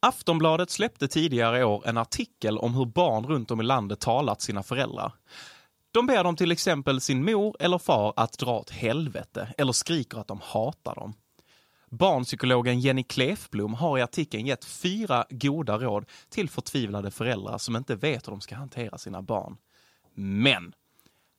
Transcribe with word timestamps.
Aftonbladet 0.00 0.70
släppte 0.70 1.08
tidigare 1.08 1.58
i 1.58 1.64
år 1.64 1.82
en 1.86 1.96
artikel 1.96 2.58
om 2.58 2.74
hur 2.74 2.84
barn 2.84 3.26
runt 3.26 3.50
om 3.50 3.60
i 3.60 3.64
landet 3.64 4.00
talat 4.00 4.40
sina 4.40 4.62
föräldrar. 4.62 5.12
De 5.90 6.06
ber 6.06 6.24
dem 6.24 6.36
till 6.36 6.52
exempel 6.52 7.00
sin 7.00 7.24
mor 7.24 7.56
eller 7.60 7.78
far 7.78 8.14
att 8.16 8.38
dra 8.38 8.58
åt 8.58 8.70
helvete 8.70 9.54
eller 9.58 9.72
skriker 9.72 10.18
att 10.18 10.28
de 10.28 10.40
hatar 10.42 10.94
dem. 10.94 11.14
Barnpsykologen 11.90 12.80
Jenny 12.80 13.02
Klefblom 13.02 13.74
har 13.74 13.98
i 13.98 14.02
artikeln 14.02 14.46
gett 14.46 14.64
fyra 14.64 15.24
goda 15.30 15.78
råd 15.78 16.04
till 16.28 16.48
förtvivlade 16.48 17.10
föräldrar 17.10 17.58
som 17.58 17.76
inte 17.76 17.96
vet 17.96 18.26
hur 18.26 18.30
de 18.30 18.40
ska 18.40 18.56
hantera 18.56 18.98
sina 18.98 19.22
barn. 19.22 19.56
Men 20.14 20.72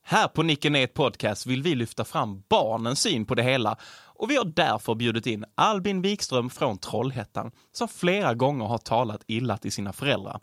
här 0.02 0.28
på 0.28 0.42
Nicke 0.42 0.70
Net 0.70 0.94
Podcast 0.94 1.46
vill 1.46 1.62
vi 1.62 1.74
lyfta 1.74 2.04
fram 2.04 2.42
barnens 2.48 3.00
syn 3.00 3.24
på 3.26 3.34
det 3.34 3.42
hela 3.42 3.76
och 4.04 4.30
vi 4.30 4.36
har 4.36 4.44
därför 4.44 4.94
bjudit 4.94 5.26
in 5.26 5.44
Albin 5.54 6.02
Wikström 6.02 6.50
från 6.50 6.78
Trollhättan 6.78 7.50
som 7.72 7.88
flera 7.88 8.34
gånger 8.34 8.64
har 8.64 8.78
talat 8.78 9.22
illa 9.26 9.56
till 9.58 9.72
sina 9.72 9.92
föräldrar. 9.92 10.40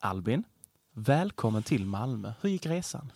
Albin, 0.00 0.44
välkommen 0.94 1.62
till 1.62 1.86
Malmö. 1.86 2.32
Hur 2.40 2.50
gick 2.50 2.66
resan? 2.66 3.12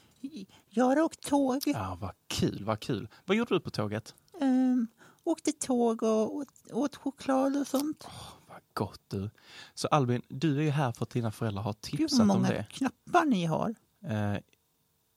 Jag 0.71 0.85
har 0.85 1.01
åkt 1.01 1.21
tåg. 1.29 1.63
Ja, 1.67 1.99
vad 2.01 2.13
kul, 2.27 2.65
vad 2.65 2.81
kul. 2.81 3.09
Vad 3.25 3.37
gjorde 3.37 3.55
du 3.55 3.61
på 3.61 3.71
tåget? 3.71 4.15
Um, 4.41 4.87
åkte 5.25 5.53
tåg 5.53 6.03
och 6.03 6.37
åt, 6.37 6.49
åt 6.73 6.97
choklad 6.97 7.57
och 7.57 7.67
sånt. 7.67 8.09
Vad 8.49 8.61
gott 8.75 9.03
du. 9.09 9.31
Så 9.75 9.89
Albin, 9.89 10.23
du 10.29 10.59
är 10.59 10.63
ju 10.63 10.71
här 10.71 10.93
för 10.93 11.03
att 11.03 11.11
dina 11.11 11.31
föräldrar 11.33 11.63
har 11.63 11.73
tipsat 11.73 12.21
om 12.21 12.27
många 12.29 12.49
det. 12.49 12.67
knappar 12.71 13.25
ni 13.25 13.45
har. 13.45 13.75
Eh, 14.05 14.35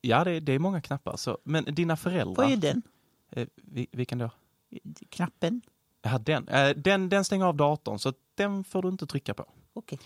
ja, 0.02 0.23
det, 0.23 0.39
det 0.39 0.52
är 0.53 0.59
många 0.59 0.81
knappar. 0.81 1.17
Så, 1.17 1.38
men 1.44 1.63
dina 1.66 1.97
föräldrar... 1.97 2.44
Vad 2.44 2.52
är 2.53 2.57
den? 2.57 2.81
Eh, 3.30 3.47
vi- 3.55 3.88
vilken 3.91 4.17
då? 4.17 4.30
Knappen? 5.09 5.61
Ja, 6.02 6.17
den. 6.17 6.47
Eh, 6.47 6.69
den. 6.69 7.09
Den 7.09 7.25
stänger 7.25 7.45
av 7.45 7.55
datorn, 7.55 7.99
så 7.99 8.13
den 8.35 8.63
får 8.63 8.81
du 8.81 8.89
inte 8.89 9.07
trycka 9.07 9.33
på. 9.33 9.45
Okej. 9.73 9.99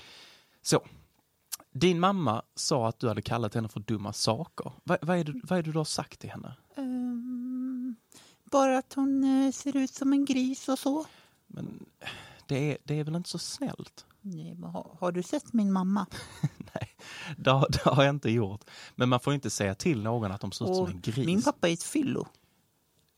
Så. 0.62 0.82
Din 1.72 2.00
mamma 2.00 2.42
sa 2.56 2.88
att 2.88 3.00
du 3.00 3.08
hade 3.08 3.22
kallat 3.22 3.54
henne 3.54 3.68
för 3.68 3.80
dumma 3.80 4.14
saker. 4.14 4.72
Vad, 4.84 4.98
vad, 5.02 5.18
är, 5.18 5.24
det, 5.24 5.42
vad 5.44 5.60
är 5.60 5.64
det 5.64 5.72
du 5.72 5.78
har 5.78 5.86
sagt 5.86 6.20
till 6.20 6.30
henne? 6.30 6.56
Ehm, 6.76 7.96
bara 8.44 8.78
att 8.78 8.94
hon 8.94 9.24
eh, 9.46 9.52
ser 9.52 9.78
ut 9.78 9.94
som 9.94 10.14
en 10.14 10.26
gris 10.26 10.70
och 10.70 10.80
så. 10.80 11.06
Men 11.48 11.86
det 12.48 12.72
är, 12.72 12.78
det 12.84 13.00
är 13.00 13.04
väl 13.04 13.16
inte 13.16 13.30
så 13.30 13.38
snällt? 13.40 14.06
Nej, 14.22 14.54
men 14.56 14.70
har, 14.70 14.98
har 15.00 15.12
du 15.12 15.24
sett 15.24 15.54
min 15.54 15.72
mamma? 15.74 16.06
Nej, 16.76 16.90
det 17.38 17.52
har, 17.52 17.68
det 17.72 17.90
har 17.90 18.04
jag 18.04 18.16
inte 18.16 18.30
gjort. 18.30 18.62
Men 18.96 19.10
man 19.10 19.20
får 19.20 19.34
inte 19.34 19.50
säga 19.50 19.76
till 19.76 20.04
någon 20.04 20.32
att 20.32 20.42
de 20.42 20.52
ser 20.52 20.66
ut 20.72 20.76
som 20.76 20.88
en 20.88 21.02
gris. 21.02 21.26
min 21.26 21.42
pappa 21.44 21.70
är 21.70 21.74
ett 21.74 21.84
fyllo. 21.84 22.28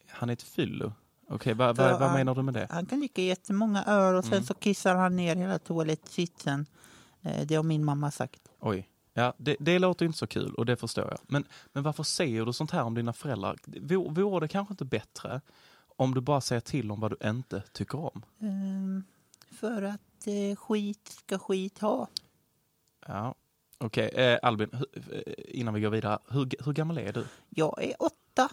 Han 0.09 0.30
är 0.30 0.33
ett 0.33 0.41
fyllo. 0.44 0.94
Okej, 1.30 1.53
vad, 1.53 1.77
vad, 1.77 1.91
vad 1.91 2.02
han- 2.02 2.17
menar 2.17 2.36
du 2.36 2.41
med 2.41 2.53
det? 2.53 2.67
Han 2.69 2.86
kan 2.86 2.99
dricka 2.99 3.22
jättemånga 3.22 3.83
öl 3.83 4.16
och 4.16 4.23
sen 4.23 4.33
Mm. 4.33 4.45
så 4.45 4.53
kissar 4.53 4.95
han 4.95 5.16
ner 5.16 5.36
hela 5.36 5.59
toalettsitsen. 5.59 6.66
Eh, 7.22 7.45
det 7.47 7.55
har 7.55 7.64
min 7.64 7.86
mamma 7.86 8.11
sagt. 8.11 8.41
Oj. 8.59 8.89
Ja, 9.14 9.33
det, 9.38 9.55
det 9.59 9.80
låter 9.80 10.05
inte 10.05 10.17
så 10.17 10.27
kul 10.27 10.53
och 10.53 10.66
det 10.66 10.75
förstår 10.75 11.05
jag. 11.05 11.17
Men, 11.27 11.43
men 11.73 11.83
varför 11.83 12.03
säger 12.03 12.45
du 12.45 12.53
sånt 12.53 12.71
här 12.71 12.83
om 12.83 12.93
dina 12.95 13.14
föräldrar? 13.14 13.58
Vore, 14.14 14.39
det 14.39 14.48
kanske 14.48 14.73
inte 14.73 14.86
bättre 14.86 15.42
om 15.95 16.14
du 16.14 16.21
bara 16.21 16.42
säger 16.42 16.59
till 16.61 16.92
om 16.92 16.99
vad 16.99 17.11
du 17.20 17.30
inte 17.30 17.64
tycker 17.71 17.99
om? 17.99 18.21
Ehm, 18.42 19.03
för 19.52 19.82
att 19.82 20.27
eh, 20.27 20.55
skit 20.55 21.08
ska 21.26 21.39
skit 21.39 21.80
ha. 21.80 22.08
Ja, 23.08 23.36
okej. 23.77 24.10
Eh, 24.14 24.39
Albin, 24.42 24.70
eh, 24.73 25.33
innan 25.38 25.73
vi 25.73 25.82
går 25.82 25.89
vidare, 25.89 26.20
hur, 26.30 26.65
hur 26.65 26.73
gammal 26.73 26.98
är 26.98 27.14
du? 27.14 27.26
Jag 27.49 27.83
är 27.83 27.93
åtta. 27.99 28.49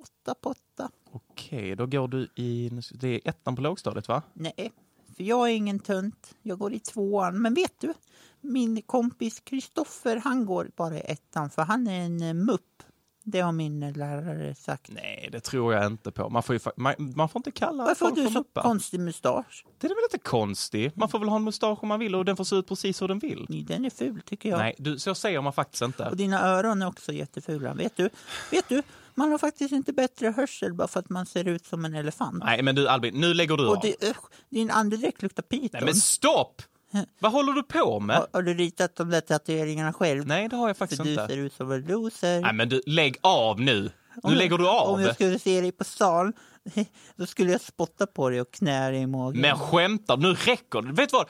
Åtta 0.00 0.34
på 0.40 0.50
åtta. 0.50 0.90
Okej, 1.12 1.76
då 1.76 1.86
går 1.86 2.08
du 2.08 2.28
i, 2.34 2.70
det 2.94 3.08
är 3.08 3.20
ettan 3.28 3.56
på 3.56 3.62
lågstadiet 3.62 4.08
va? 4.08 4.22
Nej, 4.32 4.72
för 5.16 5.24
jag 5.24 5.50
är 5.50 5.54
ingen 5.54 5.78
tönt. 5.78 6.34
Jag 6.42 6.58
går 6.58 6.72
i 6.72 6.80
tvåan. 6.80 7.42
Men 7.42 7.54
vet 7.54 7.80
du? 7.80 7.94
Min 8.40 8.82
kompis 8.82 9.40
Kristoffer, 9.40 10.16
han 10.16 10.46
går 10.46 10.70
bara 10.76 10.96
i 10.96 11.00
ettan 11.00 11.50
för 11.50 11.62
han 11.62 11.86
är 11.86 12.00
en 12.00 12.22
eh, 12.22 12.34
mupp. 12.34 12.82
Det 13.30 13.40
har 13.40 13.52
min 13.52 13.92
lärare 13.92 14.54
sagt. 14.54 14.90
Nej, 14.92 15.28
det 15.32 15.40
tror 15.40 15.74
jag 15.74 15.86
inte 15.86 16.10
på. 16.10 16.28
Man 16.28 16.42
får, 16.42 16.54
ju, 16.54 16.60
man, 16.76 16.94
man 16.98 17.28
får 17.28 17.38
inte 17.38 17.50
kalla 17.50 17.84
Varför 17.84 18.04
har 18.04 18.10
folk 18.10 18.26
du 18.26 18.32
för 18.32 18.44
så 18.54 18.62
konstig 18.62 19.00
mustasch? 19.00 19.64
Det 19.78 19.86
är 19.86 19.88
väl 19.88 19.98
inte 20.12 20.18
konstigt? 20.28 20.96
Man 20.96 21.08
får 21.08 21.18
väl 21.18 21.28
ha 21.28 21.36
en 21.36 21.44
mustasch 21.44 21.82
om 21.82 21.88
man 21.88 22.00
vill 22.00 22.14
och 22.14 22.24
den 22.24 22.36
får 22.36 22.44
se 22.44 22.56
ut 22.56 22.68
precis 22.68 23.02
hur 23.02 23.08
den 23.08 23.18
vill. 23.18 23.46
Nej, 23.48 23.62
Den 23.62 23.84
är 23.84 23.90
ful 23.90 24.20
tycker 24.26 24.48
jag. 24.48 24.58
Nej, 24.58 24.74
du, 24.78 24.98
så 24.98 25.14
säger 25.14 25.40
man 25.40 25.52
faktiskt 25.52 25.82
inte. 25.82 26.04
Och 26.08 26.16
dina 26.16 26.40
öron 26.40 26.82
är 26.82 26.86
också 26.86 27.12
jättefula. 27.12 27.74
Vet 27.74 27.96
du? 27.96 28.10
Vet 28.50 28.68
du? 28.68 28.82
Man 29.14 29.30
har 29.30 29.38
faktiskt 29.38 29.72
inte 29.72 29.92
bättre 29.92 30.28
hörsel 30.36 30.74
bara 30.74 30.88
för 30.88 31.00
att 31.00 31.08
man 31.10 31.26
ser 31.26 31.48
ut 31.48 31.66
som 31.66 31.84
en 31.84 31.94
elefant. 31.94 32.44
Nej, 32.44 32.62
men 32.62 32.74
du 32.74 32.88
Albin, 32.88 33.20
nu 33.20 33.34
lägger 33.34 33.56
du 33.56 33.66
Och 33.66 33.76
av. 33.76 33.82
det, 33.82 34.16
din 34.50 34.70
andedräkt 34.70 35.22
luktar 35.22 35.42
piton. 35.42 35.68
Nej, 35.72 35.84
men 35.84 35.94
stopp! 35.94 36.62
Vad 37.18 37.32
håller 37.32 37.52
du 37.52 37.62
på 37.62 38.00
med? 38.00 38.16
har, 38.16 38.26
har 38.32 38.42
du 38.42 38.54
ritat 38.54 38.96
de 38.96 39.10
där 39.10 39.20
tatueringarna 39.20 39.92
själv? 39.92 40.26
Nej, 40.26 40.48
det 40.48 40.56
har 40.56 40.66
jag 40.68 40.76
för 40.76 40.84
faktiskt 40.84 41.02
du 41.04 41.10
inte. 41.10 41.26
ser 41.26 41.36
ut 41.36 41.52
som 41.52 41.72
en 41.72 41.82
loser. 41.82 42.40
Nej, 42.40 42.52
men 42.52 42.68
du, 42.68 42.82
lägg 42.86 43.16
av 43.20 43.60
nu. 43.60 43.82
Nu 43.82 43.90
jag- 44.22 44.32
lägger 44.32 44.58
du 44.58 44.68
av. 44.68 44.88
Om 44.88 45.02
jag 45.02 45.14
skulle 45.14 45.38
se 45.38 45.60
dig 45.60 45.72
på 45.72 45.84
stan, 45.84 46.32
då 47.16 47.26
skulle 47.26 47.52
jag 47.52 47.60
spotta 47.60 48.06
på 48.06 48.30
dig 48.30 48.40
och 48.40 48.50
knä 48.50 48.90
dig 48.90 49.00
i 49.00 49.06
magen. 49.06 49.40
Men 49.40 49.56
skämtar 49.58 50.16
Nu 50.16 50.32
räcker 50.32 50.82
det. 50.82 50.92
Vet 50.92 51.10
du 51.10 51.16
vad? 51.16 51.26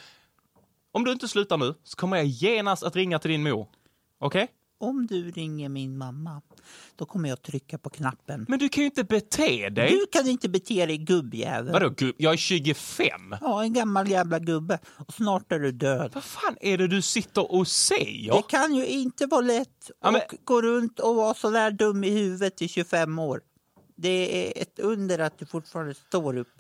Om 0.92 1.04
du 1.04 1.12
inte 1.12 1.28
slutar 1.28 1.56
nu 1.56 1.74
så 1.84 1.96
kommer 1.96 2.16
jag 2.16 2.26
genast 2.26 2.82
att 2.82 2.96
ringa 2.96 3.18
till 3.18 3.30
din 3.30 3.42
mor. 3.42 3.68
Okej? 4.20 4.48
Om 4.80 5.06
du 5.06 5.30
ringer 5.30 5.68
min 5.68 5.98
mamma, 5.98 6.42
då 6.96 7.04
kommer 7.04 7.28
jag 7.28 7.42
trycka 7.42 7.78
på 7.78 7.90
knappen. 7.90 8.46
Men 8.48 8.58
du 8.58 8.68
kan 8.68 8.82
ju 8.82 8.86
inte 8.86 9.04
bete 9.04 9.68
dig. 9.68 9.90
Du 9.90 10.06
kan 10.12 10.26
inte 10.28 10.48
bete 10.48 10.86
dig 10.86 10.98
gubbjävel. 10.98 11.72
Vadå, 11.72 11.88
gubb? 11.88 12.14
Jag 12.18 12.32
är 12.32 12.36
25. 12.36 13.10
Ja, 13.40 13.62
en 13.62 13.72
gammal 13.72 14.08
jävla 14.10 14.38
gubbe. 14.38 14.78
Och 14.96 15.14
snart 15.14 15.52
är 15.52 15.58
du 15.58 15.72
död. 15.72 16.10
Vad 16.14 16.24
fan 16.24 16.56
är 16.60 16.78
det 16.78 16.86
du 16.88 17.02
sitter 17.02 17.52
och 17.52 17.68
säger? 17.68 18.32
Det 18.34 18.42
kan 18.48 18.74
ju 18.74 18.86
inte 18.86 19.26
vara 19.26 19.40
lätt 19.40 19.90
Ja, 20.02 20.10
men- 20.10 20.20
att 20.20 20.34
gå 20.44 20.62
runt 20.62 20.98
och 21.00 21.14
vara 21.16 21.34
så 21.34 21.50
där 21.50 21.70
dum 21.70 22.04
i 22.04 22.10
huvudet 22.10 22.62
i 22.62 22.68
25 22.68 23.18
år. 23.18 23.40
Det 23.96 24.46
är 24.58 24.62
ett 24.62 24.78
under 24.78 25.18
att 25.18 25.38
du 25.38 25.46
fortfarande 25.46 25.94
står 25.94 26.36
upp. 26.36 26.54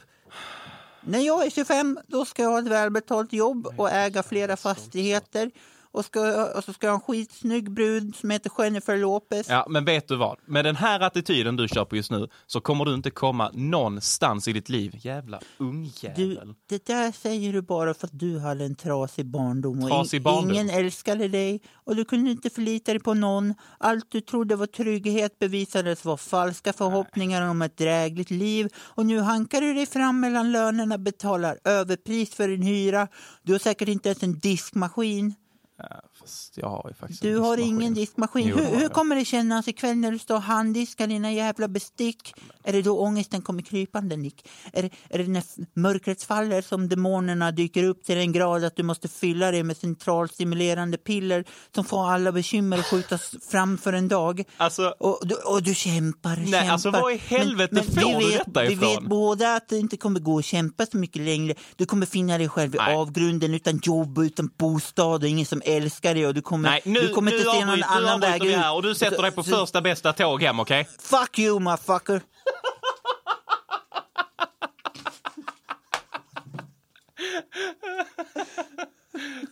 När 1.00 1.18
jag 1.20 1.46
är 1.46 1.50
25 1.50 1.98
då 2.06 2.24
ska 2.24 2.42
jag 2.42 2.50
ha 2.50 2.58
ett 2.58 2.66
välbetalt 2.66 3.32
jobb 3.32 3.66
och 3.76 3.90
äga 3.90 4.22
flera 4.22 4.56
fastigheter. 4.56 5.50
Och, 5.98 6.04
ska, 6.04 6.44
och 6.44 6.64
så 6.64 6.72
ska 6.72 6.86
jag 6.86 6.92
ha 6.92 6.96
en 6.96 7.00
skitsnygg 7.00 7.70
brud 7.70 8.16
som 8.16 8.30
heter 8.30 8.50
Jennifer 8.58 8.96
Lopez. 8.96 9.48
Ja, 9.48 9.66
men 9.68 9.84
vet 9.84 10.08
du 10.08 10.16
vad? 10.16 10.38
Med 10.46 10.64
den 10.64 10.76
här 10.76 11.00
attityden 11.00 11.56
du 11.56 11.68
kör 11.68 11.84
på 11.84 11.96
just 11.96 12.10
nu 12.10 12.28
så 12.46 12.60
kommer 12.60 12.84
du 12.84 12.94
inte 12.94 13.10
komma 13.10 13.50
någonstans 13.54 14.48
i 14.48 14.52
ditt 14.52 14.68
liv. 14.68 14.94
Jävla 15.00 15.40
ungjävel. 15.58 16.16
Du, 16.18 16.54
det 16.68 16.86
där 16.86 17.12
säger 17.12 17.52
du 17.52 17.62
bara 17.62 17.94
för 17.94 18.06
att 18.06 18.18
du 18.18 18.38
hade 18.38 18.64
en 18.64 18.74
trasig 18.74 19.26
barndom. 19.26 19.82
Och 19.82 19.88
Trasig 19.88 20.22
barndom? 20.22 20.50
Ingen 20.50 20.70
älskade 20.70 21.28
dig 21.28 21.60
och 21.74 21.96
du 21.96 22.04
kunde 22.04 22.30
inte 22.30 22.50
förlita 22.50 22.92
dig 22.92 23.02
på 23.02 23.14
någon. 23.14 23.54
Allt 23.78 24.06
du 24.08 24.20
trodde 24.20 24.56
var 24.56 24.66
trygghet 24.66 25.38
bevisades 25.38 26.04
vara 26.04 26.16
falska 26.16 26.72
förhoppningar 26.72 27.50
om 27.50 27.62
ett 27.62 27.76
drägligt 27.76 28.30
liv. 28.30 28.68
Och 28.76 29.06
nu 29.06 29.20
hankar 29.20 29.60
du 29.60 29.74
dig 29.74 29.86
fram 29.86 30.20
mellan 30.20 30.52
lönerna, 30.52 30.98
betalar 30.98 31.58
överpris 31.64 32.34
för 32.34 32.48
din 32.48 32.62
hyra. 32.62 33.08
Du 33.42 33.52
har 33.52 33.58
säkert 33.58 33.88
inte 33.88 34.08
ens 34.08 34.22
en 34.22 34.38
diskmaskin. 34.38 35.34
Ja, 35.80 36.00
fast 36.20 36.56
jag 36.58 36.68
har 36.68 36.84
ju 36.88 36.94
faktiskt 36.94 37.22
Du 37.22 37.36
en 37.36 37.42
har 37.42 37.56
diskmaskin. 37.56 37.80
ingen 37.80 37.94
diskmaskin. 37.94 38.46
Jo, 38.48 38.56
hur, 38.56 38.76
hur 38.80 38.88
kommer 38.88 39.16
det 39.16 39.24
kännas 39.24 39.68
ikväll 39.68 39.96
när 39.96 40.12
du 40.12 40.18
står 40.18 40.34
och 40.34 40.42
handdiskar 40.42 41.06
dina 41.06 41.32
jävla 41.32 41.68
bestick? 41.68 42.34
Är 42.64 42.72
det 42.72 42.82
då 42.82 42.98
ångesten 43.00 43.42
kommer 43.42 43.62
krypande, 43.62 44.16
Nick? 44.16 44.48
Är 44.72 44.82
det, 44.82 44.90
är 45.10 45.18
det 45.18 45.26
när 45.28 45.42
mörkret 45.74 46.22
faller 46.22 46.62
som 46.62 46.88
demonerna 46.88 47.50
dyker 47.52 47.84
upp 47.84 48.04
till 48.04 48.16
den 48.16 48.32
grad 48.32 48.64
att 48.64 48.76
du 48.76 48.82
måste 48.82 49.08
fylla 49.08 49.50
dig 49.50 49.62
med 49.62 49.76
centralstimulerande 49.76 50.96
piller 50.98 51.44
som 51.74 51.84
får 51.84 52.10
alla 52.10 52.32
bekymmer 52.32 52.78
att 52.78 52.86
skjutas 52.86 53.34
fram 53.50 53.78
för 53.78 53.92
en 53.92 54.08
dag? 54.08 54.44
Alltså, 54.56 54.94
Och, 54.98 55.18
du- 55.22 55.34
och 55.34 55.62
du 55.62 55.74
kämpar 55.74 56.32
och 56.32 56.38
Nej, 56.38 56.52
kämpar. 56.52 56.72
alltså, 56.72 56.90
var 56.90 57.10
i 57.10 57.16
helvete 57.16 57.74
vi 57.86 58.00
får 58.00 58.20
du 58.20 58.30
vet, 58.30 58.44
detta 58.46 58.62
Vi 58.62 58.72
ifrån? 58.72 58.88
vet 58.88 59.02
båda 59.08 59.54
att 59.54 59.68
det 59.68 59.78
inte 59.78 59.96
kommer 59.96 60.20
gå 60.20 60.38
att 60.38 60.44
kämpa 60.44 60.86
så 60.86 60.96
mycket 60.96 61.22
längre. 61.22 61.54
Du 61.76 61.86
kommer 61.86 62.06
finna 62.06 62.38
dig 62.38 62.48
själv 62.48 62.74
i 62.74 62.78
Nej. 62.78 62.96
avgrunden 62.96 63.54
utan 63.54 63.80
jobb 63.82 64.18
och 64.18 64.22
utan 64.22 64.50
bostad 64.58 65.22
och 65.22 65.28
ingen 65.28 65.46
som 65.46 65.62
älskar 65.76 66.14
dig 66.14 66.26
och 66.26 66.34
du 66.34 66.42
kommer, 66.42 66.70
Nej, 66.70 66.80
nu, 66.84 67.00
du 67.00 67.08
kommer 67.08 67.32
inte 67.32 67.50
se 67.50 67.64
någon 67.64 67.82
annan 67.82 68.20
väg 68.20 68.44
ut. 68.44 68.56
Och 68.74 68.82
du 68.82 68.94
sätter 68.94 69.22
dig 69.22 69.32
på 69.32 69.42
första 69.42 69.80
bästa 69.80 70.12
tåg 70.12 70.42
hem, 70.42 70.60
okej? 70.60 70.80
Okay? 70.80 71.20
Fuck 71.20 71.38
you, 71.38 71.60
motherfucker! 71.60 72.20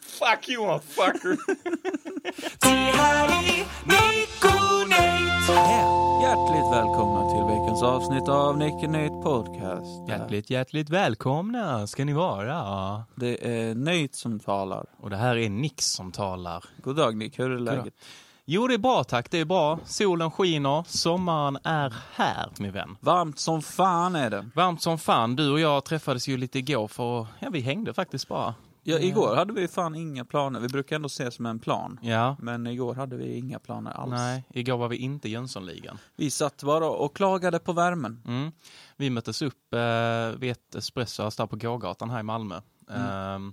Fuck 0.02 0.48
you 0.48 0.66
motherfucker! 0.66 1.36
Hjärtligt 6.22 6.72
välkomna 6.72 7.30
till 7.30 7.44
veckans 7.44 7.82
avsnitt 7.82 8.28
av 8.28 8.58
Nick 8.58 8.82
Nate 8.82 9.22
Podcast. 9.22 10.08
Hjärtligt, 10.08 10.50
hjärtligt 10.50 10.90
välkomna 10.90 11.86
ska 11.86 12.04
ni 12.04 12.12
vara. 12.12 13.04
Det 13.14 13.48
är 13.50 13.74
Nate 13.74 14.16
som 14.16 14.40
talar. 14.40 14.84
Och 15.00 15.10
det 15.10 15.16
här 15.16 15.36
är 15.36 15.48
Nix 15.48 15.84
som 15.84 16.12
talar. 16.12 16.64
God 16.82 16.96
dag 16.96 17.16
Nick, 17.16 17.38
hur 17.38 17.50
är 17.50 17.58
läget? 17.58 17.94
Jo, 18.44 18.66
det 18.66 18.74
är 18.74 18.78
bra 18.78 19.04
tack. 19.04 19.30
Det 19.30 19.38
är 19.40 19.44
bra. 19.44 19.78
Solen 19.84 20.30
skiner. 20.30 20.84
Sommaren 20.86 21.58
är 21.64 21.94
här, 22.14 22.50
min 22.58 22.72
vän. 22.72 22.96
Varmt 23.00 23.38
som 23.38 23.62
fan 23.62 24.16
är 24.16 24.30
det. 24.30 24.50
Varmt 24.54 24.82
som 24.82 24.98
fan. 24.98 25.36
Du 25.36 25.50
och 25.52 25.60
jag 25.60 25.84
träffades 25.84 26.28
ju 26.28 26.36
lite 26.36 26.58
igår 26.58 26.88
för 26.88 27.26
ja, 27.38 27.50
vi 27.50 27.60
hängde 27.60 27.94
faktiskt 27.94 28.28
bara. 28.28 28.54
Ja, 28.88 28.98
igår 28.98 29.36
hade 29.36 29.52
vi 29.52 29.68
fan 29.68 29.94
inga 29.94 30.24
planer. 30.24 30.60
Vi 30.60 30.68
brukar 30.68 30.96
ändå 30.96 31.08
se 31.08 31.30
som 31.30 31.46
en 31.46 31.58
plan. 31.58 31.98
Ja. 32.02 32.36
Men 32.40 32.66
igår 32.66 32.94
hade 32.94 33.16
vi 33.16 33.36
inga 33.36 33.58
planer 33.58 33.90
alls. 33.90 34.10
Nej, 34.10 34.44
igår 34.50 34.76
var 34.76 34.88
vi 34.88 34.96
inte 34.96 35.28
i 35.28 35.30
Jönssonligan. 35.30 35.98
Vi 36.16 36.30
satt 36.30 36.62
bara 36.62 36.86
och 36.90 37.16
klagade 37.16 37.58
på 37.58 37.72
värmen. 37.72 38.22
Mm. 38.26 38.52
Vi 38.96 39.10
möttes 39.10 39.42
upp 39.42 39.74
eh, 39.74 40.38
vid 40.38 40.50
ett 40.50 40.74
espressohus 40.74 41.36
där 41.36 41.46
på 41.46 41.56
gågatan 41.56 42.10
här 42.10 42.20
i 42.20 42.22
Malmö. 42.22 42.60
Mm. 42.90 43.46
Eh, 43.46 43.52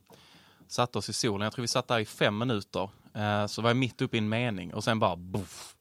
satte 0.68 0.98
oss 0.98 1.10
i 1.10 1.14
solen. 1.14 1.44
Jag 1.44 1.54
tror 1.54 1.62
vi 1.64 1.68
satt 1.68 1.88
där 1.88 2.00
i 2.00 2.06
fem 2.06 2.38
minuter. 2.38 2.90
Eh, 3.14 3.46
så 3.46 3.62
var 3.62 3.70
jag 3.70 3.78
mitt 3.78 4.02
uppe 4.02 4.18
i 4.18 4.20
en 4.20 4.30
mening 4.30 4.74
och 4.74 4.84
sen 4.84 5.00
bara 5.00 5.16
boff. 5.16 5.76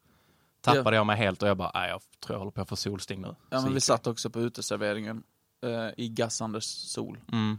Tappade 0.60 0.96
jag 0.96 1.06
mig 1.06 1.16
helt 1.16 1.42
och 1.42 1.48
jag 1.48 1.56
bara, 1.56 1.70
nej 1.74 1.90
jag 1.90 2.00
tror 2.20 2.34
jag 2.34 2.38
håller 2.38 2.52
på 2.52 2.60
att 2.60 2.68
få 2.68 2.76
solsting 2.76 3.20
nu. 3.20 3.34
Ja, 3.50 3.58
Så 3.58 3.64
men 3.64 3.74
vi 3.74 3.80
satt 3.80 4.06
också 4.06 4.30
på 4.30 4.40
uteserveringen 4.40 5.22
eh, 5.64 5.88
i 5.96 6.08
gassande 6.08 6.60
sol. 6.60 7.18
Mm. 7.32 7.58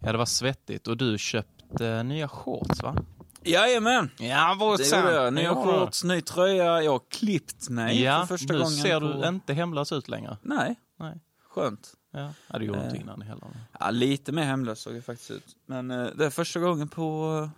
Ja, 0.00 0.12
det 0.12 0.18
var 0.18 0.26
svettigt 0.26 0.86
och 0.88 0.96
du 0.96 1.18
köpte 1.18 2.02
nya 2.02 2.28
shorts 2.28 2.82
va? 2.82 2.96
Jajamän! 3.42 4.10
Ja, 4.18 4.56
vad 4.58 4.78
Det 4.78 4.96
gjorde 4.96 5.12
jag. 5.14 5.34
Nya 5.34 5.54
shorts, 5.54 6.04
ny 6.04 6.20
tröja, 6.20 6.82
jag 6.82 6.92
har 6.92 7.02
klippt 7.10 7.68
mig 7.68 8.02
Ja, 8.02 8.20
för 8.26 8.36
första 8.36 8.52
nu 8.52 8.58
gången. 8.58 8.72
ser 8.76 9.00
på... 9.00 9.06
du 9.22 9.28
inte 9.28 9.52
hemlös 9.54 9.92
ut 9.92 10.08
längre. 10.08 10.36
Nej, 10.42 10.74
Nej. 10.96 11.20
skönt. 11.48 11.92
Ja, 12.10 12.32
ja 12.48 12.58
det 12.58 12.64
gjorde 12.64 12.78
du 12.78 12.84
inte 12.84 12.96
Eh. 12.96 13.02
innan 13.02 13.22
heller. 13.22 13.48
Ja, 13.80 13.90
lite 13.90 14.32
mer 14.32 14.42
hemlös 14.42 14.80
såg 14.80 14.96
jag 14.96 15.04
faktiskt 15.04 15.30
ut. 15.30 15.56
Men 15.66 15.90
eh, 15.90 16.06
det 16.14 16.26
är 16.26 16.30
första 16.30 16.60
gången 16.60 16.88
på... 16.88 17.50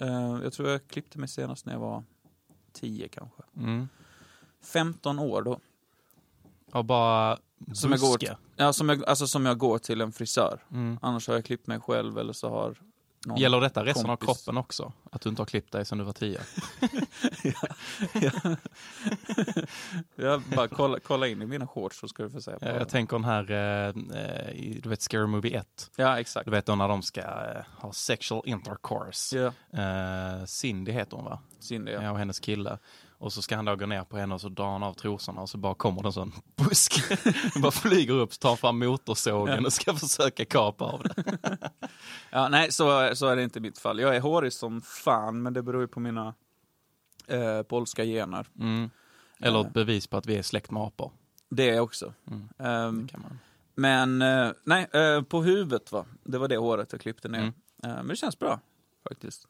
Eh, 0.00 0.38
jag 0.42 0.52
tror 0.52 0.68
jag 0.68 0.88
klippte 0.88 1.18
mig 1.18 1.28
senast 1.28 1.66
när 1.66 1.72
jag 1.72 1.80
var 1.80 2.04
10 2.72 3.08
kanske. 3.08 3.42
Mm. 3.56 3.88
15 4.64 5.18
år 5.18 5.42
då. 5.42 5.60
Och 6.72 6.84
bara 6.84 7.38
Som 7.74 7.90
jag, 7.90 8.00
går 8.00 8.18
ja, 8.56 8.72
som, 8.72 8.88
jag, 8.88 9.04
alltså 9.04 9.26
som 9.26 9.46
jag 9.46 9.58
går 9.58 9.78
till 9.78 10.00
en 10.00 10.12
frisör. 10.12 10.60
Mm. 10.72 10.98
Annars 11.02 11.28
har 11.28 11.34
jag 11.34 11.44
klippt 11.44 11.66
mig 11.66 11.80
själv 11.80 12.18
eller 12.18 12.32
så 12.32 12.48
har 12.50 12.76
någon... 13.26 13.38
Gäller 13.38 13.60
detta 13.60 13.84
resten 13.84 14.10
av 14.10 14.16
kompis. 14.16 14.26
kroppen 14.44 14.56
också? 14.56 14.92
Att 15.12 15.20
du 15.20 15.28
inte 15.28 15.42
har 15.42 15.46
klippt 15.46 15.72
dig 15.72 15.84
sedan 15.84 15.98
du 15.98 16.04
var 16.04 16.12
tio? 16.12 16.40
Jag 20.16 20.42
bara 20.42 20.68
kolla, 20.68 20.98
kolla 21.00 21.26
in 21.26 21.42
i 21.42 21.46
mina 21.46 21.66
shorts 21.66 21.98
så 22.00 22.08
ska 22.08 22.22
du 22.22 22.30
få 22.30 22.40
se. 22.40 22.50
På 22.50 22.58
Ja, 22.66 22.70
jag 22.74 22.88
tänker 22.88 23.16
den 23.16 23.24
här, 23.24 23.50
eh, 23.88 23.94
du 24.82 24.88
vet 24.88 25.02
Scary 25.02 25.26
Movie 25.26 25.58
1. 25.58 25.90
ja 25.96 26.20
exakt. 26.20 26.44
Du 26.44 26.50
vet 26.50 26.66
då 26.66 26.74
när 26.74 26.88
de 26.88 27.02
ska 27.02 27.20
eh, 27.20 27.62
ha 27.76 27.92
sexual 27.92 28.42
intercourse. 28.44 29.36
Ja, 29.38 29.52
Eh, 29.82 30.44
Cindy 30.44 30.92
heter 30.92 31.16
hon 31.16 31.24
va? 31.24 31.38
synd 31.60 31.88
Ja. 31.88 32.02
ja. 32.02 32.10
och 32.10 32.18
hennes 32.18 32.40
kille. 32.40 32.78
Och 33.18 33.32
så 33.32 33.42
ska 33.42 33.56
han 33.56 33.64
då 33.64 33.76
gå 33.76 33.86
ner 33.86 34.04
på 34.04 34.16
henne 34.16 34.34
och 34.34 34.40
så 34.40 34.48
drar 34.48 34.72
han 34.72 34.82
av 34.82 34.94
trosorna 34.94 35.40
och 35.40 35.48
så 35.48 35.58
bara 35.58 35.74
kommer 35.74 36.02
det 36.02 36.08
en 36.08 36.12
sån 36.12 36.32
busk. 36.56 37.02
bara 37.62 37.70
flyger 37.70 38.14
upp, 38.14 38.40
tar 38.40 38.56
fram 38.56 38.78
motorsågen 38.78 39.66
och 39.66 39.72
ska 39.72 39.94
försöka 39.94 40.44
kapa 40.44 40.84
av 40.84 41.02
det. 41.02 41.24
ja 42.30 42.48
nej, 42.48 42.72
så, 42.72 43.10
så 43.14 43.26
är 43.26 43.36
det 43.36 43.42
inte 43.42 43.58
i 43.58 43.62
mitt 43.62 43.78
fall. 43.78 44.00
Jag 44.00 44.16
är 44.16 44.20
hårig 44.20 44.52
som 44.52 44.80
fan, 44.80 45.42
men 45.42 45.52
det 45.52 45.62
beror 45.62 45.80
ju 45.80 45.88
på 45.88 46.00
mina 46.00 46.34
eh, 47.26 47.62
polska 47.62 48.04
gener. 48.04 48.46
Mm. 48.58 48.90
Eller 49.40 49.60
ett 49.60 49.72
bevis 49.72 50.06
på 50.06 50.16
att 50.16 50.26
vi 50.26 50.36
är 50.36 50.42
släkt 50.42 50.70
med 50.70 50.82
apor. 50.82 51.12
Det 51.50 51.70
är 51.70 51.80
också. 51.80 52.12
Mm. 52.26 52.48
Ehm, 52.58 53.08
Kan 53.08 53.20
man. 53.20 53.38
Men 53.74 54.22
eh, 54.22 54.52
nej, 54.64 54.88
eh, 54.92 55.22
på 55.22 55.42
huvudet 55.42 55.92
va. 55.92 56.06
Det 56.24 56.38
var 56.38 56.48
det 56.48 56.56
håret 56.56 56.92
jag 56.92 57.00
klippte 57.00 57.28
ner. 57.28 57.38
Mm. 57.38 57.52
Eh, 57.82 57.96
men 57.96 58.06
det 58.06 58.16
känns 58.16 58.38
bra 58.38 58.60
faktiskt. 59.08 59.48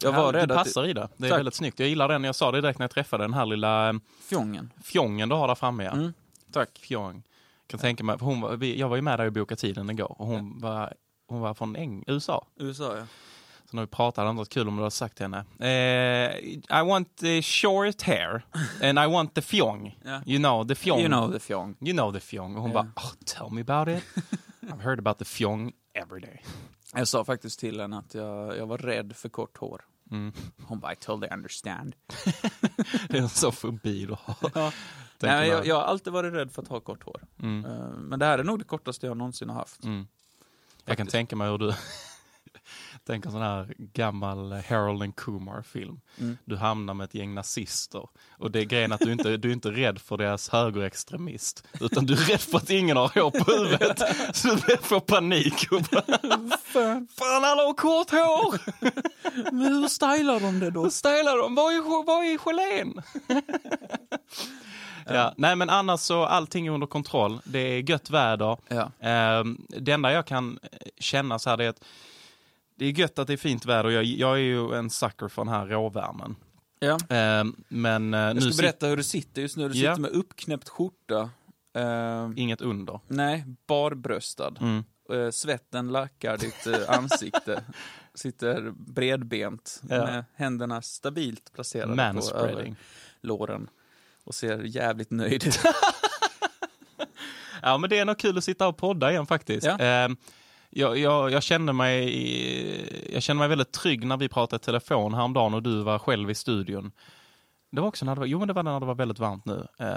Jag 0.00 0.14
Ja, 0.14 0.22
var 0.22 0.32
rädd 0.32 0.48
du 0.48 0.54
att... 0.54 0.64
passar 0.64 0.84
i 0.84 0.92
det. 0.92 1.08
Det 1.16 1.26
är 1.26 1.30
Tack. 1.30 1.38
väldigt 1.38 1.54
snyggt. 1.54 1.78
Jag 1.78 1.88
gillar 1.88 2.08
den. 2.08 2.24
Jag 2.24 2.34
sa 2.34 2.52
det 2.52 2.60
direkt 2.60 2.78
när 2.78 2.84
jag 2.84 2.90
träffade 2.90 3.24
den 3.24 3.34
här 3.34 3.46
lilla 3.46 3.88
eh, 3.88 3.94
Fjongen. 4.28 4.72
fjongen 4.84 5.28
du 5.28 5.34
har 5.34 5.48
där 5.48 5.54
framme. 5.54 5.84
Ja. 5.84 5.90
Mm. 5.92 6.12
Tack. 6.52 6.78
Fjong. 6.78 7.22
Kan 7.66 7.80
tänka 7.80 8.04
mig, 8.04 8.16
hon 8.20 8.40
var, 8.40 8.64
jag 8.64 8.88
var 8.88 8.96
ju 8.96 9.02
med 9.02 9.18
där 9.18 9.26
och 9.26 9.32
bokade 9.32 9.60
tiden 9.60 9.90
igår 9.90 10.16
och 10.20 10.26
hon 10.26 10.60
var, 10.60 10.94
hon 11.28 11.40
var 11.40 11.54
från 11.54 11.76
Eng, 11.76 12.04
USA. 12.06 12.46
USA 12.56 12.96
ja. 12.96 13.06
Så 13.70 13.76
när 13.76 13.82
vi 13.82 13.86
pratade 13.86 14.28
det 14.28 14.32
varit 14.34 14.48
kul 14.48 14.68
om 14.68 14.76
du 14.76 14.82
hade 14.82 14.90
sagt 14.90 15.16
till 15.16 15.24
henne. 15.24 15.44
Eh, 15.60 16.38
I 16.80 16.84
want 16.86 17.16
the 17.16 17.42
short 17.42 18.02
hair 18.02 18.42
and 18.82 18.98
I 18.98 19.06
want 19.12 19.34
the 19.34 19.42
fjong. 19.42 19.98
Ja. 20.04 20.22
You 20.26 20.38
know 20.38 20.68
the 20.68 20.74
fjong. 20.74 20.98
You 21.00 21.08
know 21.08 21.32
the 21.32 21.38
fjong. 21.40 21.76
You 21.80 21.92
know 21.92 22.12
the 22.12 22.20
fjong. 22.20 22.56
Och 22.56 22.62
hon 22.62 22.70
Ja. 22.70 22.74
bara, 22.82 22.92
oh, 22.96 23.12
tell 23.26 23.50
me 23.50 23.60
about 23.60 23.88
it. 23.98 24.04
I've 24.62 24.80
heard 24.82 24.98
about 24.98 25.18
the 25.18 25.24
fjong 25.24 25.72
every 25.94 26.20
day. 26.20 26.42
Jag 26.94 27.08
sa 27.08 27.24
faktiskt 27.24 27.60
till 27.60 27.80
henne 27.80 27.98
att 27.98 28.14
jag, 28.14 28.56
jag 28.56 28.66
var 28.66 28.78
rädd 28.78 29.16
för 29.16 29.28
kort 29.28 29.58
hår. 29.58 29.84
Mm. 30.10 30.32
Hon 30.62 30.80
bara, 30.80 30.92
I 30.92 30.96
totally 30.96 31.34
understand. 31.34 31.96
Det 33.08 33.18
är 33.18 33.22
en 33.22 33.28
sån 33.28 33.52
fobi 33.52 34.06
du 34.06 34.16
har. 34.20 34.50
Ja. 34.54 34.72
Nej, 35.20 35.48
jag, 35.48 35.66
jag 35.66 35.74
har 35.74 35.82
alltid 35.82 36.12
varit 36.12 36.32
rädd 36.32 36.52
för 36.52 36.62
att 36.62 36.68
ha 36.68 36.80
kort 36.80 37.02
hår. 37.04 37.22
Mm. 37.42 37.64
Eh, 37.64 37.88
men 37.88 38.18
det 38.18 38.26
här 38.26 38.38
är 38.38 38.44
nog 38.44 38.58
det 38.58 38.64
kortaste 38.64 39.06
jag 39.06 39.16
någonsin 39.16 39.48
har 39.48 39.56
haft. 39.56 39.84
Mm. 39.84 40.06
Jag 40.84 40.96
kan 40.96 41.06
tänka 41.06 41.36
mig 41.36 41.50
hur 41.50 41.58
du 41.58 41.74
Tänk 43.08 43.26
en 43.26 43.32
sån 43.32 43.42
här 43.42 43.74
gammal 43.78 44.52
Harold 44.52 45.02
and 45.02 45.16
Kumar-film. 45.16 46.00
Mm. 46.18 46.38
Du 46.44 46.56
hamnar 46.56 46.94
med 46.94 47.04
ett 47.04 47.14
gäng 47.14 47.34
nazister. 47.34 48.08
Och 48.30 48.50
det 48.50 48.60
är 48.60 48.64
grejen 48.64 48.92
att 48.92 49.00
du 49.00 49.12
inte 49.12 49.36
du 49.36 49.48
är 49.48 49.52
inte 49.52 49.70
rädd 49.70 49.98
för 49.98 50.16
deras 50.16 50.48
högerextremist. 50.48 51.66
Utan 51.80 52.06
du 52.06 52.12
är 52.14 52.16
rädd 52.16 52.40
för 52.40 52.58
att 52.58 52.70
ingen 52.70 52.96
har 52.96 53.08
hår 53.08 53.30
på 53.30 53.52
huvudet. 53.52 54.02
Så 54.36 54.48
du 54.48 54.76
får 54.76 55.00
panik. 55.00 55.66
Och 55.70 55.82
bara, 55.82 56.02
Fan, 56.64 57.08
Fan 57.18 57.44
alla 57.44 57.62
har 57.62 57.74
kort 57.74 58.10
hår! 58.10 58.60
men 59.52 59.74
hur 59.74 59.88
stylar 59.88 60.40
de 60.40 60.60
det 60.60 60.70
då? 60.70 60.84
Då 60.84 60.90
stylar 60.90 61.38
de. 61.38 61.54
Var 61.54 61.72
är, 61.72 62.06
var 62.06 62.24
är 62.24 62.38
gelén? 62.38 63.02
ja, 65.06 65.34
nej 65.36 65.56
men 65.56 65.70
annars 65.70 66.00
så 66.00 66.24
allting 66.24 66.66
är 66.66 66.70
under 66.70 66.86
kontroll. 66.86 67.40
Det 67.44 67.58
är 67.58 67.90
gött 67.90 68.10
väder. 68.10 68.58
Ja. 68.68 68.90
Ehm, 69.00 69.66
det 69.68 69.92
enda 69.92 70.12
jag 70.12 70.26
kan 70.26 70.58
känna 70.98 71.38
så 71.38 71.50
här 71.50 71.56
det 71.56 71.64
är 71.64 71.68
att 71.68 71.84
det 72.78 72.86
är 72.86 72.90
gött 72.90 73.18
att 73.18 73.26
det 73.26 73.32
är 73.32 73.36
fint 73.36 73.66
väder. 73.66 73.90
Jag, 73.90 74.04
jag 74.04 74.32
är 74.32 74.36
ju 74.42 74.74
en 74.74 74.90
sucker 74.90 75.28
för 75.28 75.44
den 75.44 75.54
här 75.54 75.66
råvärmen. 75.66 76.36
ja. 76.80 76.98
Ehm, 77.08 77.56
men 77.68 78.14
eh, 78.14 78.20
Jag 78.20 78.42
ska 78.42 78.62
berätta 78.62 78.86
hur 78.86 78.96
du 78.96 79.02
sitter 79.02 79.42
just 79.42 79.56
nu. 79.56 79.68
Du 79.68 79.78
Ja. 79.78 79.92
sitter 79.94 80.02
med 80.02 80.10
uppknäppt 80.10 80.68
skjorta. 80.68 81.30
Eh, 81.76 82.30
inget 82.36 82.60
under. 82.60 83.00
nej, 83.08 83.44
barbröstad. 83.66 84.54
Mm. 84.60 84.84
Eh, 85.12 85.30
svetten 85.30 85.88
lackar 85.88 86.36
ditt 86.36 86.66
eh, 86.66 86.90
ansikte. 86.98 87.64
Sitter 88.14 88.72
bredbent 88.76 89.82
Ja. 89.88 89.96
med 90.06 90.24
händerna 90.34 90.82
stabilt 90.82 91.52
placerade 91.52 92.12
på 92.14 92.74
låren. 93.20 93.68
Och 94.24 94.34
ser 94.34 94.58
jävligt 94.62 95.10
nöjd 95.10 95.46
ut. 95.46 95.60
Ja, 97.62 97.78
men 97.78 97.90
det 97.90 97.98
är 97.98 98.04
nog 98.04 98.18
kul 98.18 98.38
att 98.38 98.44
sitta 98.44 98.68
och 98.68 98.76
podda 98.76 99.10
igen 99.10 99.26
faktiskt. 99.26 99.66
Ja. 99.66 100.08
Jag, 100.70 100.98
jag, 100.98 101.30
jag, 101.30 101.42
kände 101.42 101.72
mig, 101.72 103.12
jag 103.14 103.22
kände 103.22 103.38
mig 103.38 103.48
väldigt 103.48 103.72
trygg 103.72 104.06
när 104.06 104.16
vi 104.16 104.28
pratade 104.28 104.62
i 104.62 104.64
telefon 104.64 105.14
häromdagen 105.14 105.54
och 105.54 105.62
du 105.62 105.82
var 105.82 105.98
själv 105.98 106.30
i 106.30 106.34
studion. 106.34 106.92
Det 107.70 107.80
var 107.80 107.88
också 107.88 108.04
när 108.04 108.14
det 108.14 108.18
var, 108.18 108.26
jo, 108.26 108.38
men 108.38 108.48
det 108.48 108.54
var 108.54 108.62
när 108.62 108.80
det 108.80 108.86
var 108.86 108.94
väldigt 108.94 109.18
varmt 109.18 109.44
nu. 109.44 109.66
Eh, 109.78 109.88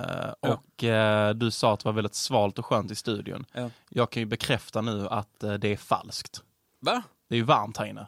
Ja. 0.41 0.61
Och 0.75 0.83
eh, 0.83 1.33
du 1.33 1.51
sa 1.51 1.73
att 1.73 1.79
det 1.79 1.85
var 1.85 1.93
väldigt 1.93 2.15
svalt 2.15 2.59
och 2.59 2.65
skönt 2.65 2.91
i 2.91 2.95
studion. 2.95 3.45
Ja. 3.53 3.69
Jag 3.89 4.09
kan 4.09 4.21
ju 4.21 4.25
bekräfta 4.25 4.81
nu 4.81 5.07
att 5.07 5.43
eh, 5.43 5.53
det 5.53 5.67
är 5.67 5.77
falskt. 5.77 6.41
Va? 6.79 7.03
Det 7.29 7.35
är 7.35 7.37
ju 7.37 7.43
varmt 7.43 7.77
här 7.77 7.85
inne. 7.85 8.07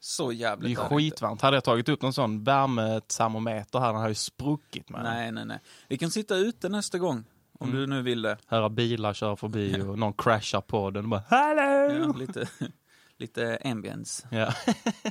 Så 0.00 0.28
Det 0.28 0.34
är 0.34 0.36
jävligt 0.36 0.78
är 0.78 0.82
det 0.82 0.84
inte. 0.84 0.94
skitvarmt. 0.94 1.40
Hade 1.42 1.56
jag 1.56 1.64
tagit 1.64 1.88
upp 1.88 2.02
någon 2.02 2.12
sån 2.12 2.44
värmetermometer 2.44 3.78
här, 3.78 3.86
den 3.86 3.96
hade 3.96 4.08
ju 4.08 4.14
spruckit 4.14 4.88
med. 4.90 5.02
Nej, 5.02 5.32
nej, 5.32 5.44
nej. 5.44 5.58
Vi 5.88 5.98
kan 5.98 6.10
sitta 6.10 6.36
ute 6.36 6.68
nästa 6.68 6.98
gång. 6.98 7.24
Om 7.60 7.68
Mm. 7.68 7.80
du 7.80 7.86
nu 7.86 8.02
vill 8.02 8.22
det. 8.22 8.36
Höra 8.46 8.68
bilar 8.68 9.14
köra 9.14 9.36
förbi 9.36 9.80
och 9.82 9.98
någon 9.98 10.12
crashar 10.12 10.60
på 10.60 10.90
den 10.90 11.04
och 11.04 11.08
bara 11.10 11.22
Hallå! 11.30 11.92
Ja, 12.06 12.12
lite, 12.18 12.48
lite 13.18 13.58
ambience. 13.64 14.28
Ja. 14.30 14.52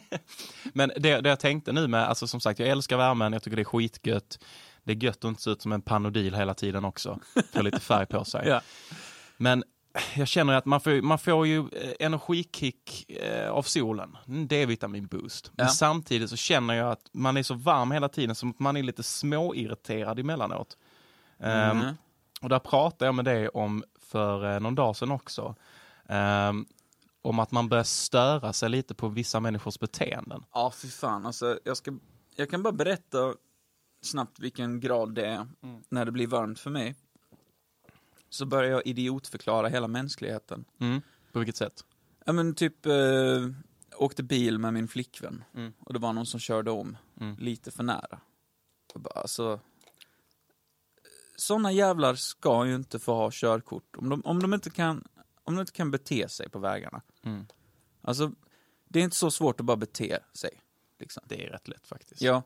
Men 0.74 0.92
det, 0.98 1.22
det 1.22 1.30
jag 1.30 1.40
tänkte 1.40 1.72
nu 1.72 1.88
med, 1.88 2.04
alltså 2.08 2.28
som 2.28 2.40
sagt, 2.40 2.60
jag 2.60 2.70
älskar 2.70 2.98
värmen, 2.98 3.34
jag 3.34 3.44
tycker 3.44 3.56
det 3.56 3.62
är 3.62 3.64
skitgött. 3.64 4.40
Det 4.84 4.92
är 4.92 5.04
gött 5.04 5.18
att 5.18 5.24
inte 5.30 5.42
se 5.42 5.50
ut 5.50 5.62
som 5.62 5.72
en 5.72 5.82
panodil 5.82 6.36
hela 6.36 6.54
tiden 6.54 6.86
också. 6.86 7.20
Få 7.54 7.62
lite 7.62 7.80
färg 7.80 8.06
på 8.06 8.26
sig. 8.26 8.48
Ja. 8.50 8.62
Men 9.38 9.64
jag 10.16 10.28
känner 10.28 10.54
att 10.54 10.66
man 10.66 10.82
får, 10.82 11.02
man 11.02 11.20
får 11.20 11.48
ju 11.48 11.60
eh, 11.60 11.92
energikick 12.00 13.06
eh, 13.12 13.50
av 13.52 13.62
solen. 13.64 14.18
En 14.28 14.48
D-vitamin-boost. 14.48 15.52
Men 15.56 15.66
Ja. 15.66 15.72
samtidigt 15.72 16.30
så 16.30 16.36
känner 16.36 16.74
jag 16.74 16.92
att 16.92 17.10
man 17.14 17.38
är 17.38 17.44
så 17.44 17.54
varm 17.54 17.92
hela 17.92 18.10
tiden 18.10 18.36
som 18.36 18.50
att 18.50 18.60
man 18.60 18.78
är 18.78 18.84
lite 18.84 19.04
småirriterad 19.04 20.20
emellanåt. 20.20 20.78
Ehm, 21.40 21.78
Mhm. 21.78 21.98
Och 22.46 22.50
där 22.50 22.60
pratade 22.60 23.06
jag 23.06 23.16
med 23.16 23.26
dig 23.26 23.50
om 23.50 23.84
för 24.00 24.54
eh, 24.54 24.60
någon 24.60 24.76
dag 24.76 24.96
sedan 24.96 25.12
också. 25.12 25.56
Ehm, 26.10 26.66
om 27.22 27.40
att 27.40 27.52
man 27.52 27.70
börjar 27.70 27.84
störa 27.84 28.54
sig 28.54 28.70
lite 28.70 28.96
på 28.96 29.08
vissa 29.08 29.40
människors 29.40 29.80
beteenden. 29.80 30.46
Ja, 30.54 30.72
fy 30.76 30.88
fan. 30.88 31.26
Alltså, 31.26 31.60
jag, 31.64 31.78
ska, 31.78 31.94
jag 32.36 32.50
kan 32.50 32.64
bara 32.64 32.74
berätta 32.74 33.34
snabbt 34.02 34.40
vilken 34.40 34.80
grad 34.80 35.16
det 35.16 35.26
är 35.26 35.48
när 35.90 36.06
det 36.06 36.12
blir 36.12 36.28
varmt 36.28 36.60
för 36.60 36.70
mig. 36.70 36.96
Så 38.30 38.46
börjar 38.46 38.72
jag 38.72 38.88
idiotförklara 38.88 39.68
hela 39.68 39.88
mänskligheten. 39.88 40.66
Mm. 40.80 41.02
På 41.32 41.40
vilket 41.40 41.56
sätt? 41.58 41.86
Ja 42.26 42.34
men 42.34 42.56
typ, 42.56 42.86
eh, 42.86 42.94
åkte 43.98 44.24
bil 44.24 44.60
med 44.60 44.74
min 44.74 44.88
flickvän. 44.88 45.44
Och 45.80 45.94
det 45.94 46.00
var 46.00 46.14
någon 46.14 46.26
som 46.26 46.40
körde 46.40 46.72
om 46.72 46.98
Mm. 47.22 47.36
lite 47.40 47.72
för 47.72 47.84
nära. 47.84 48.20
Jag 48.94 49.02
bara, 49.02 49.20
alltså, 49.22 49.60
såna 51.36 51.72
jävlar 51.72 52.16
ska 52.16 52.66
ju 52.66 52.76
inte 52.76 53.00
få 53.00 53.14
ha 53.14 53.30
körkort. 53.34 53.96
Om 53.98 54.10
de, 54.10 54.22
om 54.26 54.42
de, 54.42 54.54
inte, 54.54 54.70
kan, 54.70 55.04
om 55.44 55.56
de 55.56 55.62
inte 55.62 55.74
kan 55.74 55.92
bete 55.92 56.30
sig 56.30 56.50
på 56.50 56.60
vägarna. 56.60 57.02
Mm. 57.24 57.46
Alltså, 58.02 58.32
det 58.90 59.00
är 59.00 59.04
inte 59.04 59.16
så 59.16 59.32
svårt 59.32 59.60
att 59.60 59.66
bara 59.66 59.78
bete 59.78 60.20
sig. 60.34 60.62
Liksom. 61.00 61.24
Det 61.28 61.46
är 61.46 61.50
rätt 61.50 61.68
lätt 61.68 61.88
faktiskt. 61.88 62.22
Ja. 62.22 62.44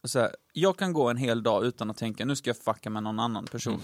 Och 0.00 0.10
så 0.10 0.18
här, 0.18 0.36
jag 0.52 0.76
kan 0.76 0.92
gå 0.92 1.08
en 1.10 1.16
hel 1.16 1.42
dag 1.42 1.64
utan 1.64 1.90
att 1.90 1.96
tänka, 1.96 2.24
nu 2.24 2.36
ska 2.36 2.50
jag 2.50 2.56
fucka 2.56 2.90
med 2.90 3.02
någon 3.02 3.20
annan 3.20 3.44
person. 3.44 3.80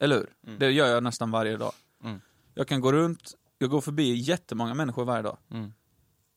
Eller 0.00 0.16
hur? 0.16 0.58
Det 0.58 0.70
gör 0.70 0.86
jag 0.86 1.02
nästan 1.02 1.30
varje 1.30 1.56
dag. 1.56 1.72
Mm. 2.04 2.20
Jag 2.54 2.68
kan 2.68 2.80
gå 2.80 2.92
runt, 2.92 3.34
jag 3.58 3.70
går 3.70 3.80
förbi 3.80 4.14
jättemånga 4.14 4.74
människor 4.74 5.04
varje 5.04 5.22
dag. 5.22 5.38
Mm. 5.50 5.72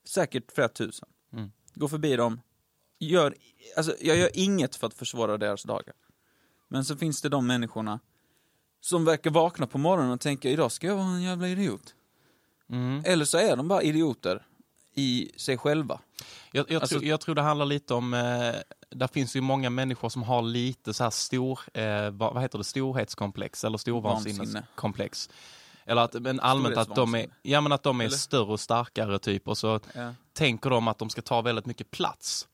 Säkert 0.06 0.52
flera 0.52 0.70
tusen. 0.70 1.10
Mm. 1.34 1.52
Går 1.74 1.88
förbi 1.88 2.16
dem, 2.16 2.42
gör, 3.00 3.36
alltså 3.78 3.96
jag 4.02 4.18
gör 4.18 4.30
inget 4.34 4.76
för 4.76 4.88
att 4.88 4.94
försvåra 4.94 5.38
deras 5.38 5.64
dagar. 5.64 5.96
Men 6.68 6.86
så 6.86 6.98
finns 6.98 7.22
det 7.22 7.30
de 7.30 7.48
människorna 7.48 8.00
som 8.82 9.06
verkar 9.06 9.32
vakna 9.32 9.68
på 9.68 9.78
morgonen 9.78 10.12
och 10.12 10.20
tänka, 10.20 10.50
idag 10.50 10.72
ska 10.72 10.88
jag 10.88 10.96
vara 10.96 11.06
en 11.08 11.22
jävla 11.22 11.48
idiot. 11.48 11.96
Mm. 12.70 13.02
Eller 13.06 13.26
så 13.26 13.38
är 13.38 13.56
de 13.58 13.68
bara 13.68 13.82
idioter 13.82 14.46
i 14.94 15.32
sig 15.38 15.58
själva. 15.58 16.00
Jag, 16.52 16.72
jag, 16.72 16.82
Alltså- 16.82 16.96
tror, 17.00 17.06
jag 17.10 17.22
tror 17.22 17.36
det 17.36 17.42
handlar 17.42 17.66
lite 17.66 17.94
om, 17.94 18.14
eh, 18.14 18.20
där 18.90 19.08
finns 19.08 19.36
ju 19.36 19.42
många 19.42 19.70
människor 19.70 20.10
som 20.10 20.24
har 20.24 20.42
lite 20.42 20.94
så 20.94 21.04
här 21.04 21.12
stor, 21.12 21.60
eh, 21.74 22.10
vad, 22.10 22.42
heter 22.42 22.58
det, 22.58 22.64
storhetskomplex 22.64 23.64
eller 23.64 23.78
storvansinneskomplex. 23.78 25.30
Eller 25.86 26.02
att, 26.02 26.14
men 26.14 26.40
allmänt 26.40 26.78
att 26.78 26.96
de 26.96 27.16
är, 27.16 27.28
ja, 27.42 27.62
men 27.62 27.72
att 27.72 27.84
de 27.84 28.02
är 28.02 28.06
Eller? 28.06 28.18
större 28.18 28.52
och 28.52 28.60
starkare 28.60 29.20
typ 29.20 29.48
och 29.48 29.58
så 29.58 29.80
Ja. 29.94 30.14
tänker 30.34 30.70
de 30.70 30.88
att 30.88 30.98
de 30.98 31.10
ska 31.10 31.22
ta 31.22 31.42
väldigt 31.42 31.66
mycket 31.66 31.92
plats. 31.92 32.48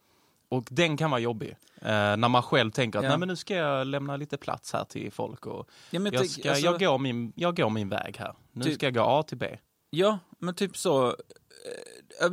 Och 0.54 0.68
den 0.70 0.98
kan 0.98 1.12
vara 1.12 1.22
jobbig. 1.22 1.50
Eh, 1.82 1.88
när 1.92 2.30
man 2.30 2.44
själv 2.44 2.72
tänker 2.72 3.00
att 3.00 3.04
Ja. 3.06 3.10
Nej, 3.10 3.18
men 3.20 3.28
nu 3.28 3.36
ska 3.36 3.56
jag 3.56 3.88
lämna 3.88 4.18
lite 4.18 4.38
plats 4.38 4.74
här 4.74 4.84
till 4.84 5.12
folk 5.12 5.46
och 5.46 5.70
Ja, 5.90 6.00
men 6.00 6.14
jag, 6.14 6.30
ska, 6.30 6.50
alltså- 6.50 6.66
jag, 6.66 6.80
går 6.80 6.98
min, 7.00 7.34
jag 7.36 7.56
går 7.58 7.70
min 7.70 7.90
väg 7.90 8.18
här. 8.20 8.34
Nu 8.52 8.64
Typ- 8.64 8.74
ska 8.74 8.86
jag 8.86 8.94
gå 8.94 9.02
A 9.04 9.24
till 9.24 9.38
B. 9.38 9.58
Ja, 9.90 10.20
men 10.40 10.56
typ 10.56 10.78
så, 10.78 11.08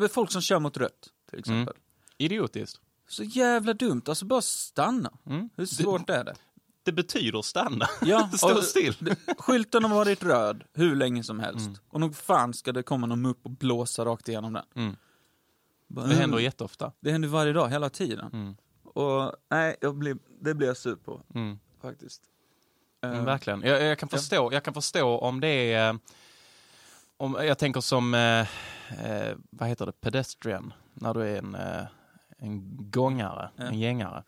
eh, 0.01 0.09
folk 0.11 0.31
som 0.33 0.43
kör 0.43 0.59
mot 0.59 0.77
rött, 0.77 1.09
till 1.31 1.39
exempel. 1.39 1.75
Idiotiskt. 2.19 2.81
Så 3.09 3.23
jävla 3.25 3.73
dumt, 3.75 4.03
alltså 4.09 4.25
bara 4.25 4.43
stanna. 4.43 5.13
Mm. 5.27 5.49
Hur 5.57 5.67
svårt 5.67 6.11
är 6.11 6.25
det? 6.25 6.35
Det 6.83 6.93
betyder 6.93 7.43
stanna. 7.43 7.87
Ja, 8.03 8.31
Stå 8.37 8.57
och- 8.57 8.65
still. 8.65 8.97
det- 8.99 9.17
Skylten 9.39 9.85
har 9.85 9.95
varit 9.95 10.23
röd 10.23 10.65
hur 10.75 10.97
länge 10.97 11.25
som 11.25 11.41
helst. 11.41 11.67
Mm. 11.67 11.79
Och 11.89 12.01
nog 12.01 12.17
fan 12.17 12.55
ska 12.55 12.73
det 12.73 12.83
komma 12.83 13.07
någon 13.07 13.23
mupp 13.23 13.39
och 13.43 13.51
blåsa 13.51 14.05
rakt 14.05 14.29
igenom 14.29 14.53
den. 14.53 14.65
Mm. 14.75 14.97
Bara, 15.91 16.07
Det 16.07 16.15
händer 16.15 16.39
jätteofta. 16.39 16.93
Det 17.01 17.11
händer 17.13 17.29
varje 17.29 17.53
dag, 17.53 17.69
hela 17.69 17.91
tiden. 17.91 18.31
Mm. 18.33 18.57
Och 18.85 19.33
nej, 19.51 19.77
jag 19.81 19.95
blir, 19.95 20.17
det 20.41 20.55
blir 20.55 20.67
jag 20.69 20.77
sur 20.77 20.97
på, 20.97 21.23
Mm. 21.35 21.59
faktiskt. 21.83 22.23
Mm, 23.03 23.19
Eh, 23.19 23.25
verkligen. 23.25 23.63
Jag, 23.63 23.83
jag, 23.83 23.99
kan 23.99 24.09
förstå, 24.09 24.53
jag 24.53 24.65
kan 24.65 24.75
förstå 24.75 25.19
om 25.19 25.41
det 25.41 25.73
är... 25.73 25.91
eh, 25.91 25.97
Om, 27.17 27.37
jag 27.41 27.59
tänker 27.59 27.81
som, 27.81 28.15
eh, 28.15 28.41
eh, 29.05 29.37
vad 29.51 29.69
heter 29.69 29.87
det, 29.87 29.93
pedestrian, 29.93 30.73
när 30.95 31.15
du 31.15 31.23
är 31.23 31.39
en, 31.39 31.57
en 32.39 32.77
gångare, 32.91 33.51
Ja. 33.57 33.65
en 33.65 33.79
gängare. 33.79 34.23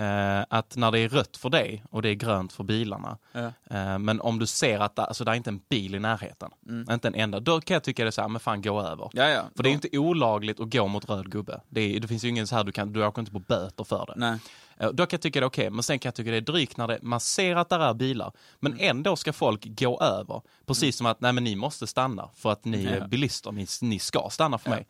Eh, 0.00 0.44
att 0.50 0.76
när 0.76 0.90
det 0.90 0.98
är 0.98 1.08
rött 1.08 1.36
för 1.36 1.50
dig 1.50 1.84
och 1.90 2.02
det 2.02 2.08
är 2.08 2.14
grönt 2.14 2.52
för 2.52 2.64
bilarna, 2.64 3.18
ja. 3.32 3.52
eh, 3.70 3.98
men 3.98 4.20
om 4.20 4.38
du 4.38 4.46
ser 4.46 4.78
att 4.80 4.96
det, 4.96 5.02
alltså, 5.04 5.24
det 5.24 5.30
är 5.30 5.34
inte 5.34 5.50
en 5.50 5.60
bil 5.68 5.94
i 5.94 5.98
närheten, 5.98 6.50
Mm. 6.68 6.90
inte 6.90 7.08
en 7.08 7.14
enda, 7.14 7.40
då 7.40 7.60
kan 7.60 7.74
jag 7.74 7.82
tycka 7.84 8.04
det 8.04 8.08
är 8.08 8.10
så 8.10 8.20
här, 8.20 8.28
men 8.28 8.40
fan 8.40 8.62
gå 8.62 8.80
över. 8.82 9.10
Ja, 9.12 9.28
ja. 9.28 9.42
För 9.56 9.62
det 9.62 9.68
är 9.68 9.72
inte 9.72 9.98
olagligt 9.98 10.60
att 10.60 10.72
gå 10.72 10.86
mot 10.86 11.08
röd 11.10 11.30
gubbe. 11.30 11.60
Det, 11.68 11.80
är, 11.96 12.00
det 12.00 12.08
finns 12.08 12.24
ju 12.24 12.28
ingen 12.28 12.46
så 12.46 12.56
här, 12.56 12.64
du, 12.64 12.72
kan, 12.72 12.92
du 12.92 13.06
åker 13.06 13.20
inte 13.20 13.32
på 13.32 13.38
böter 13.38 13.84
för 13.84 14.06
det. 14.06 14.12
Nej. 14.16 14.38
Eh, 14.76 14.88
Då 14.88 15.06
kan 15.06 15.16
jag 15.16 15.22
tycka 15.22 15.40
det 15.40 15.44
är 15.44 15.48
okej, 15.48 15.70
men 15.70 15.82
sen 15.82 15.98
kan 15.98 16.08
jag 16.08 16.14
tycka 16.14 16.30
det 16.30 16.36
är 16.36 16.40
drygt 16.40 16.76
när 16.76 16.88
det, 16.88 16.98
man 17.02 17.20
ser 17.20 17.56
att 17.56 17.68
det 17.68 17.76
är 17.76 17.94
bilar, 17.94 18.32
men 18.60 18.72
Mm. 18.72 18.90
ändå 18.96 19.16
ska 19.16 19.32
folk 19.32 19.64
gå 19.64 20.00
över. 20.00 20.42
Precis 20.66 20.96
som 20.96 21.06
att, 21.06 21.20
nej 21.20 21.32
men 21.32 21.44
ni 21.44 21.56
måste 21.56 21.86
stanna 21.86 22.28
för 22.34 22.52
att 22.52 22.64
ni 22.64 22.84
är 22.84 23.08
bilister, 23.08 23.52
ni, 23.52 23.66
ni 23.82 23.98
ska 23.98 24.28
stanna 24.30 24.58
för 24.58 24.70
mig. 24.70 24.86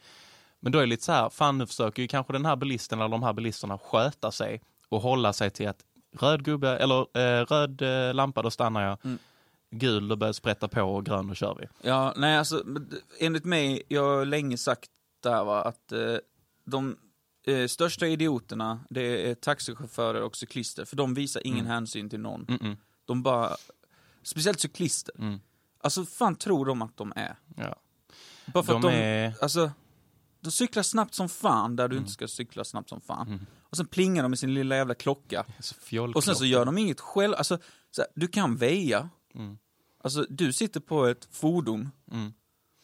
Men 0.62 0.72
då 0.72 0.78
är 0.78 0.82
det 0.82 0.86
lite 0.88 1.04
så 1.04 1.12
här, 1.12 1.30
fan 1.30 1.58
nu 1.58 1.66
försöker 1.66 2.02
ju 2.02 2.08
kanske 2.08 2.32
den 2.32 2.46
här 2.46 2.56
bilisten 2.56 2.98
eller 3.00 3.08
de 3.08 3.22
här 3.22 3.32
bilisterna 3.32 3.78
sköta 3.78 4.30
sig 4.32 4.60
och 4.90 5.00
hålla 5.00 5.32
sig 5.32 5.50
till 5.50 5.68
att 5.68 5.84
röd 6.18 6.44
gubbe, 6.44 6.76
eller 6.78 7.18
eh, 7.18 7.46
röd 7.46 7.82
eh, 7.82 8.14
lampa, 8.14 8.42
då 8.42 8.50
stannar 8.50 8.82
jag. 8.82 8.98
Mm. 9.04 9.18
Gul, 9.70 10.08
då 10.08 10.16
börjar 10.16 10.32
sprätta 10.32 10.68
på 10.68 10.82
och 10.82 11.06
grön, 11.06 11.26
då 11.28 11.34
kör 11.34 11.54
vi. 11.60 11.66
Ja, 11.88 12.14
nej 12.16 12.36
alltså, 12.36 12.64
enligt 13.20 13.44
mig, 13.44 13.82
jag 13.88 14.02
har 14.16 14.24
länge 14.24 14.56
sagt 14.56 14.90
där 15.22 15.44
va, 15.44 15.62
att 15.62 15.92
eh, 15.92 16.16
de 16.64 16.96
eh, 17.46 17.66
största 17.66 18.06
idioterna, 18.06 18.80
det 18.90 19.30
är 19.30 19.34
taxichaufförer 19.34 20.22
och 20.22 20.36
cyklister, 20.36 20.84
för 20.84 20.96
de 20.96 21.14
visar 21.14 21.46
ingen 21.46 21.66
hänsyn 21.66 22.10
till 22.10 22.20
någon. 22.20 22.46
Mm-mm. 22.46 22.76
De 23.04 23.22
bara, 23.22 23.56
speciellt 24.22 24.60
cyklister. 24.60 25.14
Mm. 25.18 25.40
Alltså 25.82 26.04
fan 26.04 26.36
tror 26.36 26.66
de 26.66 26.82
att 26.82 26.96
de 26.96 27.12
är? 27.16 27.36
Ja. 27.56 27.76
Bara 28.46 28.64
för 28.64 28.72
De 28.72 28.76
att 28.76 28.82
de, 28.82 28.98
är- 28.98 29.34
alltså, 29.42 29.70
de 30.40 30.50
cyklar 30.50 30.82
snabbt 30.82 31.14
som 31.14 31.28
fan 31.28 31.76
där 31.76 31.88
du 31.88 31.94
Mm. 31.96 32.02
inte 32.02 32.12
ska 32.12 32.28
cykla 32.28 32.64
snabbt 32.64 32.88
som 32.88 33.00
fan. 33.00 33.46
Och 33.70 33.76
sen 33.76 33.86
plingar 33.86 34.22
de 34.22 34.28
med 34.28 34.38
sin 34.38 34.54
lilla 34.54 34.76
jävla 34.76 34.94
klocka. 34.94 35.44
Och 36.16 36.24
sen 36.24 36.36
så 36.36 36.44
gör 36.44 36.64
de 36.64 36.78
inget 36.78 37.00
själv, 37.00 37.34
alltså, 37.34 37.58
så 37.90 38.02
här, 38.02 38.10
du 38.14 38.28
kan 38.28 38.56
väja. 38.56 39.08
Mm. 39.34 39.58
Alltså, 40.04 40.26
du 40.28 40.52
sitter 40.52 40.80
på 40.80 41.06
ett 41.06 41.28
fordon 41.32 41.90
Mm. 42.12 42.32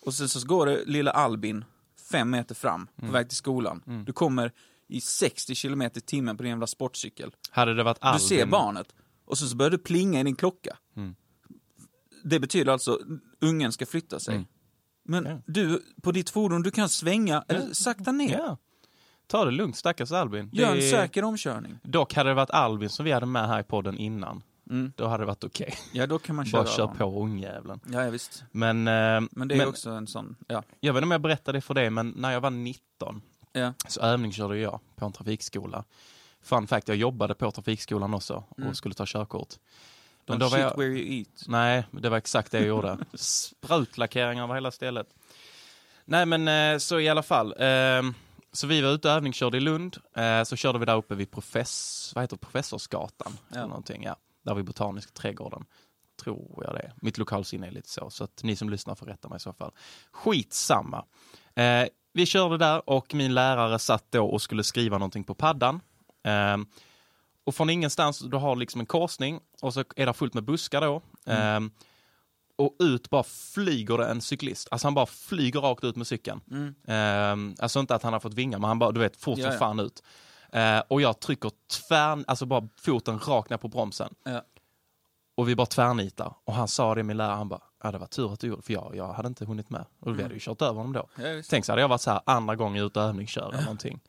och 0.04 0.14
sen 0.14 0.28
så 0.28 0.46
går 0.46 0.66
det 0.66 0.84
lilla 0.84 1.10
Albin 1.10 1.64
fem 2.10 2.30
meter 2.30 2.54
fram 2.54 2.88
Mm. 2.96 3.08
på 3.10 3.12
väg 3.12 3.28
till 3.28 3.36
skolan. 3.36 3.82
Du 4.06 4.12
kommer 4.12 4.52
i 4.88 5.00
60 5.00 5.54
kilometer 5.54 5.98
i 5.98 6.02
timmen 6.02 6.36
på 6.36 6.42
din 6.42 6.50
jävla 6.50 6.66
sportcykel. 6.66 7.34
Hade 7.50 7.74
det 7.74 7.82
varit 7.82 7.98
Albin... 8.00 8.20
Du 8.22 8.28
ser 8.28 8.46
barnet 8.46 8.94
och 9.24 9.38
sen 9.38 9.48
så 9.48 9.56
börjar 9.56 9.70
du 9.70 9.78
plinga 9.78 10.20
i 10.20 10.22
din 10.22 10.36
klocka. 10.36 10.76
Mm. 10.96 11.14
Det 12.24 12.40
betyder 12.40 12.72
alltså 12.72 13.00
ungen 13.40 13.72
ska 13.72 13.86
flytta 13.86 14.20
sig. 14.20 14.44
Men 15.08 15.24
Ja. 15.26 15.38
du, 15.46 15.82
på 16.02 16.12
ditt 16.12 16.30
fordon, 16.30 16.62
du 16.62 16.70
kan 16.70 16.88
svänga, 16.88 17.44
eller 17.48 17.72
sakta 17.74 18.12
ner. 18.12 18.38
Ja. 18.38 18.56
Ta 19.26 19.44
det 19.44 19.50
lugnt, 19.50 19.76
stackars 19.76 20.12
Albin. 20.12 20.50
Gör 20.52 20.72
en 20.72 20.76
är- 20.78 20.90
säker 20.90 21.24
omkörning. 21.24 21.78
Dock 21.82 22.14
hade 22.14 22.30
det 22.30 22.34
varit 22.34 22.50
Albin 22.50 22.88
som 22.90 23.04
vi 23.04 23.12
hade 23.12 23.26
med 23.26 23.48
här 23.48 23.60
i 23.60 23.62
podden 23.62 23.98
innan. 23.98 24.42
Mm. 24.70 24.92
Då 24.96 25.06
hade 25.06 25.22
det 25.22 25.26
varit 25.26 25.44
okej. 25.44 25.74
Ja, 25.92 26.06
då 26.06 26.18
kan 26.18 26.36
man 26.36 26.44
köra 26.46 26.62
Bara 26.62 26.70
kör 26.72 26.86
på 26.86 27.22
ungjäveln. 27.22 27.80
Ja, 27.92 28.04
ja, 28.04 28.10
visst. 28.10 28.44
Men, 28.52 28.88
eh, 28.88 29.20
Men 29.30 29.48
det 29.48 29.54
är 29.54 29.68
också 29.68 29.90
en 29.90 30.06
sån, 30.06 30.36
ja. 30.48 30.62
jag 30.80 30.92
vet 30.92 30.98
inte 30.98 31.04
om 31.06 31.10
jag 31.10 31.20
berättade 31.20 31.58
det 31.58 31.62
för 31.62 31.74
dig, 31.74 31.90
men 31.90 32.10
när 32.16 32.32
jag 32.32 32.40
var 32.40 32.50
19 32.50 33.22
ja. 33.52 33.72
så 33.88 34.00
övningskörde 34.00 34.58
jag 34.58 34.80
på 34.96 35.06
en 35.06 35.12
trafikskola. 35.12 35.84
Fun 36.42 36.66
fact, 36.66 36.88
jag 36.88 36.96
jobbade 36.96 37.34
på 37.34 37.50
trafikskolan 37.50 38.14
också 38.14 38.44
och 38.48 38.58
Mm. 38.58 38.74
skulle 38.74 38.94
ta 38.94 39.04
körkort. 39.06 39.54
Don't 40.26 40.50
shit 40.50 40.58
jag, 40.58 40.76
where 40.76 40.88
you 40.88 41.18
eat. 41.18 41.44
nej, 41.46 41.84
det 41.90 42.08
var 42.08 42.16
exakt 42.18 42.52
det 42.52 42.58
jag 42.58 42.66
gjorde. 42.66 42.98
Sprutlackeringar 43.14 44.44
över 44.44 44.54
hela 44.54 44.70
stället. 44.70 45.06
Nej 46.04 46.26
men 46.26 46.48
eh, 46.48 46.78
så 46.78 47.00
i 47.00 47.08
alla 47.08 47.22
fall. 47.22 47.54
Eh, 47.58 48.02
så 48.52 48.66
vi 48.66 48.80
var 48.80 48.90
ute 48.90 49.08
och 49.08 49.14
övningskörde 49.14 49.56
i 49.56 49.60
Lund. 49.60 49.96
Eh, 50.16 50.42
så 50.42 50.56
körde 50.56 50.78
vi 50.78 50.84
där 50.84 50.96
uppe 50.96 51.14
vid 51.14 51.30
profess, 51.30 52.12
vad 52.14 52.24
heter? 52.24 52.36
Professorsgatan. 52.36 53.32
Ja. 53.48 53.56
Eller 53.56 53.66
någonting, 53.68 54.02
ja. 54.02 54.16
Där 54.44 54.54
vid 54.54 54.64
Botaniska 54.64 55.12
trädgården. 55.12 55.64
Tror 56.22 56.64
jag 56.66 56.74
det. 56.74 56.92
Mitt 56.96 57.18
lokalsinne 57.18 57.66
är 57.66 57.70
lite 57.70 57.88
så. 57.88 58.10
Så 58.10 58.24
att 58.24 58.42
ni 58.42 58.56
som 58.56 58.70
lyssnar 58.70 58.94
får 58.94 59.06
rätta 59.06 59.28
mig 59.28 59.36
i 59.36 59.40
så 59.40 59.52
fall. 59.52 59.72
Skitsamma. 60.12 61.04
Eh, 61.54 61.86
vi 62.12 62.26
körde 62.26 62.58
där 62.58 62.90
och 62.90 63.14
min 63.14 63.34
lärare 63.34 63.78
satt 63.78 64.12
då 64.12 64.26
och 64.26 64.42
skulle 64.42 64.64
skriva 64.64 64.98
någonting 64.98 65.24
på 65.24 65.34
paddan. 65.34 65.80
Eh, 66.24 66.56
och 67.46 67.54
från 67.54 67.70
ingenstans, 67.70 68.18
du 68.18 68.36
har 68.36 68.56
liksom 68.56 68.80
en 68.80 68.86
korsning 68.86 69.40
och 69.62 69.74
så 69.74 69.84
är 69.96 70.06
det 70.06 70.12
fullt 70.12 70.34
med 70.34 70.44
buskar 70.44 70.80
då. 70.80 71.02
Eh, 71.32 71.60
och 72.58 72.76
ut 72.78 73.10
bara 73.10 73.22
flyger 73.22 73.98
det 73.98 74.06
en 74.06 74.20
cyklist. 74.20 74.68
Alltså 74.70 74.86
han 74.86 74.94
bara 74.94 75.06
flyger 75.06 75.60
rakt 75.60 75.84
ut 75.84 75.96
med 75.96 76.06
cykeln. 76.06 76.40
Mm. 76.50 76.74
Eh, 76.88 77.62
alltså 77.62 77.80
inte 77.80 77.94
att 77.94 78.02
han 78.02 78.12
har 78.12 78.20
fått 78.20 78.34
vingar, 78.34 78.58
men 78.58 78.68
han 78.68 78.78
bara, 78.78 78.92
du 78.92 79.00
vet, 79.00 79.16
fort 79.16 79.38
Ja, 79.38 79.44
som 79.44 79.52
ja. 79.52 79.58
fan 79.58 79.80
ut. 79.80 80.02
Eh, 80.52 80.78
och 80.88 81.00
jag 81.00 81.20
trycker 81.20 81.50
tvär, 81.88 82.24
alltså 82.26 82.46
bara 82.46 82.68
foten 82.80 83.18
rakt 83.18 83.50
ner 83.50 83.56
på 83.56 83.68
bromsen. 83.68 84.14
Ja. 84.24 84.42
Och 85.36 85.48
vi 85.48 85.56
bara 85.56 85.66
tvärnitar. 85.66 86.34
Och 86.44 86.54
han 86.54 86.68
sa 86.68 86.94
det, 86.94 87.02
min 87.02 87.16
lärare, 87.16 87.36
han 87.36 87.48
bara, 87.48 87.62
ja 87.82 87.90
det 87.92 87.98
var 87.98 88.06
tur 88.06 88.32
att 88.32 88.40
du 88.40 88.46
gjorde, 88.46 88.62
för 88.62 88.72
jag, 88.72 88.92
jag 88.96 89.12
hade 89.12 89.28
inte 89.28 89.44
hunnit 89.44 89.70
med. 89.70 89.84
Och 90.00 90.18
vi 90.18 90.22
hade 90.22 90.34
ju 90.34 90.40
kört 90.40 90.62
över 90.62 90.74
honom 90.74 90.92
då. 90.92 91.08
Ja. 91.16 91.42
Tänk 91.50 91.64
så 91.64 91.72
hade 91.72 91.82
jag 91.82 91.88
varit 91.88 92.00
så 92.00 92.10
här 92.10 92.20
andra 92.26 92.56
gången 92.56 92.84
ute 92.84 93.00
och 93.00 93.06
övningskör 93.06 93.48
eller 93.48 93.62
någonting. 93.62 94.00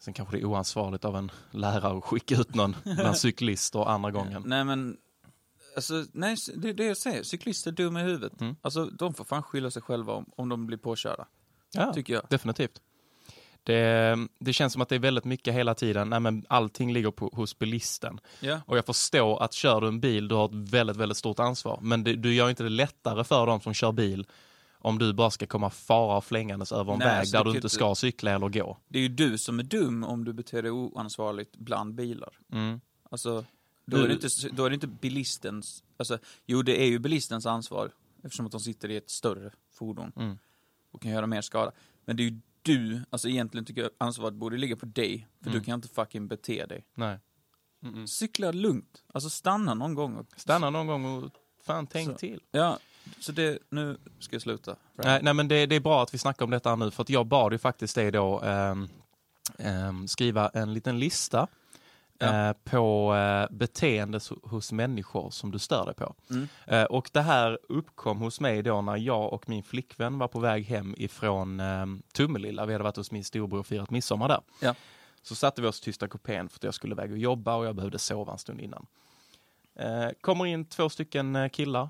Sen 0.00 0.14
kanske 0.14 0.36
det 0.36 0.40
är 0.40 0.44
oansvarigt 0.44 1.04
av 1.04 1.16
en 1.16 1.30
lärare 1.50 1.98
att 1.98 2.04
skicka 2.04 2.34
ut 2.34 2.54
någon 2.54 2.76
bland 2.84 3.16
cyklister 3.16 3.88
andra 3.88 4.10
gången. 4.10 4.42
Nej 4.46 4.64
men, 4.64 4.96
Alltså, 5.76 6.04
nej, 6.12 6.36
det 6.56 6.68
är 6.68 6.74
det 6.74 6.84
jag 6.84 6.96
säger. 6.96 7.22
Cyklister 7.22 7.70
är 7.70 7.74
dumma 7.74 8.00
i 8.00 8.04
huvudet. 8.04 8.40
Mm. 8.40 8.56
Alltså, 8.62 8.84
de 8.86 9.14
får 9.14 9.24
fan 9.24 9.42
skylla 9.42 9.70
sig 9.70 9.82
själva 9.82 10.12
om, 10.12 10.30
om 10.36 10.48
de 10.48 10.66
blir 10.66 10.78
påkörda. 10.78 11.26
Ja, 11.72 11.92
Tycker 11.92 12.14
jag. 12.14 12.22
definitivt. 12.30 12.80
Det, 13.62 14.16
det 14.38 14.52
känns 14.52 14.72
som 14.72 14.82
att 14.82 14.88
det 14.88 14.94
är 14.94 14.98
väldigt 14.98 15.24
mycket 15.24 15.54
hela 15.54 15.74
tiden, 15.74 16.10
nej 16.10 16.20
men 16.20 16.44
allting 16.48 16.92
ligger 16.92 17.10
på, 17.10 17.30
hos 17.32 17.58
bilisten. 17.58 18.20
Ja. 18.40 18.60
Och 18.66 18.76
jag 18.76 18.86
förstår 18.86 19.42
att 19.42 19.52
kör 19.52 19.80
du 19.80 19.88
en 19.88 20.00
bil, 20.00 20.28
du 20.28 20.34
har 20.34 20.44
ett 20.44 20.70
väldigt, 20.70 20.96
väldigt 20.96 21.18
stort 21.18 21.38
ansvar. 21.38 21.78
Men 21.82 22.04
det, 22.04 22.14
du 22.14 22.34
gör 22.34 22.50
inte 22.50 22.62
det 22.62 22.68
lättare 22.68 23.24
för 23.24 23.46
dem 23.46 23.60
som 23.60 23.74
kör 23.74 23.92
bil 23.92 24.26
om 24.78 24.98
du 24.98 25.12
bara 25.12 25.30
ska 25.30 25.46
komma 25.46 25.70
fara 25.70 26.20
flängandes 26.20 26.72
över 26.72 26.92
en 26.92 26.98
Nej, 26.98 27.08
väg 27.08 27.28
så 27.28 27.36
där 27.36 27.44
du 27.44 27.50
inte 27.56 27.68
ska 27.68 27.94
cykla 27.94 28.30
eller 28.30 28.48
gå. 28.48 28.78
Det 28.88 28.98
är 28.98 29.02
ju 29.02 29.08
du 29.08 29.38
som 29.38 29.58
är 29.58 29.62
dum 29.62 30.04
om 30.04 30.24
du 30.24 30.32
beter 30.32 30.62
dig 30.62 30.70
oansvarigt 30.70 31.56
bland 31.56 31.94
bilar. 31.94 32.38
Mm. 32.52 32.80
Alltså, 33.10 33.44
då 33.86 33.96
Du- 33.96 34.04
är, 34.04 34.08
det 34.08 34.14
inte, 34.14 34.28
då 34.52 34.64
är 34.64 34.70
det 34.70 34.74
inte 34.74 34.86
bilistens, 34.86 35.84
alltså, 35.96 36.18
jo 36.46 36.62
det 36.62 36.82
är 36.82 36.86
ju 36.86 36.98
bilistens 36.98 37.46
ansvar 37.46 37.90
eftersom 38.22 38.46
att 38.46 38.52
de 38.52 38.60
sitter 38.60 38.88
i 38.90 38.96
ett 38.96 39.10
större 39.10 39.50
fordon 39.72 40.12
Mm. 40.16 40.38
och 40.90 41.02
kan 41.02 41.10
göra 41.10 41.26
mer 41.26 41.40
skada. 41.40 41.72
Men 42.04 42.16
det 42.16 42.22
är 42.22 42.24
ju 42.30 42.40
du, 42.62 43.02
alltså 43.10 43.28
egentligen 43.28 43.64
tycker 43.64 43.82
jag 43.82 43.90
ansvaret 43.98 44.34
borde 44.34 44.56
ligga 44.56 44.76
på 44.76 44.86
dig, 44.86 45.28
för 45.42 45.50
Mm. 45.50 45.58
du 45.60 45.64
kan 45.64 45.74
inte 45.74 45.88
fucking 45.88 46.28
bete 46.28 46.66
dig. 46.66 46.84
Nej. 46.94 47.18
Mm-mm. 47.82 48.06
Cykla 48.06 48.52
lugnt, 48.52 49.02
alltså 49.12 49.30
stanna 49.30 49.74
någon 49.74 49.94
gång. 49.94 50.16
Och, 50.16 50.26
Stanna 50.36 50.70
någon 50.70 50.86
gång 50.86 51.04
och 51.04 51.30
fan 51.62 51.86
tänk 51.86 52.08
Så. 52.10 52.16
till. 52.16 52.40
Ja, 52.50 52.78
så 53.20 53.32
det, 53.32 53.58
nu 53.70 53.96
ska 54.18 54.34
jag 54.34 54.42
sluta. 54.42 54.76
Nej, 54.94 55.20
nej 55.22 55.34
men 55.34 55.48
det, 55.48 55.66
det 55.66 55.76
är 55.76 55.80
bra 55.80 56.02
att 56.02 56.14
vi 56.14 56.18
snackar 56.18 56.44
om 56.44 56.50
detta 56.50 56.76
nu 56.76 56.90
för 56.90 57.02
att 57.02 57.10
jag 57.10 57.26
bad 57.26 57.52
ju 57.52 57.58
faktiskt 57.58 57.94
dig 57.94 58.10
då 58.10 58.40
ehm, 58.40 58.88
ehm, 59.58 60.08
skriva 60.08 60.48
en 60.48 60.74
liten 60.74 60.98
lista 60.98 61.48
Ja. 62.20 62.48
eh, 62.48 62.52
på 62.64 63.14
eh, 63.14 63.56
beteende 63.56 64.20
hos 64.42 64.72
människor 64.72 65.30
som 65.30 65.50
du 65.50 65.58
stör 65.58 65.86
dig 65.86 65.94
på. 65.94 66.14
Mm. 66.30 66.48
Eh, 66.66 66.84
och 66.84 67.10
det 67.12 67.20
här 67.20 67.58
uppkom 67.68 68.18
hos 68.18 68.40
mig 68.40 68.62
då 68.62 68.80
när 68.82 68.96
jag 68.96 69.32
och 69.32 69.48
min 69.48 69.62
flickvän 69.62 70.18
var 70.18 70.28
på 70.28 70.40
väg 70.40 70.64
hem 70.66 70.94
ifrån 70.98 71.60
eh, 71.60 71.86
Tummelilla. 72.12 72.66
Vi 72.66 72.72
hade 72.72 72.84
varit 72.84 72.96
hos 72.96 73.10
min 73.10 73.24
storbror 73.24 73.58
och 73.60 73.66
firat 73.66 73.90
midsommar 73.90 74.28
där. 74.28 74.40
Ja. 74.60 74.74
Så 75.22 75.34
satte 75.34 75.62
vi 75.62 75.68
oss 75.68 75.80
i 75.80 75.84
tysta 75.84 76.08
kupén 76.08 76.48
för 76.48 76.58
att 76.58 76.64
jag 76.64 76.74
skulle 76.74 76.94
iväg 76.94 77.12
och 77.12 77.18
jobba 77.18 77.56
och 77.56 77.66
jag 77.66 77.74
behövde 77.74 77.98
sova 77.98 78.32
en 78.32 78.38
stund 78.38 78.60
innan. 78.60 78.86
Eh, 79.76 80.08
kommer 80.20 80.46
in 80.46 80.64
två 80.64 80.88
stycken 80.88 81.36
eh, 81.36 81.48
killar. 81.48 81.88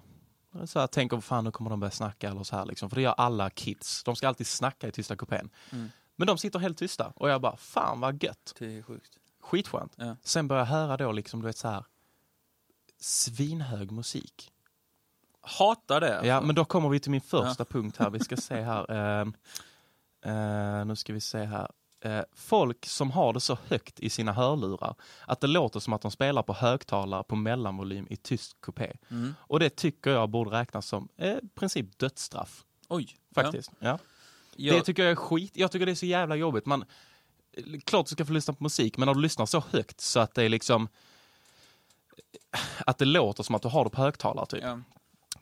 Så 0.67 0.78
jag 0.78 0.90
tänker, 0.90 1.21
fan 1.21 1.45
nu 1.45 1.50
kommer 1.50 1.71
de 1.71 1.81
börja 1.81 1.90
snacka 1.90 2.31
eller 2.31 2.43
så 2.43 2.57
här 2.57 2.67
liksom. 2.67 2.90
För 2.90 2.97
det 2.97 3.02
gör 3.02 3.14
alla 3.17 3.50
kids. 3.50 4.05
De 4.05 4.17
ska 4.17 4.28
alltid 4.28 4.47
snacka 4.47 4.88
i 4.88 4.93
tysta 4.93 5.17
kupén. 5.17 5.50
Mm. 5.71 5.90
Men 6.17 6.26
de 6.26 6.38
sitter 6.38 6.59
helt 6.59 6.78
tysta 6.78 7.12
och 7.17 7.31
jag 7.31 7.40
bara, 7.40 7.57
fan 7.57 8.00
vad 8.00 8.23
gött. 8.23 8.55
Det 8.59 8.78
är 8.78 8.83
sjukt. 8.83 9.19
Skitskönt. 9.40 9.93
Ja. 9.97 10.17
Sen 10.23 10.49
börjar 10.49 10.62
jag 10.62 10.67
höra 10.67 10.97
då 10.97 11.12
liksom, 11.12 11.40
du 11.40 11.47
vet 11.47 11.57
så 11.57 11.69
här 11.69 11.85
svinhög 13.00 13.90
musik. 13.90 14.52
Hatar 15.40 16.00
det. 16.00 16.26
Ja, 16.26 16.40
men 16.40 16.55
då 16.55 16.64
kommer 16.64 16.88
vi 16.88 17.00
till 17.00 17.11
min 17.11 17.21
första 17.21 17.64
punkt 17.64 17.97
här. 17.97 18.11
Vi 18.11 18.21
ska 18.21 18.37
se 18.37 18.61
här. 18.61 18.90
Ehm, 18.93 19.35
eh, 20.23 20.85
nu 20.85 20.97
ska 20.97 21.12
vi 21.12 21.21
se 21.21 21.45
här. 21.45 21.71
Eh, 22.00 22.23
folk 22.35 22.87
som 22.87 23.11
har 23.11 23.33
det 23.33 23.40
så 23.40 23.59
högt 23.69 24.00
i 24.00 24.11
sina 24.11 24.33
hörlurar 24.33 24.95
att 25.26 25.40
det 25.40 25.47
låter 25.47 25.81
som 25.81 25.93
att 25.93 26.02
de 26.02 26.11
spelar 26.11 26.43
på 26.43 26.52
högtalare 26.52 27.23
på 27.23 27.37
mellanvolym 27.37 28.07
i 28.11 28.17
tyst 28.17 28.61
kupé. 28.61 28.93
Mm. 29.11 29.35
Och 29.38 29.61
det 29.61 29.76
tycker 29.76 30.11
jag 30.11 30.28
borde 30.28 30.50
räknas 30.50 30.87
som 30.87 31.09
eh, 31.17 31.31
i 31.31 31.49
princip 31.55 31.99
dödsstraff. 31.99 32.64
Oj. 32.88 33.17
Faktiskt. 33.35 33.71
Ja. 33.78 33.99
Ja. 34.57 34.75
Det 34.75 34.81
tycker 34.81 35.02
jag 35.02 35.12
är 35.12 35.17
skit. 35.17 35.52
Jag 35.55 35.73
tycker 35.73 35.87
det 35.87 35.93
är 35.93 35.97
så 35.97 36.07
jävla 36.07 36.37
jobbigt. 36.37 36.67
Man, 36.67 36.85
klart 37.85 38.07
du 38.07 38.11
ska 38.11 38.25
få 38.25 38.33
lyssna 38.33 38.55
på 38.55 38.62
musik, 38.62 38.97
men 38.97 39.07
när 39.07 39.14
du 39.14 39.21
lyssnar 39.21 39.47
så 39.47 39.62
högt 39.71 40.00
så 40.00 40.21
att 40.21 40.35
det 40.35 40.45
är 40.45 40.49
liksom 40.49 40.88
att 42.87 42.99
det 42.99 43.05
låter 43.05 43.43
som 43.43 43.55
att 43.55 43.62
du 43.62 43.69
har 43.69 43.85
det 43.85 43.90
på 43.90 44.00
högtalare 44.00 44.47
typ. 44.47 44.62
Ja. 44.62 44.81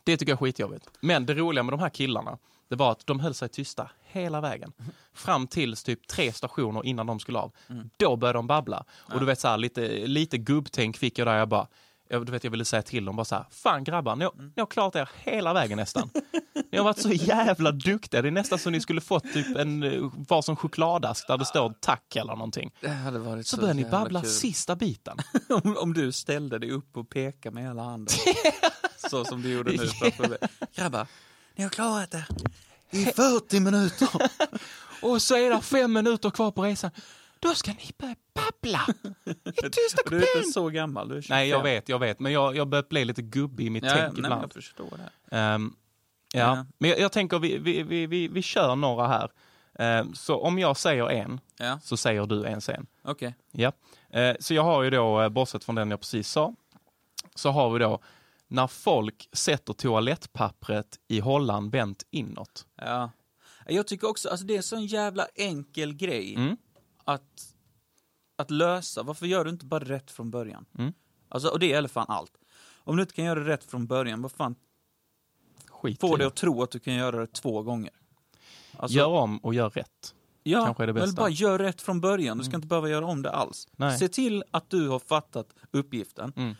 Det 0.04 0.16
tycker 0.16 0.32
jag 0.32 0.36
är 0.36 0.44
skitjobbigt. 0.46 0.90
Men 1.00 1.26
det 1.26 1.34
roliga 1.34 1.62
med 1.62 1.72
de 1.72 1.80
här 1.80 1.90
killarna, 1.90 2.38
det 2.68 2.76
var 2.76 2.92
att 2.92 3.06
de 3.06 3.20
höll 3.20 3.34
sig 3.34 3.48
tysta 3.48 3.90
hela 4.20 4.40
vägen. 4.40 4.72
Fram 5.14 5.46
tills 5.46 5.82
typ 5.82 6.08
tre 6.08 6.32
stationer 6.32 6.86
innan 6.86 7.06
de 7.06 7.20
skulle 7.20 7.38
av. 7.38 7.52
Då 7.96 8.16
började 8.16 8.38
de 8.38 8.46
babbla. 8.46 8.84
Och 8.90 9.20
du 9.20 9.26
vet 9.26 9.40
så 9.40 9.48
här, 9.48 9.58
lite, 9.58 9.88
lite 10.06 10.38
gubbtänk 10.38 10.96
fick 10.96 11.18
jag 11.18 11.26
där. 11.26 11.38
Jag 11.38 11.48
bara, 11.48 11.66
jag, 12.08 12.26
du 12.26 12.32
vet, 12.32 12.44
jag 12.44 12.50
ville 12.50 12.64
säga 12.64 12.82
till 12.82 13.04
dem 13.04 13.16
bara 13.16 13.24
så 13.24 13.34
här, 13.34 13.46
fan 13.50 13.84
grabbar, 13.84 14.16
ni 14.16 14.24
har, 14.24 14.32
ni 14.36 14.52
har 14.62 14.66
klarat 14.66 14.96
er 14.96 15.08
hela 15.18 15.52
vägen 15.52 15.76
nästan. 15.78 16.10
Ni 16.70 16.78
har 16.78 16.84
varit 16.84 16.98
så 16.98 17.12
jävla 17.12 17.72
duktiga. 17.72 18.22
Det 18.22 18.28
är 18.28 18.32
nästan 18.32 18.58
som 18.58 18.72
ni 18.72 18.80
skulle 18.80 19.00
fått 19.00 19.32
typ 19.32 19.56
en 19.56 19.82
eh, 19.82 20.10
varsin 20.28 20.56
chokladask 20.56 21.26
där 21.26 21.38
det 21.38 21.44
står 21.44 21.74
tack 21.80 22.16
eller 22.16 22.32
någonting. 22.32 22.70
Det 22.80 22.88
hade 22.88 23.18
varit 23.18 23.46
Så 23.46 23.56
så, 23.56 23.60
börjar 23.60 23.74
ni 23.74 23.84
babbla 23.84 24.20
kul. 24.20 24.30
sista 24.30 24.76
biten. 24.76 25.16
om, 25.48 25.76
om 25.76 25.94
du 25.94 26.12
ställde 26.12 26.58
dig 26.58 26.70
upp 26.70 26.96
och 26.96 27.08
pekade 27.08 27.54
med 27.54 27.64
hela 27.64 27.82
handen. 27.82 28.16
så 29.10 29.24
som 29.24 29.42
du 29.42 29.52
gjorde 29.52 29.70
nu 29.70 29.86
framför 29.86 30.28
mig. 30.28 30.38
Grabbar, 30.74 31.06
ni 31.54 31.62
har 31.64 31.70
klarat 31.70 32.10
det. 32.10 32.26
I 32.90 33.04
40 33.04 33.60
minuter. 33.60 34.08
Och 35.02 35.22
så 35.22 35.36
är 35.36 35.50
det 35.50 35.60
fem 35.60 35.92
minuter 35.92 36.30
kvar 36.30 36.50
på 36.50 36.62
resan. 36.64 36.90
Då 37.40 37.54
ska 37.54 37.70
ni 37.70 37.90
börja 37.98 38.14
babbla 38.34 38.86
i 39.44 39.70
tysta 39.70 40.02
Du 40.10 40.16
är 40.16 40.36
inte 40.38 40.48
så 40.52 40.68
gammal, 40.68 41.08
du 41.08 41.16
är 41.16 41.20
25. 41.22 41.36
Nej, 41.36 41.48
jag 41.48 41.62
vet, 41.62 41.88
jag 41.88 41.98
vet. 41.98 42.20
Men 42.20 42.32
jag, 42.32 42.56
jag 42.56 42.68
börjar 42.68 42.84
bli 42.90 43.04
lite 43.04 43.22
gubbig 43.22 43.66
i 43.66 43.70
mitt 43.70 43.84
Ja, 43.84 43.90
tänk 43.90 44.02
nej, 44.02 44.12
men 44.12 44.24
ibland. 44.24 44.42
jag 44.42 44.52
förstår 44.52 44.90
det. 45.30 45.36
Ehm, 45.36 45.72
ja. 46.32 46.40
Ja. 46.40 46.66
men 46.78 46.90
jag, 46.90 47.00
jag 47.00 47.12
tänker 47.12 47.38
vi, 47.38 47.58
vi, 47.58 47.82
vi, 47.82 48.06
vi, 48.06 48.28
vi 48.28 48.42
kör 48.42 48.76
några 48.76 49.06
här. 49.08 49.30
Ehm, 49.78 50.14
så 50.14 50.40
om 50.40 50.58
jag 50.58 50.76
säger 50.76 51.10
en, 51.10 51.40
Ja, 51.58 51.78
så 51.82 51.96
säger 51.96 52.26
du 52.26 52.44
en 52.44 52.60
sen. 52.60 52.86
okej. 53.04 53.34
Ja. 53.52 53.72
Eh, 54.10 54.36
så 54.40 54.54
jag 54.54 54.62
har 54.62 54.82
ju 54.82 54.90
då, 54.90 55.22
eh, 55.22 55.28
bortsett 55.28 55.64
från 55.64 55.74
den 55.74 55.90
jag 55.90 56.00
precis 56.00 56.28
sa, 56.28 56.54
så 57.34 57.50
har 57.50 57.70
vi 57.70 57.78
då 57.78 58.00
när 58.48 58.66
folk 58.66 59.28
sätter 59.32 59.72
toalettpappret 59.72 60.98
i 61.08 61.20
hållan 61.20 61.70
vänt 61.70 62.02
inåt. 62.10 62.66
Ja. 62.76 63.10
Jag 63.68 63.86
tycker 63.86 64.08
också, 64.08 64.28
alltså 64.28 64.46
det 64.46 64.52
är 64.52 64.56
en 64.56 64.62
sån 64.62 64.86
jävla 64.86 65.26
enkel 65.34 65.94
grej 65.94 66.34
Mm. 66.34 66.56
att, 67.04 67.54
att 68.36 68.50
lösa. 68.50 69.02
Varför 69.02 69.26
gör 69.26 69.44
du 69.44 69.50
inte 69.50 69.66
bara 69.66 69.84
rätt 69.84 70.10
från 70.10 70.30
början? 70.30 70.66
Mm. 70.78 70.92
Alltså, 71.28 71.48
och 71.48 71.58
det 71.58 71.66
gäller 71.66 71.88
fan 71.88 72.06
allt. 72.08 72.32
Om 72.84 72.96
du 72.96 73.02
inte 73.02 73.14
kan 73.14 73.24
göra 73.24 73.40
det 73.40 73.50
rätt 73.50 73.64
från 73.64 73.86
början, 73.86 74.22
vad 74.22 74.32
fan 74.32 74.54
Skit 75.70 76.00
får 76.00 76.18
dig 76.18 76.26
att 76.26 76.36
tro 76.36 76.62
att 76.62 76.70
du 76.70 76.78
kan 76.78 76.94
göra 76.94 77.20
det 77.20 77.26
två 77.26 77.62
gånger? 77.62 77.92
Alltså, 78.76 78.96
Gör 78.98 79.06
om 79.06 79.38
och 79.38 79.54
gör 79.54 79.70
rätt. 79.70 80.14
ja, 80.42 80.64
kanske 80.64 80.82
är 80.82 80.86
det 80.86 80.92
bästa. 80.92 81.04
Mm. 81.06 81.14
bara 81.14 81.28
gör 81.28 81.58
rätt 81.58 81.82
från 81.82 82.00
början. 82.00 82.38
Du 82.38 82.44
ska 82.44 82.56
inte 82.56 82.68
behöva 82.68 82.88
göra 82.88 83.06
om 83.06 83.22
det 83.22 83.30
alls. 83.30 83.68
Nej. 83.76 83.98
Se 83.98 84.08
till 84.08 84.44
att 84.50 84.70
du 84.70 84.88
har 84.88 84.98
fattat 84.98 85.54
uppgiften. 85.70 86.32
Mm. 86.36 86.54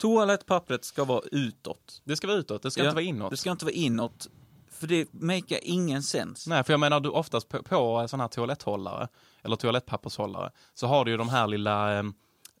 Toalettpappret 0.00 0.84
ska 0.84 1.04
vara 1.04 1.22
utåt. 1.32 2.02
Det 2.04 2.16
ska 2.16 2.26
vara 2.26 2.36
utåt, 2.38 2.62
det 2.62 2.70
ska 2.70 2.80
Ja, 2.80 2.86
inte 2.86 2.94
vara 2.94 3.04
inåt. 3.04 3.30
Det 3.30 3.36
ska 3.36 3.50
inte 3.50 3.64
vara 3.64 3.74
inåt. 3.74 4.28
För 4.70 4.86
det 4.86 5.12
makar 5.12 5.58
ingen 5.62 6.02
sens. 6.02 6.46
Nej, 6.46 6.64
för 6.64 6.72
jag 6.72 6.80
menar 6.80 7.00
du 7.00 7.08
oftast 7.08 7.48
på, 7.48 7.62
på 7.62 8.08
sådana 8.08 8.24
här 8.24 8.28
toaletthållare, 8.28 9.08
eller 9.42 9.56
toalettpappershållare, 9.56 10.50
så 10.74 10.86
har 10.86 11.04
du 11.04 11.10
ju 11.10 11.16
de 11.16 11.28
här 11.28 11.46
lilla 11.46 11.92
eh, 11.98 12.04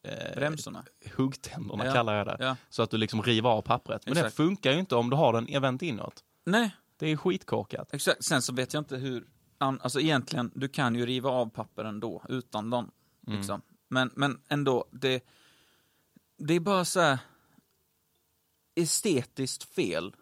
eh, 0.02 0.36
Bromsarna. 0.36 0.84
huggtänderna, 1.16 1.86
Ja. 1.86 1.92
kallar 1.92 2.14
jag 2.16 2.26
det. 2.26 2.36
Ja. 2.40 2.56
Så 2.70 2.82
att 2.82 2.90
du 2.90 2.96
liksom 2.98 3.22
river 3.22 3.50
av 3.50 3.62
pappret. 3.62 4.02
Men 4.06 4.12
Exakt. 4.12 4.30
det 4.36 4.36
funkar 4.36 4.72
ju 4.72 4.78
inte 4.78 4.96
om 4.96 5.10
du 5.10 5.16
har 5.16 5.32
den 5.32 5.62
vänt 5.62 5.82
inåt. 5.82 6.24
Nej, 6.44 6.76
Det 6.98 7.06
är 7.06 7.16
skitkorkat. 7.16 7.94
exakt. 7.94 8.24
Sen 8.24 8.42
så 8.42 8.52
vet 8.52 8.74
jag 8.74 8.80
inte 8.80 8.96
hur... 8.96 9.24
Alltså 9.58 10.00
egentligen, 10.00 10.50
du 10.54 10.68
kan 10.68 10.94
ju 10.94 11.06
riva 11.06 11.30
av 11.30 11.50
papper 11.50 11.84
ändå, 11.84 12.22
utan 12.28 12.70
dem. 12.70 12.90
Mm. 13.26 13.38
Liksom. 13.38 13.62
Men, 13.88 14.10
men 14.14 14.40
ändå, 14.48 14.84
det... 14.90 15.24
Det 16.42 16.54
är 16.54 16.60
bara 16.60 16.84
så 16.84 17.00
här 17.00 17.18
estetiskt 18.82 19.74
fel. 19.74 20.14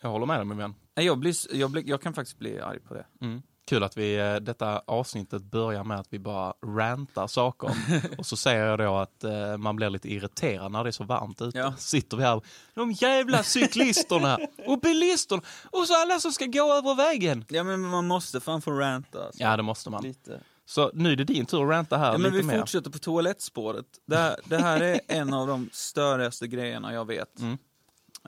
Jag 0.00 0.08
håller 0.10 0.26
med 0.26 0.38
dig 0.38 0.44
min 0.44 0.58
vän. 0.58 0.74
Nej, 0.96 1.06
Jag, 1.06 1.18
blir, 1.18 1.56
jag, 1.56 1.70
blir, 1.70 1.88
jag 1.88 2.02
kan 2.02 2.14
faktiskt 2.14 2.38
bli 2.38 2.60
arg 2.60 2.80
på 2.80 2.94
det. 2.94 3.06
Mm. 3.20 3.42
Kul 3.68 3.82
att 3.82 3.96
vi, 3.96 4.16
eh, 4.16 4.36
detta 4.36 4.82
avsnittet 4.86 5.42
börjar 5.42 5.84
med 5.84 6.00
att 6.00 6.06
vi 6.10 6.18
bara 6.18 6.54
rantar 6.66 7.26
saker. 7.26 7.70
och 8.18 8.26
så 8.26 8.36
säger 8.36 8.66
jag 8.66 8.78
då 8.78 8.96
att 8.96 9.24
eh, 9.24 9.56
man 9.56 9.76
blir 9.76 9.90
lite 9.90 10.12
irriterad 10.12 10.72
när 10.72 10.84
det 10.84 10.90
är 10.90 10.92
så 10.92 11.04
varmt 11.04 11.42
ute. 11.42 11.58
Ja. 11.58 11.74
Sitter 11.78 12.16
vi 12.16 12.22
här, 12.22 12.40
de 12.74 12.92
jävla 12.92 13.42
cyklisterna 13.42 14.38
och 14.66 14.80
bilisterna 14.80 15.42
och 15.70 15.86
så 15.86 16.02
alla 16.02 16.20
som 16.20 16.32
ska 16.32 16.46
gå 16.46 16.72
över 16.72 16.94
vägen. 16.94 17.44
Ja, 17.48 17.64
men 17.64 17.80
man 17.80 18.06
måste 18.06 18.40
fan 18.40 18.62
få 18.62 18.70
ranta. 18.70 19.24
Alltså. 19.26 19.42
Ja, 19.42 19.56
det 19.56 19.62
måste 19.62 19.90
man. 19.90 20.02
Lite. 20.02 20.40
Så 20.68 20.90
nu 20.94 21.12
är 21.12 21.16
det 21.16 21.24
din 21.24 21.46
tur 21.46 21.62
att 21.62 21.68
ranta 21.70 21.96
här 21.98 22.12
Ja, 22.12 22.18
men 22.18 22.22
lite 22.22 22.36
vi 22.36 22.42
mer. 22.42 22.58
fortsätter 22.58 22.90
på 22.90 22.98
toalettspåret. 22.98 23.86
Det 24.06 24.16
här, 24.16 24.36
det 24.44 24.56
här 24.58 24.80
är 24.80 25.00
en 25.08 25.34
av 25.34 25.46
de 25.46 25.70
störigaste 25.72 26.46
grejerna 26.48 26.92
jag 26.92 27.04
vet. 27.04 27.40
Mm. 27.40 27.58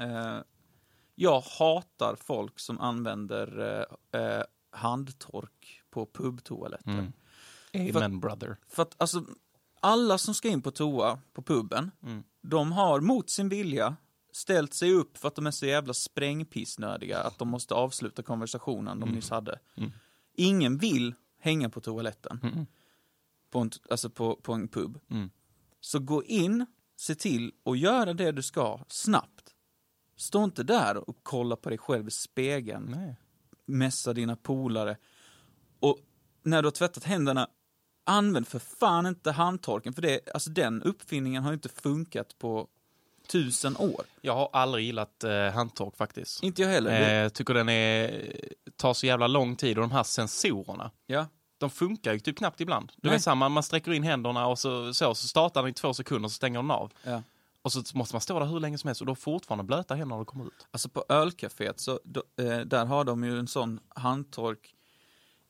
Eh, 0.00 0.42
jag 1.14 1.40
hatar 1.40 2.16
folk 2.20 2.60
som 2.60 2.80
använder 2.80 3.76
eh, 4.12 4.20
eh, 4.22 4.42
handtork 4.70 5.82
på 5.90 6.06
pubtoaletter. 6.06 7.10
Mm. 7.74 7.96
Amen 7.96 8.20
brother. 8.20 8.56
För 8.68 8.82
att 8.82 8.94
alltså, 8.98 9.24
alla 9.80 10.18
som 10.18 10.34
ska 10.34 10.48
in 10.48 10.62
på 10.62 10.70
toa 10.70 11.18
på 11.32 11.42
puben, 11.42 11.90
Mm. 12.02 12.22
de 12.42 12.72
har 12.72 13.00
mot 13.00 13.30
sin 13.30 13.48
vilja 13.48 13.96
ställt 14.32 14.74
sig 14.74 14.92
upp 14.92 15.18
för 15.18 15.28
att 15.28 15.34
de 15.34 15.46
är 15.46 15.50
så 15.50 15.66
jävla 15.66 15.94
sprängpissnödiga 15.94 17.18
att 17.20 17.38
de 17.38 17.48
måste 17.48 17.74
avsluta 17.74 18.22
konversationen 18.22 18.96
Mm. 18.96 19.08
de 19.08 19.14
nyss 19.14 19.30
hade. 19.30 19.58
Ingen 20.34 20.78
vill 20.78 21.14
hänga 21.38 21.68
på 21.68 21.80
toaletten. 21.80 22.66
På, 23.50 23.58
en, 23.58 23.70
alltså 23.90 24.10
på, 24.10 24.36
på 24.36 24.52
en 24.52 24.68
pub. 24.68 25.00
Mm. 25.10 25.30
Så 25.80 25.98
gå 25.98 26.24
in, 26.24 26.66
se 26.96 27.14
till 27.14 27.52
att 27.64 27.78
göra 27.78 28.14
det 28.14 28.32
du 28.32 28.42
ska 28.42 28.80
snabbt. 28.88 29.54
Stå 30.16 30.44
inte 30.44 30.62
där 30.62 31.08
och 31.08 31.18
kolla 31.22 31.56
på 31.56 31.68
dig 31.68 31.78
själv 31.78 32.08
i 32.08 32.10
spegeln. 32.10 32.84
Nej. 32.84 33.16
Messa 33.64 34.12
dina 34.12 34.36
polare. 34.36 34.96
Och 35.80 35.98
när 36.42 36.62
du 36.62 36.66
har 36.66 36.72
tvättat 36.72 37.04
händerna, 37.04 37.48
använd 38.04 38.48
för 38.48 38.58
fan 38.58 39.06
inte 39.06 39.32
handtorken. 39.32 39.92
För 39.92 40.02
det, 40.02 40.20
alltså 40.34 40.50
den 40.50 40.82
uppfinningen 40.82 41.42
har 41.42 41.52
inte 41.52 41.68
funkat 41.68 42.38
på 42.38 42.68
tusen 43.28 43.76
år. 43.76 44.04
Jag 44.20 44.34
har 44.34 44.48
aldrig 44.52 44.84
gillat 44.86 45.24
eh, 45.24 45.50
handtork 45.50 45.96
faktiskt. 45.96 46.42
Inte 46.42 46.62
jag 46.62 46.68
heller. 46.68 47.24
Eh, 47.24 47.28
tycker 47.28 47.54
den 47.54 47.68
är, 47.68 48.34
tar 48.76 48.94
så 48.94 49.06
jävla 49.06 49.26
lång 49.26 49.56
tid 49.56 49.78
och 49.78 49.82
de 49.82 49.90
här 49.90 50.02
sensorerna, 50.02 50.90
Ja. 51.06 51.26
de 51.58 51.70
funkar 51.70 52.12
ju 52.12 52.18
typ 52.20 52.38
knappt 52.38 52.60
ibland. 52.60 52.92
Du 52.96 53.08
Nej. 53.08 53.16
vet 53.16 53.22
samma, 53.22 53.48
man 53.48 53.62
sträcker 53.62 53.92
in 53.92 54.02
händerna 54.02 54.46
och 54.46 54.58
så, 54.58 54.94
så, 54.94 55.14
så 55.14 55.28
startar 55.28 55.62
den 55.62 55.70
i 55.70 55.74
två 55.74 55.94
sekunder 55.94 56.28
så 56.28 56.34
stänger 56.34 56.58
den 56.58 56.70
av. 56.70 56.92
ja. 57.02 57.22
Och 57.62 57.72
så 57.72 57.82
måste 57.94 58.14
man 58.14 58.20
stå 58.20 58.38
där 58.38 58.46
hur 58.46 58.60
länge 58.60 58.78
som 58.78 58.88
helst 58.88 59.00
och 59.00 59.06
då 59.06 59.14
fortfarande 59.14 59.64
blöta 59.64 59.94
händer 59.94 60.16
när 60.16 60.18
du 60.20 60.24
kommer 60.24 60.44
ut. 60.46 60.66
Alltså 60.70 60.88
på 60.88 61.04
ölcaféet, 61.08 61.80
så, 61.80 62.00
då, 62.04 62.22
eh, 62.38 62.58
där 62.60 62.84
har 62.86 63.04
de 63.04 63.24
ju 63.24 63.38
en 63.38 63.48
sån 63.48 63.80
handtork 63.88 64.74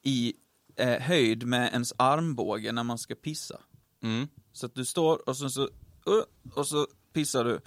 i 0.03 0.35
eh, 0.77 1.01
höjd 1.01 1.47
med 1.47 1.73
ens 1.73 1.93
armbåge 1.97 2.73
när 2.73 2.83
man 2.83 2.99
ska 2.99 3.14
pissa. 3.14 3.61
Mm. 4.03 4.29
Så 4.53 4.67
att 4.67 4.75
du 4.75 4.85
står 4.85 5.29
och 5.29 5.37
så, 5.37 5.51
så, 5.51 5.62
uh, 5.62 6.23
och 6.55 6.67
så 6.67 6.87
pissar 7.18 7.44
du. 7.44 7.61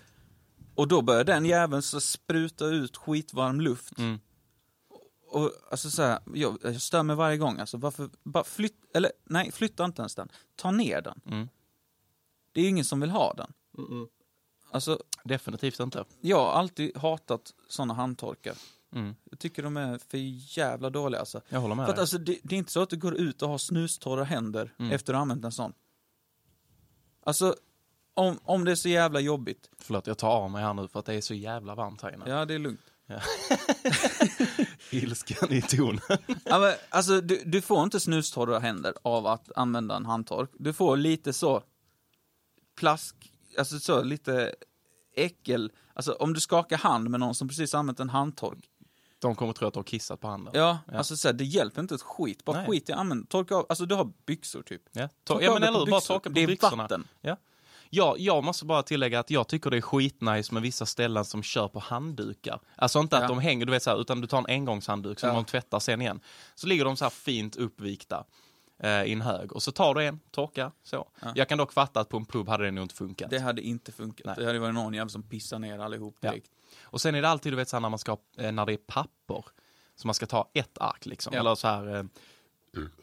Och 0.75 0.87
då 0.87 1.01
börjar 1.01 1.23
den 1.23 1.45
jäveln 1.45 1.81
så 1.81 2.01
spruta 2.01 2.65
ut 2.65 2.97
skitvarm 2.97 3.61
luft. 3.61 3.97
Mm. 3.97 4.19
Och 5.31 5.51
alltså 5.71 5.89
så 5.89 6.01
här, 6.01 6.19
jag, 6.33 6.57
jag 6.63 6.81
stör 6.81 7.03
mig 7.03 7.15
varje 7.15 7.37
gång. 7.37 7.59
Alltså 7.59 7.77
varför, 7.77 8.09
bara 8.23 8.43
flytt, 8.43 8.95
eller 8.95 9.11
nej, 9.25 9.51
flytta 9.51 9.85
inte 9.85 10.01
ens 10.01 10.15
den. 10.15 10.29
Ta 10.55 10.71
ner 10.71 11.01
den. 11.01 11.21
Mm. 11.25 11.49
Det 12.51 12.59
är 12.59 12.63
ju 12.63 12.69
ingen 12.69 12.85
som 12.85 12.99
vill 12.99 13.09
ha 13.09 13.33
den. 13.33 13.53
Alltså, 14.71 14.99
Definitivt 15.23 15.79
inte. 15.79 16.05
jag 16.21 16.37
har 16.37 16.51
alltid 16.51 16.97
hatat 16.97 17.53
såna 17.69 17.93
handtorkar. 17.93 18.55
Mm. 18.95 19.15
Jag 19.31 19.39
tycker 19.39 19.63
de 19.63 19.77
är 19.77 19.97
för 19.97 20.17
jävla 20.57 20.89
dåliga 20.89 21.19
alltså. 21.19 21.41
Jag 21.49 21.59
håller 21.59 21.75
med 21.75 21.85
För 21.85 21.91
att 21.91 21.95
dig. 21.95 22.01
alltså, 22.01 22.17
det, 22.17 22.39
det 22.43 22.55
är 22.55 22.57
inte 22.59 22.71
så 22.71 22.81
att 22.81 22.89
du 22.89 22.97
går 22.97 23.15
ut 23.15 23.41
och 23.41 23.49
har 23.49 23.57
snustorra 23.57 24.23
händer 24.23 24.73
Mm. 24.79 24.91
efter 24.91 25.13
att 25.13 25.17
ha 25.17 25.21
använt 25.21 25.45
en 25.45 25.51
sån. 25.51 25.73
Alltså, 27.23 27.55
om, 28.13 28.39
om 28.43 28.65
det 28.65 28.71
är 28.71 28.76
så 28.76 28.89
jävla 28.89 29.19
jobbigt. 29.19 29.69
Förlåt, 29.80 30.08
jag 30.08 30.17
tar 30.17 30.30
av 30.30 30.52
mig 30.52 30.63
här 30.63 30.74
nu 30.74 30.88
för 30.88 31.00
att 31.00 31.06
det 31.06 31.13
är 31.13 31.21
så 31.21 31.34
jävla 31.34 31.76
varmt 31.76 32.02
här 32.02 32.13
inne. 32.15 32.24
Ja, 32.30 32.45
det 32.45 32.54
är 32.54 32.60
lugnt. 32.60 32.82
Ilskan 34.91 35.52
i 35.54 35.62
tonen. 35.62 36.00
Ja, 36.45 36.60
men, 36.60 36.74
alltså, 36.89 37.21
du, 37.21 37.41
du 37.45 37.62
får 37.62 37.84
inte 37.84 38.00
snustorra 38.00 38.60
händer 38.60 38.93
av 39.02 39.28
att 39.28 39.52
använda 39.56 39.95
en 39.95 40.06
handtork. 40.06 40.50
Du 40.54 40.74
får 40.74 40.97
lite 40.97 41.34
så 41.34 41.63
plask, 42.80 43.32
alltså 43.58 43.80
så 43.80 44.04
lite 44.04 44.56
äckel. 45.15 45.71
Alltså 45.93 46.12
om 46.13 46.34
du 46.34 46.39
skakar 46.39 46.78
hand 46.78 47.10
med 47.10 47.19
någon 47.19 47.36
som 47.36 47.47
precis 47.47 47.74
använt 47.74 48.00
en 48.00 48.10
handtork. 48.10 48.60
De 49.19 49.36
kommer 49.36 49.54
tro 49.54 49.67
att 49.67 49.74
du 49.74 49.80
har 49.80 49.84
kissat 49.84 50.19
på 50.21 50.28
handen. 50.28 50.54
Ja, 50.56 50.80
Ja. 50.91 50.97
alltså 50.97 51.17
så 51.17 51.28
här, 51.28 51.34
det 51.34 51.43
hjälper 51.43 51.82
inte 51.82 51.95
ett 51.95 52.02
skit. 52.02 52.45
Bara 52.45 52.58
Nej. 52.58 52.67
skit 52.67 52.89
i 52.89 52.93
använd, 52.93 53.30
torka 53.30 53.56
av, 53.56 53.65
alltså 53.69 53.86
du 53.86 53.95
har 53.95 54.12
byxor 54.26 54.62
typ. 54.62 54.82
Ja, 54.91 55.10
Ta, 55.24 55.41
ja 55.41 55.52
men 55.54 55.62
det 55.62 55.67
eller 55.67 55.80
på 55.80 55.86
hur, 55.86 55.91
bara 55.91 56.02
torka 56.02 56.30
på 56.30 56.34
Det 56.34 56.41
är 56.43 56.47
byxorna. 56.47 56.84
vatten. 56.84 57.08
Ja. 57.21 57.38
Ja, 57.93 58.15
jag 58.17 58.43
måste 58.43 58.65
bara 58.65 58.84
tillägga 58.84 59.19
att 59.19 59.30
jag 59.30 59.47
tycker 59.47 59.69
det 59.69 59.77
är 59.77 59.82
skitnice 59.82 60.54
med 60.54 60.62
vissa 60.62 60.86
ställen 60.86 61.25
som 61.25 61.43
kör 61.43 61.67
på 61.67 61.80
handdukar. 61.80 62.60
Alltså 62.75 62.99
inte 62.99 63.15
att 63.17 63.21
Ja. 63.23 63.27
de 63.27 63.39
hänger, 63.39 63.65
du 63.65 63.71
vet 63.71 63.84
så 63.84 63.89
här, 63.89 64.01
utan 64.01 64.21
du 64.21 64.27
tar 64.27 64.38
en 64.38 64.45
engångshandduk 64.47 65.19
som 65.19 65.30
Ja. 65.30 65.36
de 65.36 65.45
tvättar 65.45 65.80
sen 65.80 66.01
igen. 66.01 66.19
Så 66.56 66.67
ligger 66.67 66.86
de 66.86 66.97
så 66.97 67.06
här 67.06 67.10
fint 67.10 67.56
uppvikta 67.56 68.23
eh, 68.84 69.04
i 69.04 69.12
en 69.13 69.21
hög 69.21 69.51
och 69.54 69.63
så 69.63 69.71
tar 69.71 69.93
du 69.95 70.04
en, 70.06 70.19
torkar, 70.32 70.71
så. 70.84 71.08
Ja. 71.21 71.32
Jag 71.36 71.49
kan 71.49 71.58
dock 71.58 71.73
fatta 71.73 71.99
att 71.99 72.10
på 72.10 72.17
en 72.17 72.25
pub 72.25 72.47
hade 72.49 72.63
det 72.65 72.71
nog 72.71 72.84
inte 72.86 72.95
funkat. 72.95 73.30
Det 73.30 73.39
hade 73.39 73.62
inte 73.62 73.91
funkat. 73.91 74.25
Nej. 74.25 74.36
Det 74.39 74.45
hade 74.45 74.60
varit 74.60 74.73
någon 74.73 74.93
jävel 74.93 75.10
som 75.10 75.23
pissar 75.23 75.60
ner 75.60 75.80
allihop 75.80 76.21
direkt. 76.21 76.51
Och 76.84 77.01
sen 77.01 77.15
är 77.15 77.21
det 77.21 77.30
alltid, 77.30 77.51
du 77.51 77.56
vet, 77.58 77.69
så 77.69 77.75
här, 77.75 77.82
när 77.82 77.89
man 77.89 77.99
ska, 77.99 78.17
eh, 78.38 78.51
när 78.51 78.65
det 78.65 78.73
är 78.73 78.77
papper, 78.77 79.45
så 79.95 80.08
man 80.08 80.13
ska 80.13 80.25
ta 80.25 80.49
ett 80.54 80.77
ark 80.77 81.06
liksom, 81.06 81.34
eller 81.34 81.56
så 81.56 81.67
här, 81.67 81.95
eh, 81.95 82.04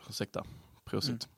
ursäkta, 0.09 0.44
prosit. 0.85 1.29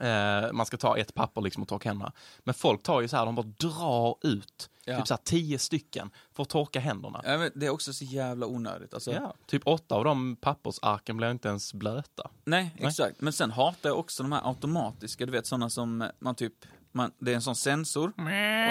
Eh, 0.00 0.52
man 0.52 0.66
ska 0.66 0.76
ta 0.76 0.98
ett 0.98 1.14
papper 1.14 1.40
liksom 1.40 1.62
och 1.62 1.68
torka 1.68 1.88
händerna. 1.88 2.12
Men 2.44 2.54
folk 2.54 2.82
tar 2.82 3.00
ju 3.00 3.08
så 3.08 3.16
här, 3.16 3.26
de 3.26 3.34
bara 3.34 3.46
drar 3.46 4.16
ut, 4.26 4.70
Ja. 4.84 4.98
typ 4.98 5.06
så 5.08 5.14
här 5.14 5.20
tio 5.24 5.58
stycken, 5.58 6.10
för 6.32 6.42
att 6.42 6.48
torka 6.48 6.80
händerna. 6.80 7.20
Ja, 7.24 7.38
men 7.38 7.50
det 7.54 7.66
är 7.66 7.70
också 7.70 7.92
så 7.92 8.04
jävla 8.04 8.46
onödigt. 8.46 8.94
Alltså, 8.94 9.12
Ja, 9.12 9.34
typ 9.46 9.62
åtta 9.66 9.94
av 9.94 10.04
de 10.04 10.36
pappersarken 10.36 11.16
blir 11.16 11.30
inte 11.30 11.48
ens 11.48 11.74
blöta. 11.74 12.30
Nej, 12.44 12.74
Nej. 12.78 12.86
exakt. 12.88 13.20
Men 13.20 13.32
sen 13.32 13.50
hatar 13.50 13.88
jag 13.88 13.98
också 13.98 14.22
de 14.22 14.32
här 14.32 14.48
automatiska, 14.48 15.26
du 15.26 15.32
vet 15.32 15.46
sådana 15.46 15.70
som 15.70 16.08
man 16.18 16.34
typ, 16.34 16.54
man, 16.92 17.12
det 17.18 17.30
är 17.30 17.34
en 17.34 17.42
sån 17.42 17.56
sensor. 17.56 18.12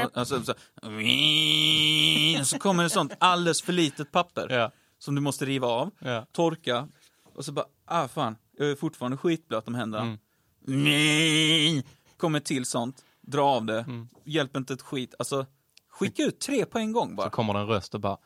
Och, 0.05 0.17
alltså, 0.17 0.43
så, 0.43 0.53
så 2.45 2.60
kommer 2.60 2.84
det 2.84 2.89
sånt 2.89 3.13
alldeles 3.19 3.62
för 3.62 3.73
litet 3.73 4.12
papper 4.12 4.47
Ja, 4.49 4.71
som 4.99 5.15
du 5.15 5.21
måste 5.21 5.45
riva 5.45 5.67
av, 5.67 5.91
torka 6.31 6.88
och 7.36 7.45
så 7.45 7.51
bara, 7.51 7.65
ah 7.86 8.07
fan, 8.07 8.36
jag 8.57 8.69
är 8.71 8.75
fortfarande 8.75 9.17
skitblöt 9.17 9.67
om 9.67 9.75
händerna. 9.75 10.03
Mm. 10.03 10.17
Nej! 10.62 11.86
Kommer 12.17 12.39
till 12.39 12.65
sånt, 12.65 13.06
dra 13.21 13.41
av 13.43 13.65
det, 13.65 13.80
Mm. 13.80 14.08
hjälper 14.24 14.60
inte 14.60 14.74
ett 14.74 14.82
skit. 14.82 15.15
Alltså, 15.19 15.45
skicka 15.89 16.24
ut 16.24 16.39
tre 16.39 16.65
på 16.65 16.78
en 16.80 16.91
gång 16.91 17.10
Så 17.10 17.15
bara. 17.15 17.30
kommer 17.30 17.54
det 17.54 17.60
en 17.60 17.67
röst 17.67 17.93
och 17.95 18.00
bara, 18.02 18.17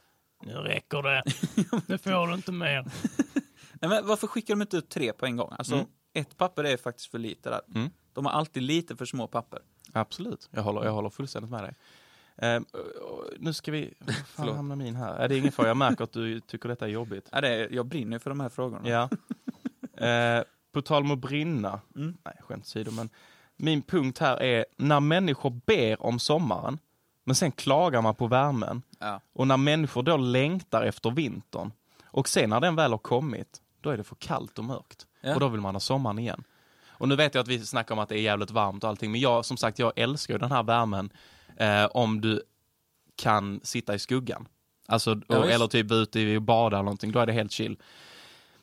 nu 0.44 0.54
räcker 0.54 1.02
det, 1.04 1.24
nu 1.88 1.98
får 1.98 2.28
du 2.28 2.34
inte 2.34 2.52
mer. 2.52 2.82
Nej, 3.82 3.90
men 3.90 4.08
varför 4.08 4.28
skickar 4.28 4.54
de 4.56 4.62
inte 4.62 4.78
ut 4.78 4.90
tre 4.90 5.14
på 5.14 5.26
en 5.26 5.36
gång? 5.38 5.54
Alltså, 5.58 5.76
Mm. 5.76 5.88
ett 6.14 6.38
papper 6.38 6.64
är 6.64 6.78
faktiskt 6.78 7.12
för 7.12 7.20
lite 7.20 7.50
där. 7.50 7.62
Mm. 7.76 7.90
De 8.14 8.26
har 8.26 8.32
alltid 8.34 8.64
lite 8.64 8.96
för 8.96 9.06
små 9.06 9.28
papper. 9.28 9.60
Absolut, 9.94 10.50
jag 10.52 10.64
håller, 10.64 10.84
jag 10.84 10.92
håller 10.92 11.10
fullständigt 11.10 11.52
med 11.52 11.64
dig. 11.64 11.74
Och- 13.02 13.26
nu 13.40 13.54
ska 13.54 13.72
vi, 13.72 13.94
fan 14.28 14.56
hamnar 14.56 14.76
min 14.76 14.96
här? 14.96 15.16
Är 15.16 15.28
det 15.30 15.36
är 15.36 15.40
ingen 15.40 15.52
fara, 15.52 15.68
jag 15.68 15.78
märker 15.78 16.04
att 16.04 16.12
du 16.12 16.40
tycker 16.40 16.70
detta 16.70 16.86
är 16.86 16.90
jobbigt. 16.90 17.30
Ja, 17.32 17.42
det 17.42 17.48
är, 17.50 17.70
jag 17.74 17.86
brinner 17.86 18.20
för 18.20 18.30
de 18.30 18.40
här 18.40 18.50
frågorna. 18.50 18.90
Ja. 18.90 19.10
Eh, 20.08 20.44
på 20.76 20.82
tal 20.82 21.04
om 21.04 21.12
att 21.12 21.20
brinna, 21.20 21.80
Mm. 21.96 22.18
nej 22.26 22.36
skämt 22.42 22.64
åsido, 22.66 22.92
men 22.92 23.10
min 23.58 23.82
punkt 23.82 24.20
här 24.20 24.42
är 24.42 24.66
när 24.78 25.00
människor 25.00 25.50
ber 25.66 26.06
om 26.06 26.20
sommaren, 26.20 26.80
men 27.24 27.36
sen 27.36 27.52
klagar 27.52 28.02
man 28.02 28.16
på 28.16 28.28
värmen. 28.28 28.82
Ja. 29.00 29.22
Och 29.34 29.48
när 29.48 29.58
människor 29.58 30.04
då 30.04 30.18
längtar 30.18 30.84
efter 30.84 31.12
vintern, 31.12 31.72
och 32.06 32.30
sen 32.30 32.50
när 32.50 32.60
den 32.60 32.76
väl 32.76 32.92
har 32.92 32.98
kommit, 32.98 33.62
då 33.82 33.90
är 33.90 33.98
det 33.98 34.04
för 34.04 34.16
kallt 34.16 34.60
och 34.60 34.66
mörkt. 34.66 35.08
Ja. 35.22 35.34
Och 35.34 35.40
då 35.40 35.48
vill 35.48 35.62
man 35.62 35.76
ha 35.76 35.80
sommaren 35.80 36.20
igen. 36.20 36.44
Och 36.88 37.08
nu 37.08 37.16
vet 37.16 37.36
jag 37.36 37.42
att 37.42 37.48
vi 37.48 37.60
snackar 37.66 37.96
om 37.96 38.00
att 38.00 38.10
det 38.10 38.20
är 38.20 38.22
jävligt 38.22 38.52
varmt 38.52 38.84
och 38.84 38.90
allting, 38.90 39.12
men 39.12 39.22
jag, 39.22 39.46
som 39.46 39.58
sagt, 39.58 39.80
jag 39.80 39.94
älskar 39.96 40.40
den 40.40 40.52
här 40.52 40.64
värmen 40.64 41.10
eh, 41.58 41.86
om 41.86 42.22
du 42.22 42.42
kan 43.16 43.60
sitta 43.64 43.96
i 43.96 44.00
skuggan. 44.00 44.48
Alltså, 44.88 45.22
Ja, 45.28 45.46
eller 45.46 45.68
typ 45.68 45.92
ute 45.92 46.36
och 46.36 46.42
bada 46.42 46.78
eller 46.78 46.84
någonting, 46.84 47.12
då 47.12 47.20
är 47.20 47.26
det 47.26 47.34
helt 47.34 47.52
chill. 47.52 47.78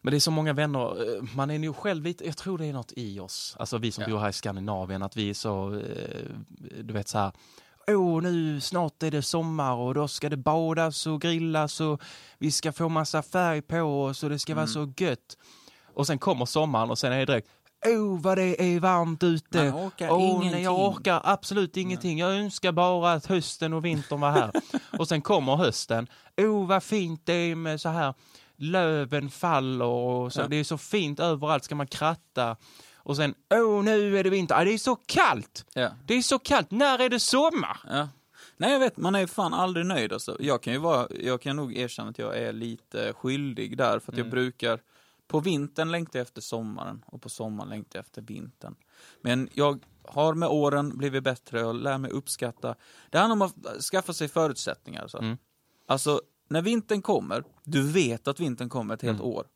Men 0.04 0.10
det 0.10 0.16
är 0.18 0.20
så 0.20 0.30
många 0.30 0.52
vänner, 0.52 1.16
eh, 1.16 1.22
man 1.34 1.50
är 1.50 1.58
nog 1.58 1.76
själv 1.76 2.04
lite, 2.04 2.26
jag 2.26 2.36
tror 2.36 2.58
det 2.58 2.66
är 2.66 2.72
något 2.72 2.92
i 2.96 3.20
oss, 3.20 3.56
alltså 3.58 3.78
vi 3.78 3.92
som 3.92 4.02
Ja. 4.02 4.10
bor 4.10 4.18
här 4.18 4.28
i 4.28 4.32
Skandinavien, 4.32 5.02
att 5.02 5.16
vi 5.16 5.30
är 5.30 5.34
så, 5.34 5.74
eh, 5.74 6.26
du 6.82 6.92
vet 6.94 7.08
så 7.08 7.18
här, 7.18 7.32
åh 7.86 8.22
nu 8.22 8.60
snart 8.60 9.02
är 9.02 9.10
det 9.10 9.22
sommar 9.22 9.74
och 9.74 9.94
då 9.94 10.08
ska 10.08 10.28
det 10.28 10.36
badas 10.36 11.06
och 11.06 11.20
grillas 11.20 11.80
och 11.80 12.02
vi 12.38 12.50
ska 12.50 12.72
få 12.72 12.88
massa 12.88 13.22
färg 13.22 13.62
på 13.62 13.78
oss 13.80 14.22
och 14.22 14.30
det 14.30 14.38
ska 14.38 14.54
vara 14.54 14.66
så 14.66 14.92
gött. 14.96 15.36
Och 15.94 16.06
sen 16.06 16.18
kommer 16.18 16.44
sommaren 16.46 16.90
och 16.90 16.98
sen 16.98 17.12
är 17.12 17.18
det 17.18 17.24
direkt, 17.24 17.48
åh 17.86 18.20
vad 18.20 18.38
det 18.38 18.62
är 18.74 18.80
varmt 18.80 19.22
ute. 19.22 19.70
Man 19.72 19.86
orkar 19.86 20.16
nej, 20.18 20.30
ingenting. 20.30 20.64
jag 20.64 20.88
orkar 20.88 21.20
absolut 21.24 21.76
ingenting. 21.76 22.18
Jag 22.18 22.34
önskar 22.34 22.72
bara 22.72 23.12
att 23.12 23.26
hösten 23.26 23.72
och 23.72 23.84
vintern 23.84 24.20
var 24.20 24.30
här. 24.30 24.52
och 24.98 25.08
sen 25.08 25.22
kommer 25.22 25.56
hösten. 25.56 26.06
Åh, 26.36 26.66
vad 26.66 26.82
fint 26.82 27.20
det 27.24 27.32
är 27.32 27.54
med 27.54 27.80
så 27.80 27.88
här 27.88 28.14
löven 28.62 29.30
faller 29.30 29.84
och 29.84 30.32
så. 30.32 30.40
Ja. 30.40 30.48
Det 30.48 30.56
är 30.56 30.64
så 30.64 30.78
fint 30.78 31.20
överallt. 31.20 31.64
Ska 31.64 31.74
man 31.74 31.86
kratta? 31.86 32.56
Och 33.04 33.16
sen, 33.16 33.34
åh, 33.54 33.82
nu 33.82 34.18
är 34.18 34.24
det 34.24 34.30
vinter. 34.30 34.54
Ah, 34.54 34.64
det 34.64 34.70
är 34.74 34.78
så 34.78 34.96
kallt! 34.96 35.66
Ja. 35.74 35.90
Det 36.06 36.14
är 36.14 36.22
så 36.22 36.38
kallt. 36.38 36.70
När 36.70 36.98
är 36.98 37.08
det 37.08 37.20
sommar? 37.20 37.80
ja. 37.90 38.08
Nej, 38.56 38.72
jag 38.72 38.80
vet, 38.80 38.96
man 38.96 39.14
är 39.14 39.26
fan 39.26 39.54
aldrig 39.54 39.86
nöjd 39.86 40.12
alltså. 40.12 40.36
Jag 40.40 40.62
kan 40.62 40.72
ju 40.72 40.78
vara, 40.78 41.06
jag 41.20 41.40
kan 41.40 41.56
nog 41.56 41.76
erkänna 41.76 42.10
att 42.10 42.18
jag 42.18 42.38
är 42.38 42.52
lite 42.52 43.12
skyldig 43.12 43.76
där, 43.78 43.98
för 43.98 44.12
att 44.12 44.18
Mm. 44.18 44.26
jag 44.26 44.30
brukar 44.30 44.80
på 45.28 45.40
vintern 45.40 45.90
längta 45.90 46.18
efter 46.20 46.40
sommaren 46.40 47.04
och 47.06 47.22
på 47.22 47.28
sommaren 47.28 47.68
längta 47.70 47.98
efter 47.98 48.22
vintern. 48.22 48.74
Men 49.22 49.48
jag 49.52 49.78
har 50.04 50.34
med 50.34 50.48
åren 50.48 50.98
blivit 50.98 51.22
bättre 51.24 51.64
och 51.64 51.74
lär 51.74 51.98
mig 51.98 52.10
uppskatta. 52.10 52.74
Det 53.10 53.18
handlar 53.18 53.34
om 53.34 53.42
att 53.42 53.82
skaffa 53.82 54.12
sig 54.12 54.28
förutsättningar. 54.28 55.02
Alltså, 55.02 55.18
Mm. 55.18 55.36
alltså 55.88 56.20
när 56.52 56.62
vintern 56.62 57.02
kommer, 57.02 57.44
du 57.64 57.82
vet 57.82 58.28
att 58.28 58.40
vintern 58.40 58.68
kommer 58.68 58.94
ett 58.94 59.02
helt 59.02 59.20
Mm. 59.20 59.30
år. 59.32 59.46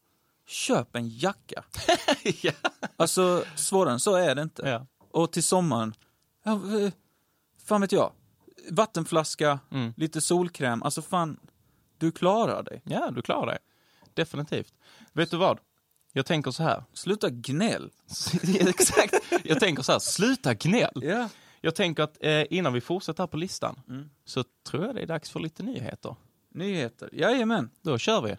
Köp 0.47 0.97
en 0.97 1.09
jacka. 1.09 1.65
ja. 2.43 2.53
Alltså, 2.97 3.45
svårare 3.57 3.93
än 3.93 4.01
så 4.01 4.15
är 4.15 4.35
det 4.35 4.43
inte. 4.43 4.69
ja. 4.69 4.87
Och 5.11 5.33
till 5.33 5.43
sommaren, 5.45 5.95
ja, 6.45 6.53
eh, 6.53 6.93
fan 7.65 7.81
vet 7.81 7.93
jag, 7.93 8.13
vattenflaska, 8.71 9.59
Mm. 9.71 9.93
lite 9.97 10.21
solkräm, 10.21 10.83
alltså 10.83 11.03
fan, 11.03 11.41
du 11.99 12.13
klarar 12.13 12.63
dig. 12.63 12.83
Ja, 12.85 13.11
du 13.11 13.23
klarar 13.23 13.47
det. 13.47 13.59
Definitivt. 14.15 14.75
Vet 15.13 15.31
du 15.31 15.37
vad? 15.37 15.59
Jag 16.13 16.27
tänker 16.27 16.51
så 16.51 16.63
här. 16.63 16.85
Sluta 16.93 17.31
gnäll. 17.31 17.91
Exakt. 18.61 19.15
Jag 19.45 19.61
tänker 19.61 19.83
så 19.83 19.93
här, 19.93 19.99
sluta 19.99 20.55
gnäll. 20.55 20.93
Ja. 21.03 21.29
Jag 21.61 21.75
tänker 21.75 22.03
att 22.03 22.17
eh, 22.21 22.45
innan 22.51 22.73
vi 22.73 22.81
fortsätter 22.81 23.23
här 23.23 23.29
på 23.29 23.37
listan 23.37 23.81
Mm. 23.89 24.11
så 24.25 24.45
tror 24.69 24.85
jag 24.87 24.95
det 24.95 25.03
är 25.03 25.07
dags 25.07 25.31
för 25.31 25.41
lite 25.41 25.63
nyheter. 25.63 26.17
Nyheter. 26.57 27.09
Jajamän. 27.13 27.71
Då 27.83 27.99
kör 27.99 28.23
vi. 28.23 28.37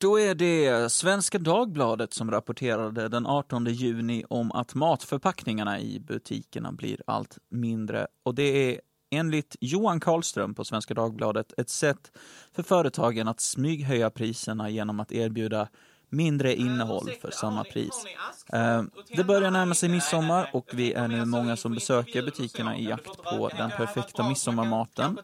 Då 0.00 0.20
är 0.20 0.34
det 0.34 0.92
Svenska 0.92 1.38
Dagbladet 1.38 2.14
som 2.14 2.30
rapporterade 2.30 3.08
den 3.08 3.26
18 3.26 3.64
juni 3.64 4.24
om 4.28 4.52
att 4.52 4.74
matförpackningarna 4.74 5.80
i 5.80 6.00
butikerna 6.00 6.72
blir 6.72 7.02
allt 7.06 7.38
mindre. 7.48 8.06
Och 8.22 8.34
det 8.34 8.42
är 8.42 8.80
enligt 9.10 9.56
Johan 9.60 10.00
Karlström 10.00 10.54
på 10.54 10.64
Svenska 10.64 10.94
Dagbladet 10.94 11.52
ett 11.58 11.70
sätt 11.70 12.12
för 12.52 12.62
företagen 12.62 13.28
att 13.28 13.40
smyghöja 13.40 14.10
priserna 14.10 14.70
genom 14.70 15.00
att 15.00 15.12
erbjuda 15.12 15.68
mindre 16.10 16.54
innehåll 16.54 17.10
för 17.20 17.30
samma 17.30 17.64
pris. 17.64 18.04
Eh, 18.52 18.82
Det 19.16 19.24
börjar 19.24 19.50
närma 19.50 19.74
sig 19.74 19.88
midsommar 19.88 20.50
och 20.52 20.70
vi 20.72 20.92
är 20.92 21.08
nu 21.08 21.24
många 21.24 21.56
som 21.56 21.74
besöker 21.74 22.22
butikerna 22.22 22.76
i 22.76 22.84
jakt 22.88 23.22
på 23.22 23.48
den 23.56 23.70
perfekta 23.70 24.28
midsommarmaten. 24.28 25.18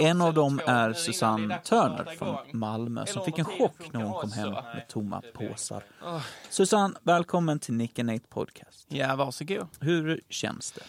En 0.00 0.20
av 0.22 0.34
dem 0.34 0.60
är 0.66 0.92
Susanne 0.92 1.58
Törner 1.58 2.04
från 2.18 2.36
Malmö 2.52 3.06
som 3.06 3.24
fick 3.24 3.38
en 3.38 3.44
chock 3.44 3.92
när 3.92 4.02
hon 4.02 4.20
kom 4.20 4.32
hem 4.32 4.50
med 4.52 4.84
tomma 4.88 5.22
påsar. 5.34 5.82
Susanne, 6.50 6.94
välkommen 7.02 7.58
till 7.58 7.74
Nick 7.74 7.98
and 7.98 8.08
Nate 8.12 8.26
Podcast. 8.28 8.86
Ja, 8.88 9.16
varsågod. 9.16 9.66
Hur 9.80 10.20
känns 10.28 10.72
det? 10.72 10.82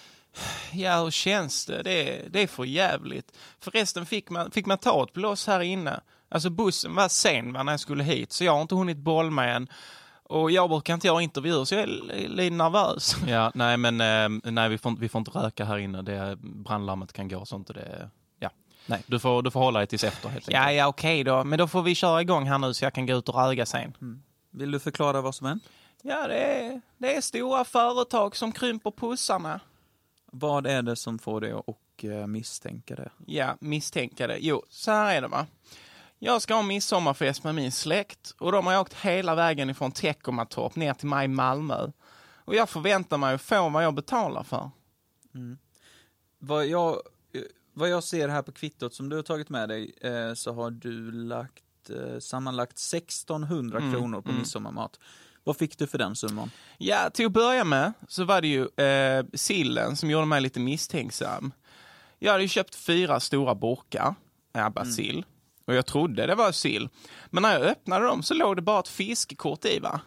Ja, 0.71 1.03
hur 1.03 1.11
känns 1.11 1.65
det? 1.65 1.81
Det 1.83 2.09
är, 2.25 2.29
det 2.29 2.39
är 2.43 2.47
för 2.47 2.63
jävligt. 2.63 3.31
Förresten 3.59 4.05
fick 4.05 4.29
man, 4.29 4.51
fick 4.51 4.65
man 4.65 4.77
ta 4.77 5.03
ett 5.03 5.13
blås 5.13 5.47
här 5.47 5.59
inne. 5.59 5.99
Alltså 6.29 6.49
bussen 6.49 6.95
var 6.95 7.07
sen 7.09 7.53
va, 7.53 7.63
när 7.63 7.73
jag 7.73 7.79
skulle 7.79 8.03
hit, 8.03 8.31
så 8.31 8.43
jag 8.43 8.51
har 8.53 8.61
inte 8.61 8.75
hunnit 8.75 8.97
boll 8.97 9.31
med 9.31 9.55
än. 9.55 9.67
Och 10.23 10.51
jag 10.51 10.69
brukar 10.69 10.93
inte 10.93 11.07
göra 11.07 11.21
intervjuer, 11.21 11.65
så 11.65 11.75
jag 11.75 11.83
är 11.83 11.87
li- 11.87 12.27
lite 12.27 12.55
nervös. 12.55 13.15
Ja, 13.27 13.51
nej 13.55 13.77
men 13.77 14.01
eh, 14.01 14.51
nej, 14.51 14.69
vi, 14.69 14.77
får, 14.77 14.89
inte- 14.89 15.01
vi 15.01 15.09
får 15.09 15.19
inte 15.19 15.31
röka 15.31 15.65
här 15.65 15.77
inne. 15.77 16.01
Det, 16.01 16.37
brandlarmet 16.41 17.13
kan 17.13 17.27
gå 17.27 17.37
och 17.37 17.47
sånt. 17.47 17.69
Och 17.69 17.75
det, 17.75 18.09
ja. 18.39 18.49
Nej, 18.85 19.03
du 19.07 19.19
får, 19.19 19.41
du 19.43 19.51
får 19.51 19.59
hålla 19.59 19.79
dig 19.79 19.87
tills 19.87 20.03
efter 20.03 20.29
helt 20.29 20.49
enkelt. 20.49 20.53
Ja, 20.65 20.71
ja, 20.71 20.87
okej 20.87 21.23
då. 21.23 21.43
Men 21.43 21.59
då 21.59 21.67
får 21.67 21.81
vi 21.81 21.95
köra 21.95 22.21
igång 22.21 22.47
här 22.47 22.57
nu 22.57 22.73
så 22.73 22.85
jag 22.85 22.93
kan 22.93 23.05
gå 23.05 23.13
ut 23.17 23.29
och 23.29 23.35
röga 23.35 23.65
sen. 23.65 23.93
Vill 24.51 24.71
du 24.71 24.79
förklara 24.79 25.21
vad 25.21 25.35
som 25.35 25.47
hänt? 25.47 25.63
Ja, 26.01 26.27
det 26.27 26.37
är, 26.37 26.81
det 26.97 27.15
är 27.15 27.21
stora 27.21 27.63
företag 27.65 28.35
som 28.35 28.51
krymper 28.51 28.91
pussarna. 28.91 29.59
Vad 30.31 30.67
är 30.67 30.81
det 30.81 30.95
som 30.95 31.19
får 31.19 31.41
dig 31.41 31.51
att 31.51 32.03
eh, 32.03 32.27
misstänka 32.27 32.95
det? 32.95 33.09
Ja, 33.25 33.55
misstänka 33.59 34.27
det. 34.27 34.37
Jo, 34.41 34.63
så 34.69 34.91
här 34.91 35.15
är 35.15 35.21
det 35.21 35.27
va. 35.27 35.45
Jag 36.21 36.41
ska 36.41 36.53
ha 36.55 36.61
midsommarfest 36.61 37.43
med 37.43 37.55
min 37.55 37.71
släkt 37.71 38.35
och 38.39 38.51
de 38.51 38.67
har 38.67 38.79
åkt 38.79 38.93
hela 38.93 39.35
vägen 39.35 39.69
ifrån 39.69 39.91
Teckomatorp 39.91 40.75
ner 40.75 40.93
till 40.93 41.07
mig 41.07 41.25
i 41.25 41.27
Malmö. 41.27 41.91
Och 42.45 42.55
jag 42.55 42.69
förväntar 42.69 43.17
mig 43.17 43.35
att 43.35 43.41
få 43.41 43.69
vad 43.69 43.83
jag 43.83 43.93
betalar 43.93 44.43
för. 44.43 44.69
Vad 46.39 46.67
jag, 46.67 46.91
eh, 47.33 47.41
vad 47.73 47.89
jag 47.89 48.03
ser 48.03 48.27
här 48.27 48.41
på 48.41 48.51
kvittot 48.51 48.93
som 48.93 49.09
du 49.09 49.15
har 49.15 49.23
tagit 49.23 49.49
med 49.49 49.69
dig 49.69 49.93
eh, 50.01 50.33
så 50.33 50.53
har 50.53 50.71
du 50.71 51.11
lagt 51.11 51.89
eh, 51.89 52.19
sammanlagt 52.19 52.77
1600 52.77 53.79
kronor 53.79 54.21
på 54.21 54.31
midsommarmat. 54.31 54.99
Vad 55.43 55.57
fick 55.57 55.77
du 55.77 55.87
för 55.87 55.97
den 55.97 56.15
summan? 56.15 56.51
Ja, 56.77 57.09
till 57.09 57.25
att 57.25 57.31
börja 57.31 57.63
med 57.63 57.93
så 58.07 58.23
var 58.23 58.41
det 58.41 58.47
ju 58.47 58.85
eh, 58.85 59.25
sillen 59.33 59.95
som 59.95 60.09
gjorde 60.09 60.25
mig 60.25 60.41
lite 60.41 60.59
misstänksam. 60.59 61.51
Jag 62.19 62.31
hade 62.31 62.43
ju 62.43 62.49
köpt 62.49 62.75
fyra 62.75 63.19
stora 63.19 63.55
burkar 63.55 64.15
Abba 64.51 64.85
sill 64.85 65.25
och 65.69 65.75
jag 65.75 65.85
trodde 65.85 66.25
det 66.25 66.35
var 66.35 66.51
sill. 66.51 66.89
Men 67.29 67.43
när 67.43 67.53
jag 67.53 67.61
öppnade 67.61 68.05
dem 68.05 68.23
så 68.23 68.33
låg 68.33 68.55
det 68.55 68.61
bara 68.61 68.79
ett 68.79 68.87
fiskekort 68.87 69.65
i 69.65 69.79
va? 69.79 70.01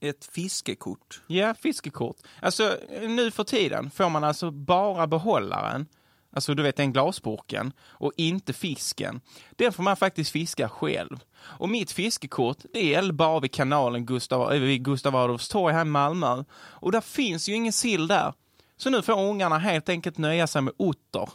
Ett 0.00 0.24
fiskekort. 0.24 1.22
Ja, 1.26 1.54
fiskekort. 1.54 2.16
Alltså 2.40 2.76
nu 3.00 3.30
för 3.30 3.44
tiden 3.44 3.90
får 3.90 4.08
man 4.08 4.24
alltså 4.24 4.50
bara 4.50 5.06
behållaren, 5.06 5.86
alltså 6.32 6.54
du 6.54 6.62
vet 6.62 6.76
den 6.76 6.92
glasburken, 6.92 7.72
och 7.80 8.12
inte 8.16 8.52
fisken. 8.52 9.20
Den 9.50 9.72
får 9.72 9.82
man 9.82 9.96
faktiskt 9.96 10.30
fiska 10.30 10.68
själv. 10.68 11.18
Och 11.40 11.68
mitt 11.68 11.92
fiskekort, 11.92 12.58
det 12.72 12.84
gäller 12.84 13.12
bara 13.12 13.40
vid 13.40 13.52
kanalen 13.52 14.06
Gustav, 14.06 14.52
äh, 14.52 14.60
vid 14.60 14.84
Gustav 14.84 15.16
Adolfs 15.16 15.48
torg 15.48 15.74
här 15.74 15.82
i 15.82 15.84
Malmö. 15.84 16.44
Och 16.54 16.92
där 16.92 17.00
finns 17.00 17.48
ju 17.48 17.54
ingen 17.54 17.72
sill 17.72 18.06
där. 18.06 18.34
Så 18.76 18.90
nu 18.90 19.02
får 19.02 19.20
ungarna 19.20 19.58
helt 19.58 19.88
enkelt 19.88 20.18
nöja 20.18 20.46
sig 20.46 20.62
med 20.62 20.74
otter. 20.76 21.28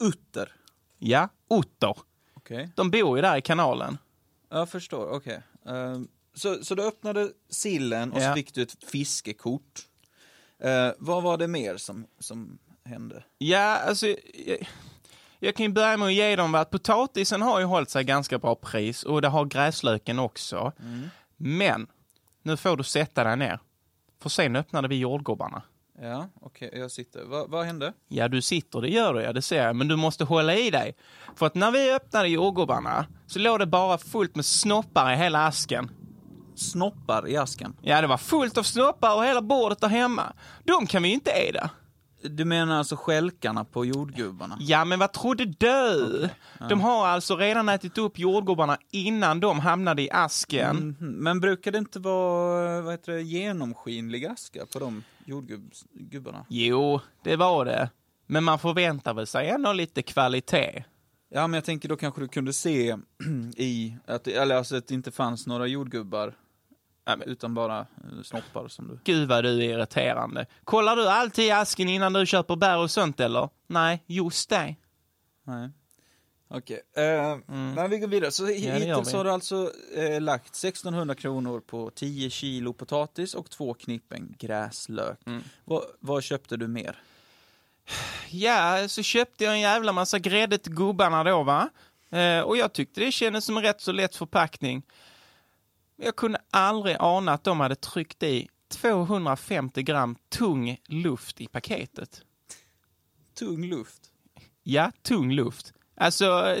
Utter. 0.00 0.52
Ja, 0.98 1.28
otter. 1.48 1.94
Okej. 2.44 2.68
De 2.74 2.90
bor 2.90 3.18
ju 3.18 3.22
där 3.22 3.36
i 3.36 3.40
kanalen. 3.42 3.98
Jag 4.50 4.68
förstår, 4.68 5.10
okej. 5.10 5.42
Ehm, 5.66 6.08
så, 6.34 6.64
så 6.64 6.74
du 6.74 6.82
öppnade 6.86 7.30
sillen 7.50 8.12
och 8.12 8.18
så 8.18 8.24
Ja. 8.24 8.34
fick 8.34 8.54
du 8.54 8.62
ett 8.62 8.84
fiskekort. 8.84 9.80
Eh, 10.58 10.90
vad 10.98 11.22
var 11.22 11.36
det 11.36 11.48
mer 11.48 11.76
som, 11.76 12.06
som 12.18 12.58
hände? 12.84 13.24
Ja, 13.38 13.76
alltså... 13.76 14.06
Jag, 14.46 14.68
jag 15.38 15.56
kan 15.56 15.66
ju 15.66 15.72
börja 15.72 15.96
med 15.96 16.06
att 16.06 16.14
ge 16.14 16.36
dem 16.36 16.54
att 16.54 16.70
potatisen 16.70 17.42
har 17.42 17.58
ju 17.60 17.64
hållit 17.64 17.90
sig 17.90 18.04
ganska 18.04 18.38
bra 18.38 18.54
pris 18.54 19.02
och 19.02 19.22
det 19.22 19.28
har 19.28 19.44
gräslöken 19.44 20.18
också. 20.18 20.72
Men, 21.36 21.86
nu 22.42 22.56
får 22.56 22.76
du 22.76 22.84
sätta 22.84 23.24
dig 23.24 23.36
ner. 23.36 23.58
För 24.20 24.28
sen 24.28 24.56
öppnade 24.56 24.88
vi 24.88 24.96
jordgubbarna. 24.98 25.62
Ja, 26.00 26.28
okej, 26.40 26.70
jag 26.72 26.90
sitter. 26.90 27.24
Va, 27.24 27.46
vad 27.48 27.66
hände? 27.66 27.92
Ja, 28.08 28.28
du 28.28 28.42
sitter, 28.42 28.80
det 28.80 28.88
gör 28.88 29.14
du, 29.14 29.20
ja, 29.22 29.32
det 29.32 29.42
ser 29.42 29.66
jag. 29.66 29.76
Men 29.76 29.88
du 29.88 29.96
måste 29.96 30.24
hålla 30.24 30.54
i 30.54 30.70
dig. 30.70 30.96
För 31.36 31.46
att 31.46 31.54
när 31.54 31.70
vi 31.70 31.92
öppnade 31.94 32.28
jordgubbarna 32.28 33.06
så 33.26 33.38
låg 33.38 33.58
det 33.58 33.66
bara 33.66 33.98
fullt 33.98 34.34
med 34.36 34.44
snoppar 34.44 35.12
i 35.12 35.16
hela 35.16 35.46
asken. 35.46 35.90
Snoppar 36.54 37.28
i 37.28 37.36
asken. 37.36 37.76
Ja, 37.82 38.00
det 38.00 38.06
var 38.06 38.16
fullt 38.16 38.58
av 38.58 38.62
snoppar 38.62 39.16
och 39.16 39.24
hela 39.24 39.42
bordet 39.42 39.80
där 39.80 39.88
hemma. 39.88 40.32
De 40.64 40.86
kan 40.86 41.02
vi 41.02 41.08
ju 41.08 41.14
inte 41.14 41.30
äta. 41.30 41.70
Du 42.28 42.44
menar 42.44 42.78
alltså 42.78 42.96
skälkarna 42.96 43.64
på 43.64 43.84
jordgubbarna? 43.84 44.56
Ja, 44.60 44.84
men 44.84 44.98
vad 44.98 45.12
trodde 45.12 45.44
du? 45.44 46.28
De 46.68 46.80
har 46.80 47.06
alltså 47.06 47.36
redan 47.36 47.68
ätit 47.68 47.98
upp 47.98 48.18
jordgubbarna 48.18 48.78
innan 48.90 49.40
de 49.40 49.60
hamnade 49.60 50.02
i 50.02 50.10
asken. 50.10 50.76
Mhm, 51.00 51.10
Men 51.10 51.40
brukar 51.40 51.72
det 51.72 51.78
inte 51.78 51.98
vara 51.98 52.80
vad 52.80 52.92
heter 52.92 53.12
det, 53.12 53.22
genomskinlig 53.22 54.26
aska 54.26 54.66
på 54.72 54.78
de 54.78 55.04
jordgubbarna? 55.26 56.46
Jo, 56.48 57.00
det 57.22 57.36
var 57.36 57.64
det. 57.64 57.90
Men 58.26 58.44
man 58.44 58.58
förväntar 58.58 59.14
väl 59.14 59.26
sig 59.26 59.48
ändå 59.48 59.72
lite 59.72 60.02
kvalitet. 60.02 60.84
Ja, 61.30 61.46
men 61.46 61.54
jag 61.54 61.64
tänker 61.64 61.88
då 61.88 61.96
kanske 61.96 62.20
du 62.20 62.28
kunde 62.28 62.52
se 62.52 62.96
i, 63.56 63.96
att, 64.06 64.26
eller 64.26 64.56
alltså 64.56 64.76
att 64.76 64.86
det 64.86 64.94
inte 64.94 65.10
fanns 65.10 65.46
några 65.46 65.66
jordgubbar, 65.66 66.34
Ja, 67.04 67.16
men- 67.16 67.28
utan 67.28 67.54
bara 67.54 67.78
eh, 67.80 68.22
snoppar 68.24 68.68
som 68.68 68.88
du... 68.88 68.98
Gud 69.04 69.28
vad 69.28 69.44
du 69.44 69.48
är 69.50 69.62
irriterande. 69.74 70.46
Kollar 70.64 70.96
du 70.96 71.08
alltid 71.08 71.44
i 71.44 71.50
asken 71.50 71.88
innan 71.88 72.12
du 72.12 72.26
köper 72.26 72.56
bär 72.56 72.78
och 72.78 72.90
sånt 72.90 73.20
eller? 73.20 73.48
Nej, 73.66 74.02
just 74.06 74.50
det. 74.50 74.74
Nej. 75.44 75.70
Okej, 76.48 76.80
eh, 76.96 77.36
men 77.48 77.90
vi 77.90 77.98
går 77.98 78.08
vidare. 78.08 78.30
Så 78.30 78.44
Mm. 78.46 78.62
gör 78.62 78.74
hittills 78.74 79.12
vi. 79.12 79.16
har 79.16 79.24
du 79.24 79.30
alltså 79.30 79.70
eh, 79.96 80.20
lagt 80.20 80.46
1600 80.56 81.14
kronor 81.14 81.60
på 81.60 81.90
10 81.94 82.30
kilo 82.30 82.72
potatis 82.72 83.34
och 83.34 83.50
två 83.50 83.74
knippen 83.74 84.34
gräslök. 84.38 85.18
Mm. 85.26 85.42
Vad, 85.64 85.82
vad 86.00 86.22
köpte 86.24 86.56
du 86.56 86.68
mer? 86.68 86.96
Ja, 88.30 88.88
så 88.88 89.02
köpte 89.02 89.44
jag 89.44 89.52
en 89.52 89.60
jävla 89.60 89.92
massa 89.92 90.18
grädde 90.18 90.58
till 90.58 90.74
gubbarna 90.74 91.24
då 91.24 91.42
va. 91.42 91.68
Eh, 92.10 92.40
och 92.40 92.56
jag 92.56 92.72
tyckte 92.72 93.00
det 93.00 93.12
kändes 93.12 93.44
som 93.44 93.56
en 93.56 93.62
rätt 93.62 93.80
så 93.80 93.92
lätt 93.92 94.16
förpackning. 94.16 94.82
Jag 95.96 96.16
kunde 96.16 96.38
aldrig 96.50 96.96
ana 97.00 97.32
att 97.32 97.44
de 97.44 97.60
hade 97.60 97.74
tryckt 97.76 98.22
i 98.22 98.48
250 98.68 99.82
gram 99.82 100.16
tung 100.28 100.76
luft 100.88 101.40
i 101.40 101.46
paketet. 101.46 102.22
Tung 103.38 103.64
luft. 103.66 104.02
Ja, 104.62 104.92
tung 105.02 105.32
luft. 105.32 105.72
Alltså, 105.96 106.56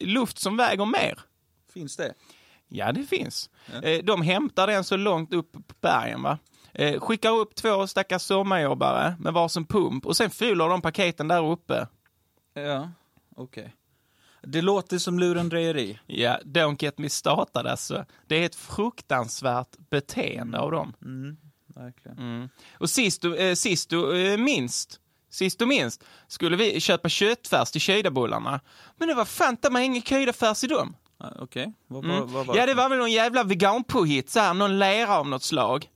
luft 0.00 0.38
som 0.38 0.56
väger 0.56 0.84
mer. 0.84 1.20
Finns 1.72 1.96
det? 1.96 2.14
Ja, 2.68 2.92
det 2.92 3.04
finns. 3.04 3.50
Eh, 3.82 4.04
De 4.04 4.22
hämtar 4.22 4.66
den 4.66 4.84
så 4.84 4.96
långt 4.96 5.32
upp 5.34 5.52
på 5.52 5.74
bergen. 5.80 6.22
va? 6.22 6.38
Eh, 6.72 7.00
Skickar 7.00 7.30
upp 7.30 7.54
två 7.54 7.86
stackars 7.86 8.22
sommarjobbare 8.22 9.16
med 9.20 9.32
varsin 9.32 9.64
pump 9.66 10.06
och 10.06 10.16
sen 10.16 10.30
fyller 10.30 10.68
de 10.68 10.82
paketen 10.82 11.28
där 11.28 11.44
uppe. 11.50 11.86
Ja, 12.54 12.90
okej. 13.36 13.74
Det 14.42 14.62
låter 14.62 14.98
som 14.98 15.18
lurendrejeri. 15.18 15.98
Ja, 16.06 16.38
don't 16.44 16.76
get 16.84 16.98
me 16.98 17.08
started 17.08 17.66
alltså. 17.66 18.04
Det 18.26 18.36
är 18.36 18.46
ett 18.46 18.54
fruktansvärt 18.54 19.76
beteende 19.90 20.58
av 20.58 20.70
dem. 20.70 20.92
Mm, 21.02 21.36
verkligen. 21.66 22.18
Mm. 22.18 22.48
Och 22.78 22.90
sist 22.90 23.24
och, 23.24 23.38
eh, 23.38 23.54
sist 23.54 23.92
och 23.92 24.16
eh, 24.16 24.38
minst, 24.38 25.00
sist 25.30 25.62
och 25.62 25.68
minst, 25.68 26.04
skulle 26.28 26.56
vi 26.56 26.80
köpa 26.80 27.08
köttfärs 27.08 27.70
till 27.70 27.80
köjdabullarna. 27.80 28.60
Men 28.96 29.08
det 29.08 29.14
var 29.14 29.24
fan 29.24 29.56
ta 29.56 29.70
mig 29.70 29.84
ingen 29.84 30.02
köjdafärs 30.02 30.64
i 30.64 30.66
dem. 30.66 30.96
Ja, 31.18 31.32
Okej, 31.38 31.72
vad, 31.86 32.04
Mm. 32.04 32.20
vad, 32.20 32.28
vad 32.30 32.46
var 32.46 32.56
Ja, 32.56 32.66
det 32.66 32.74
var 32.74 32.88
väl 32.88 32.98
någon 32.98 33.12
jävla 33.12 33.44
veganpåhitt, 33.44 34.30
så 34.30 34.40
här, 34.40 34.54
någon 34.54 34.78
lera 34.78 35.16
av 35.18 35.28
något 35.28 35.42
slag. 35.42 35.88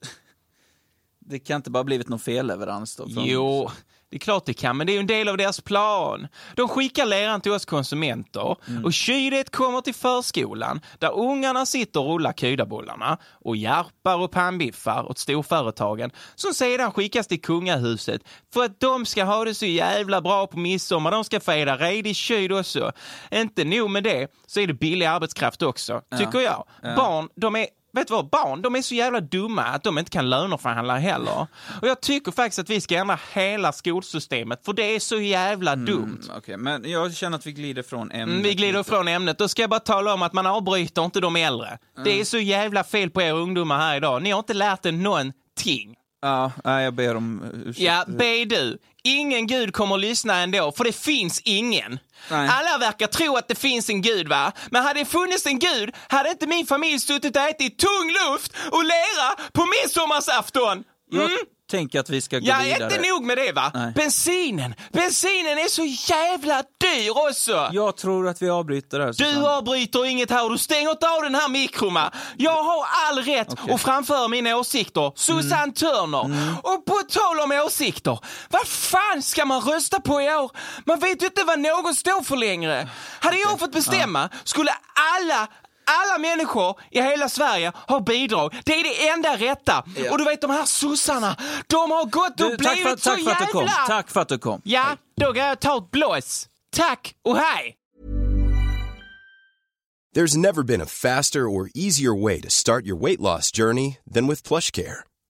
Det 1.19 1.39
kan 1.39 1.57
inte 1.57 1.71
bara 1.71 1.85
blivit 1.85 2.09
någon 2.09 2.19
felleverans 2.19 2.97
då? 2.97 3.09
från- 3.09 3.25
Jo, 3.25 3.71
Det 4.11 4.17
är 4.17 4.19
klart 4.19 4.47
det 4.47 4.55
kan, 4.55 4.77
men 4.77 4.87
det 4.87 4.93
är 4.93 4.95
ju 4.95 5.01
en 5.01 5.07
del 5.07 5.29
av 5.29 5.37
deras 5.37 5.61
plan. 5.61 6.29
De 6.55 6.69
skickar 6.69 7.07
leran 7.07 7.41
till 7.41 7.53
oss 7.53 7.65
konsumenter 7.65 8.57
och 8.85 8.93
kydet 8.93 9.51
kommer 9.51 9.81
till 9.81 9.95
förskolan 9.95 10.81
där 10.99 11.19
ungarna 11.19 11.67
sitter 11.67 12.01
och 12.01 12.07
rullar 12.07 12.33
kydabullarna 12.33 13.19
och 13.45 13.57
järpar 13.57 14.17
och 14.17 14.31
pannbiffar 14.31 15.11
åt 15.11 15.19
storföretagen 15.19 16.11
som 16.35 16.55
sedan 16.55 16.93
skickas 16.93 17.27
till 17.27 17.41
kungahuset 17.41 18.23
för 18.53 18.65
att 18.65 18.81
de 18.81 19.07
ska 19.07 19.25
ha 19.25 19.45
det 19.45 19.55
så 19.55 19.67
jävla 19.67 20.21
bra 20.21 20.47
på 20.47 20.59
midsommar. 20.59 21.11
De 21.11 21.25
ska 21.25 21.41
få 21.41 21.53
äta 21.53 21.77
redig 21.77 22.17
kyd 22.17 22.53
också. 22.53 22.93
Inte 23.31 23.65
nog 23.65 23.91
med 23.91 24.05
det, 24.05 24.29
så 24.47 24.61
är 24.61 24.67
det 24.67 24.75
billig 24.75 25.07
arbetskraft 25.07 25.63
också, 25.63 26.01
tycker 26.19 26.41
jag. 26.41 26.67
Barn, 26.97 27.29
de 27.37 27.57
är 27.57 27.67
Vet 27.93 28.09
du 28.09 28.15
vad, 28.15 28.29
barn 28.31 28.63
de 28.63 28.77
är 28.77 28.83
så 28.83 28.95
jävla 28.95 29.21
dumma 29.21 29.63
att 29.63 29.83
de 29.83 29.99
inte 29.99 30.11
kan 30.11 30.31
löneförhandla 30.31 30.99
heller. 30.99 31.47
Och 31.83 31.89
jag 31.89 32.01
tycker 32.01 32.33
faktiskt 32.33 32.59
att 32.59 32.71
vi 32.71 32.81
ska 32.81 32.97
ändra 32.97 33.19
hela 33.33 33.73
skolsystemet, 33.73 34.65
för 34.65 34.73
det 34.73 34.83
är 34.95 35.01
så 35.01 35.21
jävla 35.21 35.77
dumt. 35.77 36.21
Mm, 36.25 36.37
Okej, 36.37 36.57
men 36.57 36.91
jag 36.91 37.15
känner 37.15 37.39
att 37.39 37.47
vi 37.47 37.53
glider 37.53 37.83
från 37.83 38.11
ämnet. 38.11 38.29
Mm, 38.29 38.43
vi 38.43 38.55
glider 38.55 38.79
lite. 38.79 38.91
från 38.91 39.09
ämnet. 39.09 39.39
Då 39.39 39.49
ska 39.49 39.63
jag 39.63 39.71
bara 39.71 39.81
tala 39.81 40.15
om 40.15 40.23
att 40.23 40.33
man 40.33 40.47
avbryter 40.47 41.05
inte 41.05 41.21
de 41.21 41.37
äldre. 41.37 41.79
Det 42.05 42.21
är 42.21 42.25
så 42.25 42.39
jävla 42.39 42.85
fel 42.85 43.11
på 43.11 43.23
er 43.23 43.33
ungdomar 43.33 43.79
här 43.79 43.97
idag. 43.97 44.23
Ni 44.23 44.31
har 44.31 44.39
inte 44.39 44.55
lärt 44.55 44.87
er 44.87 44.93
någonting. 44.93 45.97
Ja, 46.23 46.53
jag 46.65 46.95
ber 46.95 47.17
om 47.17 47.43
ursäkt. 47.67 47.81
Ja, 47.81 48.05
be 48.09 48.45
du. 48.45 48.79
Ingen 49.05 49.47
gud 49.47 49.75
kommer 49.75 49.95
att 49.95 50.01
lyssna 50.01 50.37
ändå, 50.37 50.73
för 50.73 50.85
det 50.85 50.93
finns 50.93 51.41
ingen. 51.45 51.99
Nej. 52.31 52.49
Alla 52.53 52.79
verkar 52.79 53.07
tro 53.07 53.37
att 53.37 53.49
det 53.49 53.55
finns 53.55 53.89
en 53.89 54.03
gud, 54.03 54.29
va? 54.29 54.53
Men 54.71 54.83
hade 54.83 55.01
det 55.01 55.07
funnits 55.07 55.47
en 55.47 55.59
gud 55.59 55.95
hade 56.09 56.31
inte 56.31 56.47
min 56.47 56.67
familj 56.67 56.99
suttit 56.99 57.37
och 57.37 57.43
ätit 57.43 57.79
tung 57.79 58.11
luft 58.11 58.53
och 58.71 58.85
lera 58.85 59.51
på 59.53 59.67
midsommarsafton. 59.67 60.85
Jag 61.11 61.31
tänker 61.71 62.01
att 62.01 62.11
vi 62.11 62.21
ska 62.21 62.39
gå 62.39 62.47
Ja, 62.47 62.59
vidare. 62.65 62.95
inte 62.95 63.09
nog 63.09 63.25
med 63.25 63.39
det 63.39 63.53
va? 63.53 63.71
Nej. 63.75 63.93
Bensinen! 63.95 64.75
Bensinen 64.93 65.59
är 65.59 65.69
så 65.69 65.85
jävla 66.15 66.63
dyr 66.81 67.11
också! 67.29 67.69
Jag 67.73 67.97
tror 67.97 68.29
att 68.29 68.43
vi 68.43 68.51
avbryter 68.51 68.99
där. 68.99 69.13
Du 69.13 69.47
avbryter 69.49 70.07
inget 70.07 70.31
här 70.31 70.45
och 70.45 70.51
du 70.51 70.59
stänger 70.59 70.91
inte 70.91 71.09
av 71.09 71.23
den 71.23 71.35
här 71.35 71.49
mikron? 71.49 71.99
Jag 72.37 72.63
har 72.63 72.87
all 73.07 73.19
rätt 73.23 73.49
Okej. 73.53 73.75
att 73.75 73.81
framföra 73.81 74.29
mina 74.29 74.57
åsikter. 74.57 75.13
Susanne 75.17 75.73
Turner. 75.73 76.57
Och 76.63 76.85
på 76.85 77.01
tal 77.09 77.41
om 77.41 77.53
åsikter, 77.67 78.19
vad 78.51 78.67
fan 78.67 79.23
ska 79.23 79.45
man 79.45 79.61
rösta 79.61 80.01
på 80.01 80.23
i 80.23 80.35
år? 80.35 80.51
Man 80.85 81.01
vet 81.01 81.23
ju 81.23 81.27
inte 81.27 81.45
vad 81.45 81.59
någon 81.61 81.95
står 81.95 82.23
för 82.23 82.37
längre. 82.37 82.89
Hade 83.21 83.37
jag 83.37 83.59
fått 83.59 83.73
bestämma 83.73 84.29
skulle 84.45 84.71
alla 85.17 85.49
alla 85.99 86.19
människor 86.19 86.81
i 86.91 87.01
hela 87.01 87.29
Sverige 87.29 87.73
har 87.75 88.01
bidrag. 88.01 88.61
Det 88.65 88.73
är 88.73 88.83
det 88.85 89.09
enda 89.09 89.37
rätta. 89.37 89.85
Ja. 89.97 90.13
Och 90.13 90.19
du 90.19 90.25
vet 90.25 90.41
de 90.41 90.51
här 90.51 90.65
sossarna, 90.65 91.37
de 91.67 91.91
har 91.91 92.05
gått 92.05 92.41
och 92.41 92.51
Du, 92.51 92.57
tack 92.57 92.75
blivit 92.75 93.01
för, 93.03 93.11
tack 93.11 93.19
så 93.19 93.25
för 93.25 93.31
att 93.33 93.39
du 93.39 93.47
kom. 93.53 93.65
jävla... 93.67 93.87
Tack 93.87 94.11
för 94.11 94.21
att 94.21 94.29
du 94.29 94.39
kom. 94.39 94.61
Ja, 94.65 94.97
då 95.17 95.27
går 95.27 95.37
jag 95.37 95.61
tar 95.61 95.79
ett 95.79 95.91
blås. 95.91 96.47
Tack 96.77 97.15
och 97.25 97.37
hej! 97.39 97.75
There's 100.17 100.37
never 100.37 100.63
been 100.63 100.81
a 100.81 100.87
faster 100.87 101.41
or 101.41 101.71
easier 101.75 102.23
way 102.23 102.41
to 102.41 102.51
start 102.51 102.85
your 102.85 102.97
weight 102.97 103.21
loss 103.21 103.53
journey 103.53 103.99
than 104.15 104.27
with 104.27 104.43
PlushCare. 104.49 105.05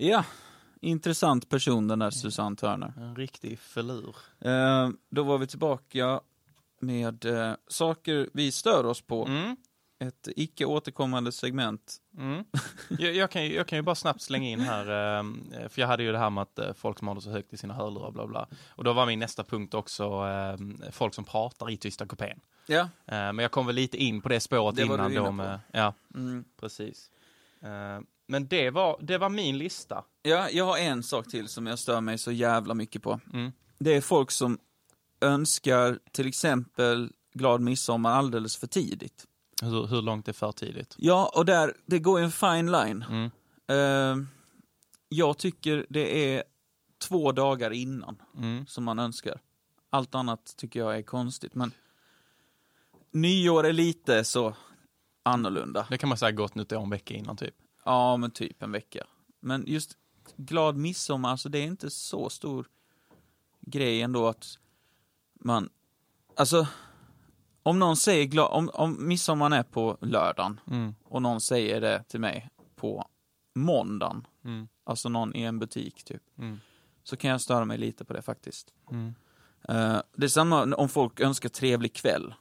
Ja, 0.00 0.24
intressant 0.80 1.48
person 1.48 1.88
den 1.88 1.98
där 1.98 2.10
Susanne 2.10 2.56
Turner. 2.56 2.92
En 2.96 3.16
riktig 3.16 3.58
förlur. 3.58 4.16
Eh, 4.40 4.90
då 5.10 5.22
var 5.22 5.38
vi 5.38 5.46
tillbaka 5.46 6.20
med 6.80 7.24
eh, 7.24 7.52
saker 7.68 8.30
vi 8.32 8.52
stör 8.52 8.86
oss 8.86 9.00
på. 9.00 9.26
Mm. 9.26 9.56
Ett 10.00 10.28
icke 10.36 10.64
återkommande 10.64 11.32
segment. 11.32 11.96
Mm. 12.18 12.44
Jag, 12.98 13.14
jag, 13.14 13.30
kan, 13.30 13.44
ju- 13.44 13.54
jag 13.54 13.66
kan 13.66 13.78
ju 13.78 13.82
bara 13.82 13.94
snabbt 13.94 14.22
slänga 14.22 14.48
in 14.48 14.60
här, 14.60 15.18
eh, 15.18 15.68
för 15.68 15.80
jag 15.80 15.88
hade 15.88 16.02
ju 16.02 16.12
det 16.12 16.18
här 16.18 16.30
med 16.30 16.42
att 16.42 16.58
eh, 16.58 16.72
folk 16.72 16.98
som 16.98 17.08
har 17.08 17.14
det 17.14 17.20
så 17.20 17.30
högt 17.30 17.52
i 17.52 17.56
sina 17.56 17.74
hörlurar, 17.74 18.10
bla 18.10 18.26
bla. 18.26 18.48
Och 18.68 18.84
då 18.84 18.92
var 18.92 19.06
min 19.06 19.18
nästa 19.18 19.44
punkt 19.44 19.74
också 19.74 20.04
eh, 20.04 20.90
folk 20.92 21.14
som 21.14 21.24
pratar 21.24 21.70
i 21.70 21.76
tysta 21.76 22.06
kupén. 22.06 22.40
Ja. 22.66 22.80
Eh, 22.80 22.88
men 23.06 23.38
jag 23.38 23.50
kom 23.50 23.66
väl 23.66 23.74
lite 23.74 23.96
in 23.96 24.20
på 24.20 24.28
det 24.28 24.40
spåret 24.40 24.76
Det 24.76 24.84
var 24.84 24.94
innan 24.94 25.10
du 25.10 25.16
inne 25.16 25.26
på. 25.26 25.32
med, 25.32 25.60
ja, 25.72 25.94
Mm. 26.14 26.44
precis. 26.60 27.10
Men 28.30 28.48
det 28.48 28.70
var, 28.70 28.98
det 29.00 29.18
var 29.18 29.28
min 29.28 29.58
lista. 29.58 30.04
ja, 30.22 30.50
jag 30.50 30.64
har 30.64 30.78
en 30.78 31.02
sak 31.02 31.28
till 31.28 31.48
som 31.48 31.66
jag 31.66 31.78
stör 31.78 32.00
mig 32.00 32.18
så 32.18 32.32
jävla 32.32 32.74
mycket 32.74 33.02
på. 33.02 33.20
Mm. 33.32 33.52
Det 33.78 33.96
är 33.96 34.00
folk 34.00 34.30
som 34.30 34.58
önskar 35.20 35.98
till 36.12 36.26
exempel 36.28 37.12
glad 37.34 37.60
midsommar 37.60 38.10
alldeles 38.12 38.56
för 38.56 38.66
tidigt. 38.66 39.24
Hur, 39.62 39.86
hur 39.86 40.02
långt 40.02 40.28
är 40.28 40.32
för 40.32 40.52
tidigt? 40.52 40.94
Ja, 40.98 41.32
och 41.34 41.44
där, 41.44 41.74
det 41.86 41.98
går 41.98 42.18
ju 42.18 42.24
en 42.24 42.30
fine 42.32 42.72
line. 42.72 43.04
Mm. 43.10 43.30
Eh, 43.68 44.26
jag 45.08 45.38
tycker 45.38 45.86
det 45.88 46.34
är 46.34 46.44
två 47.08 47.32
dagar 47.32 47.70
innan 47.70 48.22
Mm. 48.36 48.66
som 48.66 48.84
man 48.84 48.98
önskar. 48.98 49.40
Allt 49.90 50.14
annat 50.14 50.54
tycker 50.56 50.80
jag 50.80 50.96
är 50.98 51.02
konstigt, 51.02 51.54
men 51.54 51.72
nyår 53.10 53.66
är 53.66 53.72
lite 53.72 54.24
så 54.24 54.54
annorlunda. 55.22 55.86
Det 55.90 55.98
kan 55.98 56.08
man 56.08 56.18
säga 56.18 56.32
gott 56.32 56.54
nytt 56.54 56.72
år 56.72 56.82
en 56.82 56.90
vecka 56.90 57.14
innan 57.14 57.36
typ. 57.36 57.54
Ja, 57.88 58.16
men 58.16 58.30
typ 58.30 58.62
en 58.62 58.72
vecka. 58.72 59.06
Men 59.40 59.64
just 59.66 59.96
glad 60.36 60.76
midsommar, 60.76 61.30
alltså 61.30 61.48
det 61.48 61.58
är 61.58 61.62
inte 61.66 61.90
så 61.90 62.30
stor 62.30 62.66
grej 63.60 64.02
ändå 64.02 64.26
att 64.28 64.58
man, 65.34 65.68
alltså 66.36 66.66
om 67.62 67.78
någon 67.78 67.96
säger 67.96 68.24
glad, 68.24 68.52
om, 68.52 68.70
om 68.74 69.08
midsommar 69.08 69.50
är 69.50 69.62
på 69.62 69.98
lördagen 70.00 70.60
Mm. 70.66 70.94
och 71.04 71.22
någon 71.22 71.40
säger 71.40 71.80
det 71.80 72.04
till 72.08 72.20
mig 72.20 72.48
på 72.76 73.08
måndagen, 73.54 74.26
Mm. 74.44 74.68
alltså 74.84 75.08
någon 75.08 75.34
i 75.36 75.42
en 75.42 75.58
butik 75.58 76.04
typ, 76.04 76.22
Mm. 76.38 76.60
så 77.04 77.16
kan 77.16 77.30
jag 77.30 77.40
störa 77.40 77.64
mig 77.64 77.78
lite 77.78 78.04
på 78.04 78.12
det 78.12 78.22
faktiskt. 78.22 78.74
Uh, 78.92 80.00
det 80.16 80.24
är 80.24 80.28
samma 80.28 80.74
om 80.74 80.88
folk 80.88 81.20
önskar 81.20 81.48
trevlig 81.48 81.94
kväll. 81.94 82.34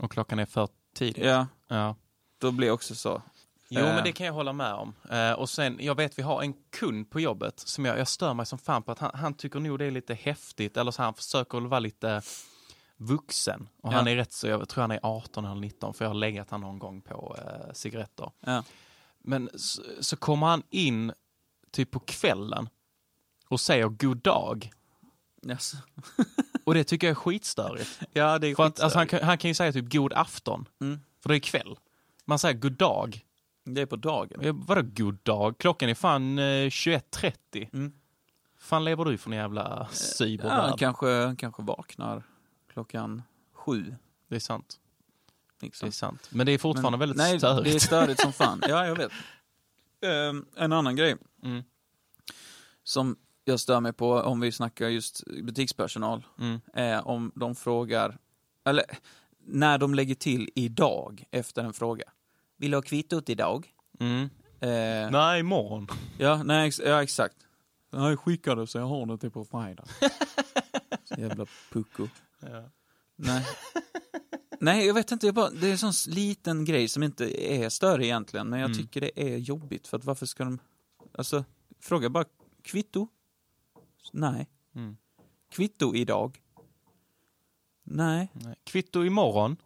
Och 0.00 0.10
klockan 0.12 0.38
är 0.38 0.46
för 0.46 0.68
tidigt. 0.94 1.24
Ja, 1.24 1.46
Ja. 1.68 1.96
då 2.38 2.52
blir 2.52 2.66
jag 2.66 2.74
också 2.74 2.94
så. 2.94 3.22
Jo, 3.72 3.80
Eh. 3.80 3.94
men 3.94 4.04
det 4.04 4.12
kan 4.12 4.26
jag 4.26 4.32
hålla 4.34 4.52
med 4.52 4.72
om. 4.74 4.94
Eh, 5.10 5.32
och 5.32 5.50
sen, 5.50 5.78
jag 5.80 5.94
vet 5.94 6.18
vi 6.18 6.22
har 6.22 6.42
en 6.42 6.54
kund 6.70 7.10
på 7.10 7.20
jobbet 7.20 7.60
som 7.60 7.84
jag, 7.84 7.98
jag 7.98 8.08
stör 8.08 8.34
mig 8.34 8.46
som 8.46 8.58
fan 8.58 8.82
på 8.82 8.92
att 8.92 8.98
han, 8.98 9.10
han 9.14 9.34
tycker 9.34 9.60
nog 9.60 9.78
det 9.78 9.84
är 9.84 9.90
lite 9.90 10.14
häftigt, 10.14 10.76
eller 10.76 10.90
så 10.90 11.02
han 11.02 11.14
försöker 11.14 11.60
vara 11.60 11.80
lite 11.80 12.22
vuxen. 12.96 13.68
Och 13.82 13.92
Ja. 13.92 13.96
han 13.96 14.08
är 14.08 14.16
rätt 14.16 14.32
så, 14.32 14.46
jag 14.46 14.68
tror 14.68 14.80
han 14.82 14.90
är 14.90 15.00
18 15.02 15.44
eller 15.44 15.60
19, 15.60 15.94
för 15.94 16.04
jag 16.04 16.10
har 16.10 16.14
legat 16.14 16.50
han 16.50 16.60
någon 16.60 16.78
gång 16.78 17.00
på 17.00 17.36
eh, 17.38 17.72
cigaretter. 17.72 18.30
Ja. 18.40 18.64
Men 19.18 19.50
så, 19.54 19.82
så 20.00 20.16
kommer 20.16 20.46
han 20.46 20.62
in 20.70 21.12
typ 21.70 21.90
på 21.90 21.98
kvällen 22.00 22.68
och 23.48 23.60
säger 23.60 23.88
god 23.88 24.16
dag. 24.18 24.70
Yes. 25.46 25.72
Och 26.64 26.74
det 26.74 26.84
tycker 26.84 27.06
jag 27.06 27.10
är 27.12 27.14
skitstörigt. 27.14 28.00
Ja, 28.12 28.38
det 28.38 28.46
är 28.48 28.54
För 28.54 28.66
att, 28.66 28.80
alltså, 28.80 28.98
han, 28.98 29.06
skitstörigt. 29.06 29.20
kan, 29.20 29.28
han 29.28 29.38
kan 29.38 29.48
ju 29.50 29.54
säga 29.54 29.72
typ 29.72 29.92
god 29.92 30.12
afton, 30.12 30.68
Mm. 30.80 31.00
för 31.22 31.28
det 31.28 31.36
är 31.36 31.40
kväll. 31.40 31.78
Man 32.24 32.38
säger 32.38 32.54
god 32.54 32.72
dag. 32.72 33.24
Det 33.64 33.80
är 33.80 33.86
på 33.86 33.96
dagen. 33.96 34.40
Ja, 34.42 34.52
Vadå 34.54 34.82
god 34.94 35.18
dag? 35.22 35.58
Klockan 35.58 35.88
är 35.88 35.94
fan 35.94 36.38
eh, 36.38 36.42
21.30. 36.42 37.68
Mm. 37.72 37.92
fan 38.58 38.84
lever 38.84 39.04
du 39.04 39.18
för 39.18 39.30
en 39.30 39.36
jävla 39.36 39.76
Ja, 39.90 39.94
cybervärld? 39.96 40.78
kanske, 40.78 41.34
kanske 41.38 41.62
vaknar 41.62 42.22
klockan 42.72 43.22
sju. 43.52 43.94
Det 44.28 44.36
är 44.36 44.40
sant. 44.40 44.80
Det 45.60 45.66
Liksom. 45.66 45.86
är 45.88 45.92
sant. 45.92 46.28
Men 46.32 46.46
det 46.46 46.52
är 46.52 46.58
fortfarande 46.58 46.98
väldigt 46.98 47.18
nej, 47.18 47.38
störigt. 47.38 47.64
det 47.64 47.74
är 47.74 47.78
störigt 47.78 48.20
som 48.20 48.32
fan. 48.32 48.62
Ja, 48.68 48.86
jag 48.86 48.96
vet. 48.96 49.12
Ehm, 50.02 50.46
en 50.56 50.72
annan 50.72 50.96
grej 50.96 51.16
Mm. 51.42 51.62
som 52.82 53.16
jag 53.44 53.60
stör 53.60 53.80
mig 53.80 53.92
på, 53.92 54.12
om 54.14 54.40
vi 54.40 54.52
snackar 54.52 54.88
just 54.88 55.24
butikspersonal, 55.26 56.26
Mm. 56.38 56.60
är 56.74 57.08
om 57.08 57.32
de 57.34 57.54
frågar, 57.54 58.18
eller 58.64 58.84
när 59.46 59.78
de 59.78 59.94
lägger 59.94 60.14
till 60.14 60.50
idag 60.54 61.24
efter 61.30 61.64
en 61.64 61.72
fråga. 61.72 62.04
Vill 62.60 62.70
du 62.70 62.76
ha 62.76 62.82
kvittot 62.82 63.28
idag? 63.28 63.68
Mm. 64.00 64.22
Eh, 64.60 65.10
Nej, 65.10 65.40
imorgon. 65.40 65.86
Ja, 66.18 66.42
nej, 66.42 66.68
ex- 66.68 66.80
ja 66.84 67.02
exakt. 67.02 67.36
Jag 67.90 68.18
skickade 68.20 68.66
så 68.66 68.78
jag 68.78 68.86
har 68.86 69.06
det 69.06 69.18
till 69.18 69.30
på 69.30 69.44
fredag. 69.44 69.84
så 71.04 71.14
jävla 71.20 71.46
pucko. 71.72 72.08
Ja. 72.40 72.70
Nej. 73.16 73.46
Nej, 74.60 74.86
jag 74.86 74.94
vet 74.94 75.10
inte. 75.12 75.26
Jag 75.26 75.34
bara, 75.34 75.50
det 75.50 75.66
är 75.66 75.70
en 75.72 75.78
sån 75.92 76.12
liten 76.14 76.64
grej 76.64 76.88
som 76.88 77.02
inte 77.02 77.52
är 77.52 77.68
större 77.68 78.06
egentligen, 78.06 78.48
men 78.48 78.60
jag 78.60 78.70
Mm. 78.70 78.78
tycker 78.82 79.00
det 79.00 79.20
är 79.34 79.36
jobbigt. 79.38 79.86
För 79.88 79.96
att 79.96 80.04
varför 80.04 80.26
ska 80.26 80.44
de... 80.44 80.58
Alltså, 81.14 81.44
fråga 81.80 82.08
bara 82.08 82.24
kvitto? 82.62 83.08
Nej. 84.12 84.48
Mm. 84.74 84.96
Kvitto 85.52 85.94
idag? 85.94 86.40
Nej. 87.82 88.28
Nej. 88.32 88.54
Kvitto 88.64 89.04
imorgon? 89.04 89.56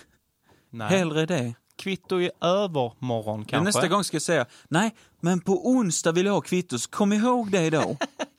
Nej. 0.70 0.88
Hellre 0.88 1.26
det. 1.26 1.54
Kvitto 1.80 2.20
i 2.20 2.30
övermorgon 2.40 3.38
Men 3.38 3.44
kanske? 3.46 3.64
nästa 3.64 3.88
gång 3.88 4.04
ska 4.04 4.14
jag 4.14 4.22
säga, 4.22 4.46
nej, 4.68 4.94
men 5.20 5.40
på 5.40 5.68
onsdag 5.68 6.12
vill 6.12 6.26
jag 6.26 6.32
ha 6.32 6.40
kvitto, 6.40 6.78
så 6.78 6.90
kom 6.90 7.12
ihåg 7.12 7.50
det 7.50 7.70
då. 7.70 7.96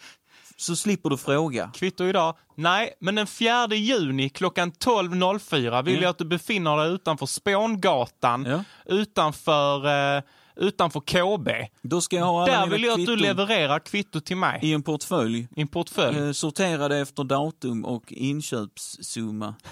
så 0.58 0.76
slipper 0.76 1.10
du 1.10 1.18
fråga. 1.18 1.72
Kvitto 1.74 2.04
idag? 2.04 2.36
Nej, 2.56 2.94
men 3.00 3.16
den 3.16 3.28
4 3.28 3.68
juni 3.76 4.30
klockan 4.30 4.72
12.04 4.72 5.84
vill 5.84 5.96
Ja. 5.96 6.02
jag 6.02 6.10
att 6.10 6.18
du 6.18 6.26
befinner 6.26 6.78
dig 6.78 6.92
utanför 6.92 7.26
Spångatan, 7.26 8.46
Ja. 8.46 8.64
utanför, 8.86 9.88
eh, 10.18 10.24
utanför 10.56 11.00
KB. 11.00 11.50
Då 11.82 12.02
ska 12.02 12.16
jag 12.16 12.26
ha 12.26 12.46
Där 12.46 12.68
vill 12.68 12.84
jag 12.84 13.00
att 13.00 13.06
du 13.06 13.16
levererar 13.16 13.80
kvitto 13.80 14.20
till 14.20 14.38
mig. 14.38 14.60
i 14.64 14.74
en 14.74 14.84
portfölj. 14.84 15.48
I 15.56 15.62
en 15.62 15.68
portfölj. 15.68 16.18
Eh, 16.20 16.32
sorterade 16.32 16.98
efter 16.98 17.24
datum 17.24 17.86
och 17.86 18.12
inköpssumma. 18.14 19.56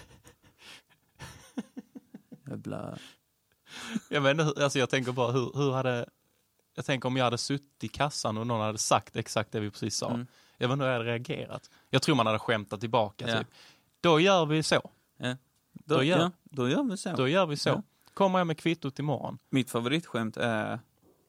Jävla... 2.49 2.97
Jag 4.09 4.21
vet 4.21 4.31
inte, 4.39 4.63
alltså 4.63 4.79
jag 4.79 4.89
tänker 4.89 5.11
bara 5.11 5.31
hur, 5.31 5.51
hur 5.55 5.71
hade... 5.71 6.09
Jag 6.75 6.85
tänker 6.85 7.07
om 7.07 7.17
jag 7.17 7.23
hade 7.23 7.37
suttit 7.37 7.83
i 7.83 7.87
kassan 7.87 8.37
och 8.37 8.47
någon 8.47 8.61
hade 8.61 8.77
sagt 8.77 9.15
exakt 9.15 9.51
det 9.51 9.59
vi 9.59 9.71
precis 9.71 9.95
sa. 9.97 10.09
Mm. 10.09 10.27
Jag 10.57 10.67
vet 10.67 10.73
inte 10.73 10.85
hur 10.85 10.91
jag 10.91 10.97
hade 10.99 11.11
reagerat. 11.11 11.69
Jag 11.89 12.01
tror 12.01 12.15
man 12.15 12.25
hade 12.25 12.39
skämtat 12.39 12.79
tillbaka 12.79 13.27
Ja. 13.29 13.37
typ. 13.37 13.47
Då 14.01 14.19
gör 14.19 14.45
vi 14.45 14.63
så. 14.63 14.91
Ja. 15.17 15.35
Då 15.73 15.95
Då, 15.95 16.03
gör- 16.03 16.19
ja, 16.19 16.31
då 16.43 16.69
gör 16.69 16.83
vi 16.83 16.97
så. 16.97 17.15
Då 17.15 17.27
gör 17.27 17.45
vi 17.45 17.57
så. 17.57 17.69
Ja. 17.69 17.83
Kommer 18.13 18.37
jag 18.39 18.47
med 18.47 18.57
kvittot 18.57 18.99
imorgon. 18.99 19.37
Mitt 19.49 19.71
favoritskämt 19.71 20.37
är 20.37 20.79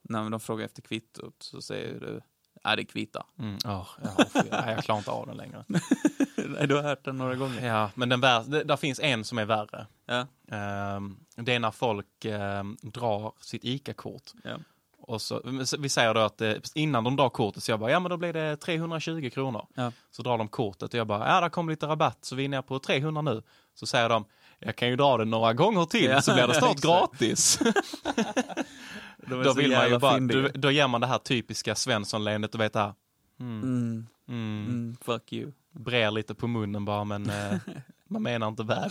när 0.02 0.30
de 0.30 0.40
frågar 0.40 0.64
efter 0.64 0.82
kvittot 0.82 1.34
så 1.38 1.62
säger 1.62 2.00
du, 2.00 2.20
ja 2.62 2.76
det 2.76 2.84
kvittar. 2.84 3.24
Mm. 3.38 3.58
Oh, 3.64 3.88
ja, 4.02 4.70
jag 4.70 4.84
klarar 4.84 4.98
inte 4.98 5.10
av 5.10 5.26
den 5.26 5.36
längre. 5.36 5.64
Nej, 6.36 6.66
du 6.66 6.74
har 6.74 6.82
hört 6.82 7.04
den 7.04 7.18
några 7.18 7.34
gånger. 7.34 7.66
Ja, 7.66 7.90
men 7.94 8.08
den 8.08 8.20
vär, 8.20 8.42
det, 8.42 8.64
där 8.64 8.76
finns 8.76 9.00
en 9.00 9.24
som 9.24 9.38
är 9.38 9.44
värre. 9.44 9.86
Ja. 10.06 10.26
Ehm, 10.56 11.16
det 11.36 11.54
är 11.54 11.58
när 11.58 11.70
folk 11.70 12.24
ehm, 12.24 12.76
drar 12.82 13.32
sitt 13.40 13.64
ICA-kort. 13.64 14.22
Ja. 14.44 14.58
Och 15.02 15.22
så, 15.22 15.40
vi 15.78 15.88
säger 15.88 16.14
då 16.14 16.20
att 16.20 16.40
eh, 16.40 16.54
innan 16.74 17.04
de 17.04 17.16
drar 17.16 17.28
kortet 17.28 17.62
så 17.62 17.70
jag 17.70 17.80
bara, 17.80 17.90
ja 17.90 18.00
men 18.00 18.10
då 18.10 18.16
blir 18.16 18.32
det 18.32 18.56
320 18.56 19.30
kronor. 19.34 19.66
Ja. 19.74 19.92
Så 20.10 20.22
drar 20.22 20.38
de 20.38 20.48
kortet 20.48 20.94
och 20.94 20.94
jag 20.94 21.06
bara, 21.06 21.28
ja 21.28 21.40
där 21.40 21.48
kom 21.48 21.68
lite 21.68 21.86
rabatt 21.86 22.18
så 22.24 22.36
vi 22.36 22.44
är 22.44 22.48
nere 22.48 22.62
på 22.62 22.78
300 22.78 23.22
nu. 23.22 23.42
Så 23.74 23.86
säger 23.86 24.08
de, 24.08 24.24
jag 24.58 24.76
kan 24.76 24.88
ju 24.88 24.96
dra 24.96 25.16
det 25.16 25.24
några 25.24 25.52
gånger 25.52 25.84
till 25.84 26.04
Ja, 26.04 26.22
så 26.22 26.34
blir 26.34 26.46
det 26.46 26.54
snart 26.54 26.80
gratis. 26.82 27.58
Då 29.26 29.52
vill 29.52 29.70
man 29.70 29.88
ju 29.90 29.98
bara, 29.98 30.18
då, 30.20 30.48
då 30.54 30.70
ger 30.70 30.88
man 30.88 31.00
det 31.00 31.06
här 31.06 31.18
typiska 31.18 31.74
Svensson-leendet, 31.74 32.52
du 32.52 32.58
vet 32.58 32.72
det 32.72 32.78
här. 32.80 32.94
Mm, 33.40 33.62
Mm, 33.62 34.06
mm, 34.28 34.66
mm, 34.68 34.96
fuck 35.00 35.32
you. 35.32 35.52
brer 35.72 36.10
lite 36.10 36.34
på 36.34 36.46
munnen 36.46 36.84
bara 36.84 37.04
men 37.04 37.30
eh, 37.30 37.54
man 38.04 38.22
menar 38.22 38.48
inte 38.48 38.62
väl. 38.62 38.90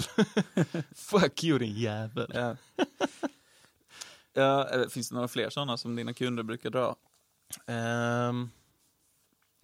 Fuck 0.96 1.44
you 1.44 1.60
din 1.60 1.76
jävel. 1.76 2.32
Ja. 2.34 2.56
ja, 4.34 4.70
eh, 4.70 4.88
finns 4.88 5.10
det 5.10 5.16
några 5.16 5.28
fler 5.28 5.50
sådana 5.50 5.78
som 5.78 5.96
dina 5.96 6.14
kunder 6.14 6.44
brukar 6.44 6.70
dra? 6.70 6.96
Um, 8.30 8.52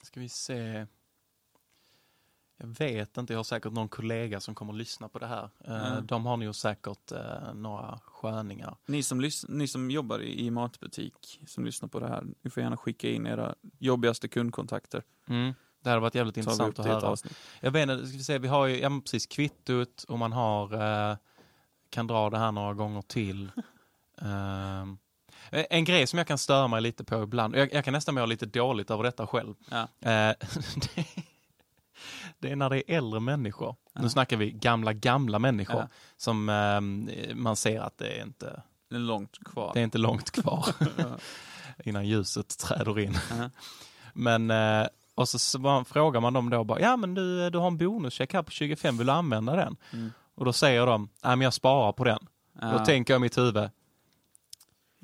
ska 0.02 0.20
vi 0.20 0.30
se. 0.30 0.88
Jag 2.58 2.68
vet 2.68 3.18
inte, 3.18 3.34
jag 3.34 3.40
har 3.40 3.44
säkert 3.44 3.72
någon 3.72 3.90
kollega 3.90 4.40
som 4.40 4.56
kommer 4.56 4.74
att 4.74 4.78
lyssna 4.80 5.10
på 5.10 5.20
det 5.20 5.28
här. 5.28 5.50
Eh, 5.68 5.88
Mm. 5.92 6.06
De 6.06 6.26
har 6.26 6.38
nog 6.38 6.56
säkert 6.56 7.12
eh, 7.12 7.54
några 7.54 8.00
sköningar. 8.06 8.78
Ni 8.86 9.04
som, 9.04 9.30
ni 9.48 9.68
som 9.68 9.92
jobbar 9.92 10.22
i, 10.22 10.52
matbutik, 10.52 11.40
som 11.48 11.66
lyssnar 11.66 11.90
på 11.90 12.00
det 12.00 12.08
här, 12.08 12.24
ni 12.42 12.50
får 12.50 12.64
gärna 12.64 12.78
skicka 12.78 13.10
in 13.10 13.28
era 13.28 13.56
jobbigaste 13.80 14.28
kundkontakter. 14.28 15.04
Mm. 15.28 15.54
Det 15.84 15.90
hade 15.90 16.02
varit 16.02 16.16
jävligt 16.16 16.38
intressant 16.38 16.80
att 16.80 16.86
höra. 16.86 17.16
Jag 17.60 17.72
vet 17.72 17.90
inte, 17.90 18.08
ska 18.08 18.18
vi 18.18 18.24
se, 18.24 18.38
vi 18.38 18.48
har 18.48 18.66
ju 18.66 18.80
ja, 18.80 18.90
precis 19.04 19.26
kvittot 19.26 20.04
och 20.08 20.20
man 20.20 20.32
har, 20.32 20.74
eh, 21.12 21.18
kan 21.90 22.08
dra 22.08 22.30
det 22.30 22.38
här 22.38 22.52
några 22.52 22.74
gånger 22.74 23.02
till. 23.02 23.52
Ehm, 24.22 24.98
en 25.52 25.84
grej 25.84 26.08
som 26.08 26.18
jag 26.18 26.28
kan 26.28 26.38
störa 26.38 26.68
mig 26.68 26.82
lite 26.82 27.04
på 27.04 27.24
ibland, 27.24 27.56
jag, 27.56 27.74
jag 27.74 27.86
kan 27.86 27.92
nästan 27.92 28.16
må 28.16 28.26
lite 28.26 28.46
dåligt 28.46 28.92
över 28.92 29.04
detta 29.04 29.28
själv. 29.28 29.56
Ja. 29.70 30.10
Eh, 30.12 30.36
det, 32.40 32.52
är 32.52 32.56
när 32.56 32.70
det 32.70 32.92
är 32.92 32.98
äldre 32.98 33.20
människor. 33.20 33.76
Nu 33.94 34.10
snackar 34.10 34.38
vi 34.38 34.52
gamla, 34.52 34.94
gamla 34.94 35.40
människor 35.40 35.80
Ja. 35.80 35.88
som 36.18 36.50
ehm, 36.50 37.10
man 37.34 37.56
ser 37.56 37.80
att 37.82 37.98
det 37.98 38.08
är 38.08 38.22
inte, 38.24 38.62
Det 38.90 38.96
är 38.96 39.00
långt 39.00 39.44
kvar. 39.46 39.72
det 39.74 39.80
är 39.80 39.84
inte 39.84 39.98
långt 39.98 40.32
kvar 40.32 40.66
Ja. 40.98 41.18
innan 41.84 42.08
ljuset 42.08 42.58
träder 42.58 43.00
in. 43.00 43.18
Ja. 43.40 43.50
Men, 44.14 44.52
eh, 44.52 44.88
och 45.16 45.30
så, 45.30 45.84
frågar 45.88 46.22
man 46.22 46.34
dem 46.34 46.50
då 46.50 46.64
bara, 46.64 46.80
ja 46.80 46.98
men 46.98 47.14
du, 47.14 47.50
du 47.50 47.58
har 47.58 47.68
en 47.68 47.78
bonuscheck 47.78 48.34
här 48.34 48.44
på 48.44 48.52
25, 48.52 48.98
vill 48.98 49.08
du 49.08 49.14
använda 49.14 49.56
den? 49.56 49.78
Mm. 49.94 50.12
Och 50.36 50.46
då 50.46 50.54
säger 50.54 50.86
de, 50.86 51.10
nej 51.24 51.36
men 51.36 51.42
jag 51.42 51.54
sparar 51.54 51.92
på 51.92 52.04
den. 52.04 52.28
Ja. 52.62 52.72
Då 52.72 52.86
tänker 52.86 53.14
jag 53.14 53.20
i 53.20 53.22
mitt 53.22 53.38
huvud, 53.38 53.70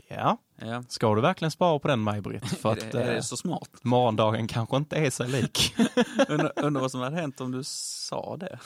ja, 0.10 0.38
Ja. 0.62 0.84
ska 0.88 1.16
du 1.16 1.22
verkligen 1.22 1.52
spara 1.52 1.80
på 1.80 1.88
den 1.88 2.00
Maj-Britt? 2.00 2.48
För 2.58 2.70
Är, 2.70 2.74
att 2.74 2.92
det, 2.92 3.04
är 3.04 3.10
eh, 3.10 3.16
det 3.16 3.24
så 3.24 3.38
smart? 3.38 3.70
morgondagen 3.82 4.48
kanske 4.48 4.78
inte 4.78 4.96
är 4.96 5.10
sig 5.10 5.28
lik. 5.28 5.76
Undrar, 6.28 6.52
undrar 6.64 6.82
vad 6.82 6.92
som 6.92 7.00
hade 7.02 7.16
hänt 7.16 7.42
om 7.42 7.52
du 7.52 7.64
sa 7.64 8.38
det. 8.38 8.60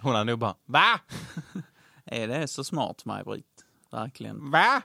Hon 0.00 0.12
hade 0.12 0.24
nog 0.24 0.38
bara, 0.38 0.54
va? 0.64 1.00
Är 2.04 2.28
det 2.28 2.48
så 2.48 2.64
smart, 2.64 3.04
Maj-Britt? 3.04 3.64
Verkligen. 3.90 4.50
Va? 4.50 4.82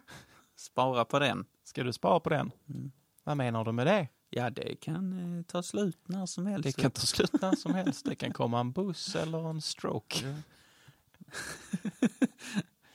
Spara 0.56 1.06
på 1.06 1.20
den. 1.20 1.46
Ska 1.64 1.84
du 1.84 1.94
spara 1.94 2.20
på 2.20 2.30
den? 2.30 2.52
Mm. 2.70 2.92
Vad 3.24 3.38
menar 3.38 3.66
du 3.66 3.72
med 3.72 3.88
det? 3.88 4.08
Ja, 4.30 4.50
det 4.50 4.76
kan 4.82 5.38
eh, 5.38 5.44
ta 5.44 5.64
slut 5.64 5.98
när 6.06 6.26
som 6.26 6.46
helst. 6.46 6.64
Det 6.64 6.82
kan 6.82 6.92
ta 6.92 7.02
slut 7.02 7.42
när 7.42 7.56
som 7.56 7.74
helst. 7.76 8.06
Det 8.06 8.16
kan 8.16 8.34
komma 8.34 8.60
en 8.60 8.72
buss 8.72 9.16
eller 9.16 9.50
en 9.50 9.62
stroke. 9.62 10.36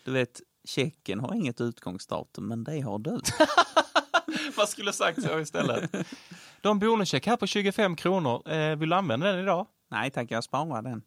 Du 0.04 0.12
vet, 0.12 0.40
checken 0.64 1.20
har 1.20 1.34
inget 1.34 1.60
utgångsdatum, 1.60 2.48
men 2.48 2.64
det 2.64 2.80
har 2.80 2.98
du. 2.98 3.20
Vad 4.56 4.68
skulle 4.68 4.92
sagt 4.92 5.22
så 5.22 5.40
istället? 5.40 5.92
Du 6.60 6.68
har 6.68 6.70
en 6.70 6.78
bonuscheck 6.78 7.26
här 7.26 7.36
på 7.36 7.46
25 7.46 7.96
kronor. 7.96 8.52
Eh, 8.52 8.76
vill 8.76 8.88
du 8.88 8.96
använda 8.96 9.26
den 9.32 9.40
idag? 9.40 9.66
Nej 9.90 10.10
tack, 10.10 10.30
jag 10.30 10.44
sparar 10.44 10.82
den. 10.82 11.02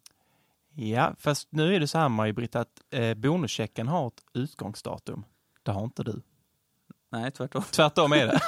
Ja, 0.74 1.14
fast 1.18 1.48
nu 1.52 1.74
är 1.74 1.80
det 1.80 1.88
så 1.88 1.98
här 1.98 2.08
Maj-Britt 2.08 2.56
att 2.56 2.68
eh, 2.90 3.14
bonuschecken 3.14 3.88
har 3.88 4.06
ett 4.06 4.22
utgångsdatum. 4.34 5.24
Det 5.62 5.70
har 5.72 5.84
inte 5.84 6.02
du. 6.02 6.22
Nej, 7.12 7.30
tvärtom. 7.30 7.62
Tvärtom 7.70 8.12
är 8.12 8.26
det. 8.26 8.40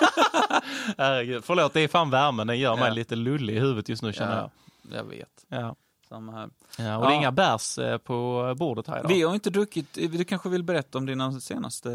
Herregud, 0.98 1.44
förlåt, 1.44 1.72
det 1.72 1.80
är 1.80 1.88
fan 1.88 2.10
värmen. 2.10 2.46
Den 2.46 2.58
gör 2.58 2.76
mig 2.76 2.84
Ja. 2.88 2.94
lite 2.94 3.16
lullig 3.16 3.56
i 3.56 3.58
huvudet 3.60 3.88
just 3.88 4.02
nu 4.02 4.12
känner 4.12 4.36
Ja, 4.36 4.50
jag. 4.82 4.98
jag 4.98 5.04
vet. 5.04 5.44
Ja. 5.48 5.76
Samma 6.08 6.32
här. 6.32 6.50
Ja, 6.78 6.96
och 6.96 7.02
det 7.02 7.08
är 7.08 7.12
Ja. 7.12 7.16
inga 7.16 7.32
bärs 7.32 7.78
eh, 7.78 7.98
på 7.98 8.54
bordet 8.58 8.86
här 8.86 8.98
idag. 8.98 9.08
Vi 9.08 9.22
har 9.22 9.34
inte 9.34 9.50
druckit, 9.50 9.94
du 9.94 10.24
kanske 10.24 10.48
vill 10.48 10.62
berätta 10.62 10.98
om 10.98 11.06
dina 11.06 11.40
senaste, 11.40 11.90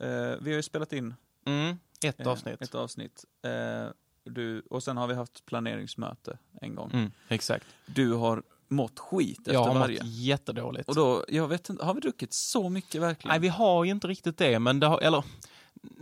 eh, 0.00 0.44
vi 0.44 0.50
har 0.50 0.56
ju 0.56 0.62
spelat 0.62 0.92
in 0.92 1.14
Mm, 1.46 1.78
ett 2.04 2.20
eh, 2.20 2.28
avsnitt. 2.28 2.62
ett 2.62 2.74
avsnitt. 2.74 3.24
Eh, 3.44 3.90
du, 4.24 4.60
och 4.70 4.82
sen 4.82 4.96
har 4.96 5.06
vi 5.06 5.14
haft 5.14 5.46
planeringsmöte 5.46 6.38
en 6.60 6.74
gång. 6.74 6.90
Mm, 6.92 7.12
exakt. 7.28 7.66
Du 7.86 8.12
har 8.12 8.42
mått 8.68 8.98
skit 8.98 9.38
efter 9.38 9.52
Jag 9.52 9.64
har 9.64 9.74
varje. 9.74 9.98
mått 10.02 10.06
jättedåligt. 10.12 10.88
Och 10.88 10.94
då, 10.94 11.24
jag 11.28 11.48
vet 11.48 11.68
inte, 11.68 11.84
har 11.84 11.94
vi 11.94 12.00
druckit 12.00 12.32
så 12.32 12.68
mycket 12.68 13.00
verkligen? 13.02 13.32
Nej, 13.32 13.40
vi 13.40 13.48
har 13.48 13.84
ju 13.84 13.90
inte 13.90 14.06
riktigt 14.06 14.38
det, 14.38 14.58
men 14.58 14.80
det 14.80 14.86
har, 14.86 15.00
eller 15.00 15.24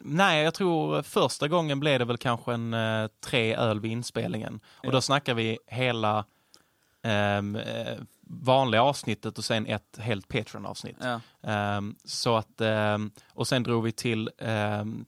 Nej, 0.02 0.44
jag 0.44 0.54
tror 0.54 1.02
första 1.02 1.48
gången 1.48 1.80
blev 1.80 1.98
det 1.98 2.04
väl 2.04 2.16
kanske 2.18 2.52
en 2.54 2.74
eh, 2.74 3.08
tre 3.20 3.56
öl 3.56 3.80
vid 3.80 3.92
inspelningen. 3.92 4.60
Och 4.78 4.84
Ja. 4.84 4.90
då 4.90 5.00
snackar 5.00 5.34
vi 5.34 5.58
hela 5.66 6.24
eh, 7.10 7.98
vanliga 8.28 8.82
avsnittet 8.82 9.38
och 9.38 9.44
sen 9.44 9.66
ett 9.66 9.98
helt 10.00 10.28
Patreon-avsnitt. 10.28 10.96
Ja. 11.00 11.20
Ehm, 11.42 11.96
så 12.04 12.36
att, 12.36 12.60
ehm, 12.60 13.10
och 13.32 13.48
sen 13.48 13.62
drog 13.62 13.84
vi 13.84 13.92
till, 13.92 14.30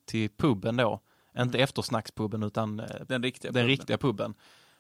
till 0.04 0.30
puben 0.30 0.76
då. 0.76 1.00
Inte 1.38 1.58
eftersnackspuben 1.58 2.42
utan 2.42 2.80
eh, 2.80 2.86
Den 3.08 3.22
riktiga. 3.22 3.52
den 3.52 3.60
puben. 3.62 3.66
riktiga 3.68 3.98
puben. 3.98 4.34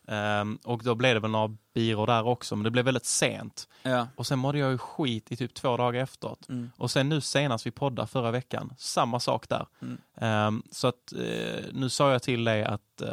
Ehm, 0.08 0.58
och 0.64 0.82
då 0.84 0.94
blev 0.94 1.14
det 1.14 1.20
väl 1.20 1.30
några 1.30 1.56
biror 1.74 2.06
där 2.06 2.26
också, 2.26 2.56
men 2.56 2.64
det 2.64 2.70
blev 2.70 2.84
väldigt 2.84 3.04
sent. 3.06 3.68
Ja. 3.82 4.06
Och 4.16 4.26
sen 4.26 4.38
mådde 4.38 4.58
jag 4.58 4.70
ju 4.70 4.78
skit 4.78 5.32
i 5.32 5.36
typ 5.36 5.54
två 5.54 5.76
dagar 5.76 6.02
efteråt. 6.02 6.48
Mm. 6.48 6.70
Och 6.76 6.90
sen 6.90 7.08
nu 7.08 7.20
senast 7.20 7.66
vi 7.66 7.70
poddade 7.70 8.08
förra 8.08 8.30
veckan, 8.30 8.72
samma 8.78 9.20
sak 9.20 9.48
där. 9.48 9.66
Mm. 9.82 9.98
Ehm, 10.16 10.62
så 10.70 10.88
att 10.88 11.12
eh, 11.12 11.64
nu 11.72 11.88
sa 11.88 12.12
jag 12.12 12.22
till 12.22 12.44
dig 12.44 12.64
att 12.64 13.00
eh, 13.00 13.08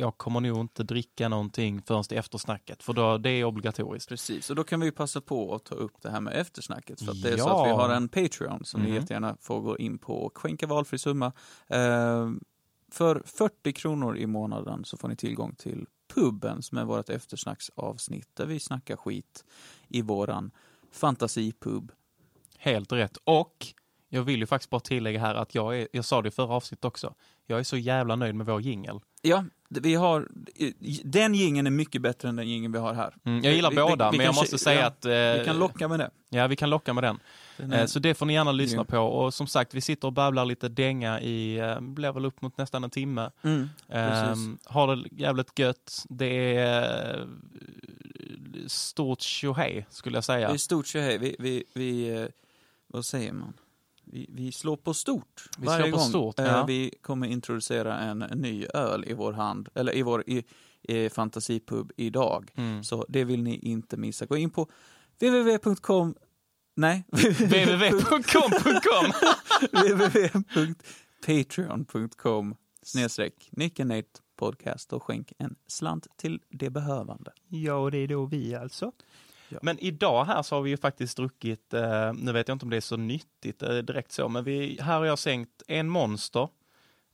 jag 0.00 0.18
kommer 0.18 0.40
nog 0.40 0.60
inte 0.60 0.82
dricka 0.82 1.28
någonting 1.28 1.82
förrän 1.82 2.02
till 2.04 2.18
eftersnacket, 2.18 2.82
för 2.82 2.92
då, 2.92 3.18
det 3.18 3.30
är 3.30 3.44
obligatoriskt. 3.44 4.08
Precis, 4.08 4.50
och 4.50 4.56
då 4.56 4.64
kan 4.64 4.80
vi 4.80 4.90
passa 4.92 5.20
på 5.20 5.54
att 5.54 5.64
ta 5.64 5.74
upp 5.74 5.92
det 6.02 6.10
här 6.10 6.20
med 6.20 6.34
eftersnacket. 6.40 7.02
För 7.02 7.10
att 7.12 7.22
det 7.22 7.28
är 7.32 7.36
så 7.36 7.48
att 7.48 7.66
vi 7.66 7.70
har 7.72 7.88
en 7.88 8.08
Patreon 8.08 8.64
som 8.64 8.80
ni 8.82 8.86
Mhm. 8.86 8.96
jättegärna 8.96 9.36
får 9.40 9.60
gå 9.60 9.78
in 9.78 9.98
på 9.98 10.14
och 10.22 10.38
skänka 10.38 10.66
valfri 10.66 10.98
summa. 10.98 11.32
Eh, 11.68 12.30
för 12.92 13.22
40 13.26 13.72
kronor 13.72 14.16
i 14.16 14.26
månaden 14.26 14.84
så 14.84 14.96
får 14.96 15.08
ni 15.08 15.16
tillgång 15.16 15.54
till 15.54 15.86
puben 16.14 16.62
som 16.62 16.78
är 16.78 16.84
vårt 16.84 17.08
eftersnacksavsnitt 17.08 18.28
där 18.36 18.46
vi 18.46 18.60
snackar 18.60 18.96
skit 18.96 19.44
i 19.88 20.02
våran 20.02 20.50
fantasipub. 20.92 21.92
Helt 22.58 22.92
rätt. 22.92 23.16
Och 23.24 23.66
jag 24.08 24.22
vill 24.22 24.40
ju 24.40 24.46
faktiskt 24.46 24.70
bara 24.70 24.80
tillägga 24.80 25.20
här 25.20 25.34
att 25.34 25.54
jag, 25.54 25.78
är, 25.78 25.88
jag 25.92 26.04
sa 26.04 26.22
det 26.22 26.28
i 26.28 26.30
förra 26.30 26.54
avsnittet 26.54 26.84
också, 26.84 27.14
jag 27.46 27.58
är 27.60 27.64
så 27.64 27.76
jävla 27.76 28.16
nöjd 28.16 28.34
med 28.34 28.46
vår 28.46 28.60
jingel. 28.60 29.00
Ja, 29.22 29.44
vi 29.68 29.94
har, 29.94 30.28
den 31.04 31.34
gingen 31.34 31.66
är 31.66 31.70
mycket 31.70 32.02
bättre 32.02 32.28
än 32.28 32.36
den 32.36 32.48
gingen 32.48 32.72
vi 32.72 32.78
har 32.78 32.94
här. 32.94 33.14
Mm, 33.24 33.44
jag 33.44 33.54
gillar 33.54 33.70
Vi- 33.70 33.76
vi- 33.76 33.82
båda, 33.82 34.10
vi 34.10 34.16
men 34.16 34.26
jag 34.26 34.34
måste 34.34 34.58
säga 34.58 34.80
ja, 34.80 34.86
att... 34.86 35.04
eh, 35.04 35.10
Vi 35.10 35.42
kan 35.46 35.58
locka 35.58 35.88
med 35.88 35.98
det. 36.00 36.10
Ja, 36.28 36.46
vi 36.46 36.56
kan 36.56 36.70
locka 36.70 36.94
med 36.94 37.04
den. 37.04 37.18
Den 37.60 37.72
Eh, 37.72 37.86
Så 37.86 37.98
det 37.98 38.14
får 38.14 38.26
ni 38.26 38.32
gärna 38.32 38.52
lyssna 38.52 38.76
grym. 38.76 38.86
på. 38.86 38.98
Och 38.98 39.34
som 39.34 39.46
sagt, 39.46 39.74
vi 39.74 39.80
sitter 39.80 40.06
och 40.08 40.12
babblar 40.12 40.44
lite 40.44 40.68
dänga 40.68 41.20
i, 41.20 41.58
eh, 41.58 41.80
blir 41.80 42.12
väl 42.12 42.24
upp 42.24 42.42
mot 42.42 42.58
nästan 42.58 42.84
en 42.84 42.90
timme. 42.90 43.30
Mm. 43.42 43.68
Um, 44.32 44.58
har 44.64 44.96
det 44.96 45.08
jävligt 45.12 45.58
gött. 45.58 46.04
Det 46.08 46.56
är 46.56 47.20
eh, 47.20 47.26
stort 48.66 49.20
tjohej, 49.20 49.86
skulle 49.90 50.16
jag 50.16 50.24
säga. 50.24 50.48
Det 50.48 50.54
är 50.54 50.58
stort 50.58 50.86
tjohej. 50.86 51.18
Vi, 51.18 51.36
vi, 51.38 51.64
vi, 51.74 52.08
eh, 52.22 52.26
vad 52.86 53.04
säger 53.04 53.32
man? 53.32 53.52
Vi, 54.04 54.26
vi 54.30 54.52
slår 54.52 54.76
på 54.76 54.94
stort 54.94 55.48
Vi 55.58 55.66
varje 55.66 55.82
slår 55.82 55.90
på 55.90 55.96
gång. 55.96 56.08
stort, 56.08 56.38
Eh, 56.38 56.44
ja. 56.46 56.64
Vi 56.64 56.94
kommer 57.02 57.26
introducera 57.26 57.98
en, 57.98 58.22
en 58.22 58.38
ny 58.38 58.66
öl 58.74 59.04
i 59.06 59.12
vår 59.14 59.32
hand, 59.32 59.68
eller 59.74 59.96
i 59.96 60.02
vår 60.02 60.24
i, 60.26 60.44
i 60.82 61.08
fantasipub 61.10 61.92
idag. 61.96 62.50
Mm. 62.56 62.84
Så 62.84 63.04
det 63.08 63.24
vill 63.24 63.42
ni 63.42 63.56
inte 63.58 63.96
missa. 63.96 64.26
Gå 64.26 64.36
in 64.36 64.50
på 64.50 64.68
www.com 65.20 66.14
Nej. 66.80 67.04
www.com.com 67.38 69.12
www.patreon.com 69.72 72.54
snedstreck 72.82 73.48
Nick 73.52 73.80
and 73.80 73.88
Nate 73.88 74.08
podcast 74.36 74.92
och 74.92 75.02
skänk 75.02 75.32
en 75.38 75.56
slant 75.66 76.06
till 76.16 76.40
det 76.48 76.70
behövande. 76.70 77.32
Ja, 77.48 77.90
det 77.90 77.98
är 77.98 78.08
då 78.08 78.24
vi 78.24 78.54
alltså. 78.54 78.92
Ja. 79.48 79.58
Men 79.62 79.78
idag 79.78 80.24
här 80.24 80.42
så 80.42 80.54
har 80.54 80.62
vi 80.62 80.70
ju 80.70 80.76
faktiskt 80.76 81.16
druckit, 81.16 81.74
eh, 81.74 82.12
nu 82.12 82.32
vet 82.32 82.48
jag 82.48 82.54
inte 82.54 82.64
om 82.64 82.70
det 82.70 82.76
är 82.76 82.80
så 82.80 82.96
nyttigt 82.96 83.62
eh, 83.62 83.76
direkt 83.76 84.12
så, 84.12 84.28
men 84.28 84.44
vi, 84.44 84.78
här 84.80 84.98
har 84.98 85.04
jag 85.04 85.18
sänkt 85.18 85.62
en 85.68 85.88
Monster, 85.88 86.48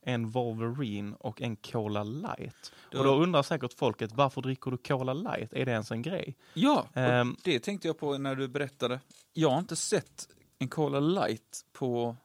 en 0.07 0.29
Wolverine 0.29 1.15
och 1.19 1.41
en 1.41 1.55
Cola 1.55 2.03
Light. 2.03 2.71
Då- 2.91 2.97
Och 2.99 3.03
då 3.05 3.15
undrar 3.15 3.43
säkert 3.43 3.73
folket, 3.73 4.11
varför 4.11 4.41
dricker 4.41 4.71
du 4.71 4.77
Cola 4.77 5.13
Light? 5.13 5.53
Är 5.53 5.65
det 5.65 5.71
ens 5.71 5.91
en 5.91 6.01
grej? 6.01 6.35
Ja, 6.53 6.87
Ehm. 6.93 7.35
det 7.43 7.59
tänkte 7.59 7.87
jag 7.87 7.97
på 7.99 8.17
när 8.17 8.35
du 8.35 8.47
berättade. 8.47 8.99
Jag 9.33 9.49
har 9.49 9.59
inte 9.59 9.75
sett 9.75 10.27
en 10.59 10.67
Cola 10.67 10.99
Light 10.99 11.65
på 11.73 12.15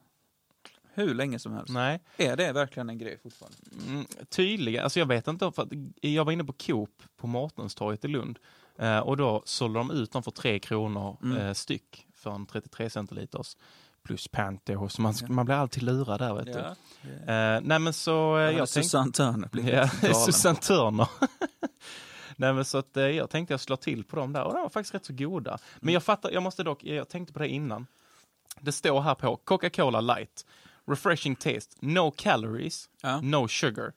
hur 0.93 1.13
länge 1.13 1.39
som 1.39 1.53
helst. 1.53 1.73
Nej. 1.73 1.99
Är 2.17 2.35
det 2.37 2.51
verkligen 2.51 2.89
en 2.89 2.97
grej 2.97 3.17
fortfarande? 3.23 3.57
Mm, 3.87 4.05
tydligen, 4.29 4.83
alltså 4.83 4.99
jag 4.99 5.05
vet 5.07 5.27
inte, 5.27 5.51
för 5.51 5.67
jag 6.01 6.25
var 6.25 6.31
inne 6.31 6.43
på 6.43 6.53
Coop 6.53 7.03
på 7.17 7.27
Mårtenstorget 7.27 8.05
i 8.05 8.07
Lund 8.07 8.39
eh, 8.77 8.99
och 8.99 9.17
då 9.17 9.41
sålde 9.45 9.79
de 9.79 9.91
ut 9.91 10.11
dem 10.11 10.23
för 10.23 10.31
tre 10.31 10.59
kronor 10.59 11.17
Mm. 11.23 11.37
eh, 11.37 11.53
styck 11.53 12.07
för 12.15 12.31
en 12.31 12.45
33 12.45 12.89
centiliters 12.89 13.57
plus 14.03 14.27
Panther, 14.27 14.87
så 14.87 15.01
man, 15.01 15.13
man 15.29 15.45
blir 15.45 15.55
alltid 15.55 15.83
lurad 15.83 16.19
där 16.19 16.33
vet 16.33 16.45
du. 16.45 16.59
Eh, 17.33 17.59
nej 17.61 17.79
men 17.79 17.93
så 17.93 18.37
eh, 18.37 18.43
Jag 18.43 18.53
tänkte... 18.55 18.67
Susanne 18.67 19.11
Törner 19.11 19.47
blir 19.47 19.73
Ja, 19.73 19.89
galen. 20.01 20.15
Susanne 20.15 20.55
Törner. 20.55 21.07
Nej 22.35 22.53
men 22.53 22.65
så 22.65 22.77
att 22.77 22.97
eh, 22.97 23.03
jag 23.03 23.29
tänkte 23.29 23.53
jag 23.53 23.61
slå 23.61 23.75
till 23.77 24.03
på 24.03 24.15
dem 24.15 24.33
där 24.33 24.43
och 24.43 24.53
de 24.53 24.61
var 24.61 24.69
faktiskt 24.69 24.95
rätt 24.95 25.05
så 25.05 25.13
goda. 25.13 25.57
Men 25.79 25.93
jag 25.93 26.03
fattar, 26.03 26.31
jag 26.31 26.43
måste 26.43 26.63
dock, 26.63 26.83
jag 26.83 27.09
tänkte 27.09 27.33
på 27.33 27.39
det 27.39 27.47
innan. 27.47 27.87
Det 28.59 28.71
står 28.71 29.01
här 29.01 29.15
på 29.15 29.35
Coca-Cola 29.35 30.01
light, 30.01 30.45
refreshing 30.87 31.35
taste, 31.35 31.75
no 31.79 32.11
calories, 32.11 32.89
Ja. 33.01 33.21
no 33.21 33.47
sugar. 33.47 33.93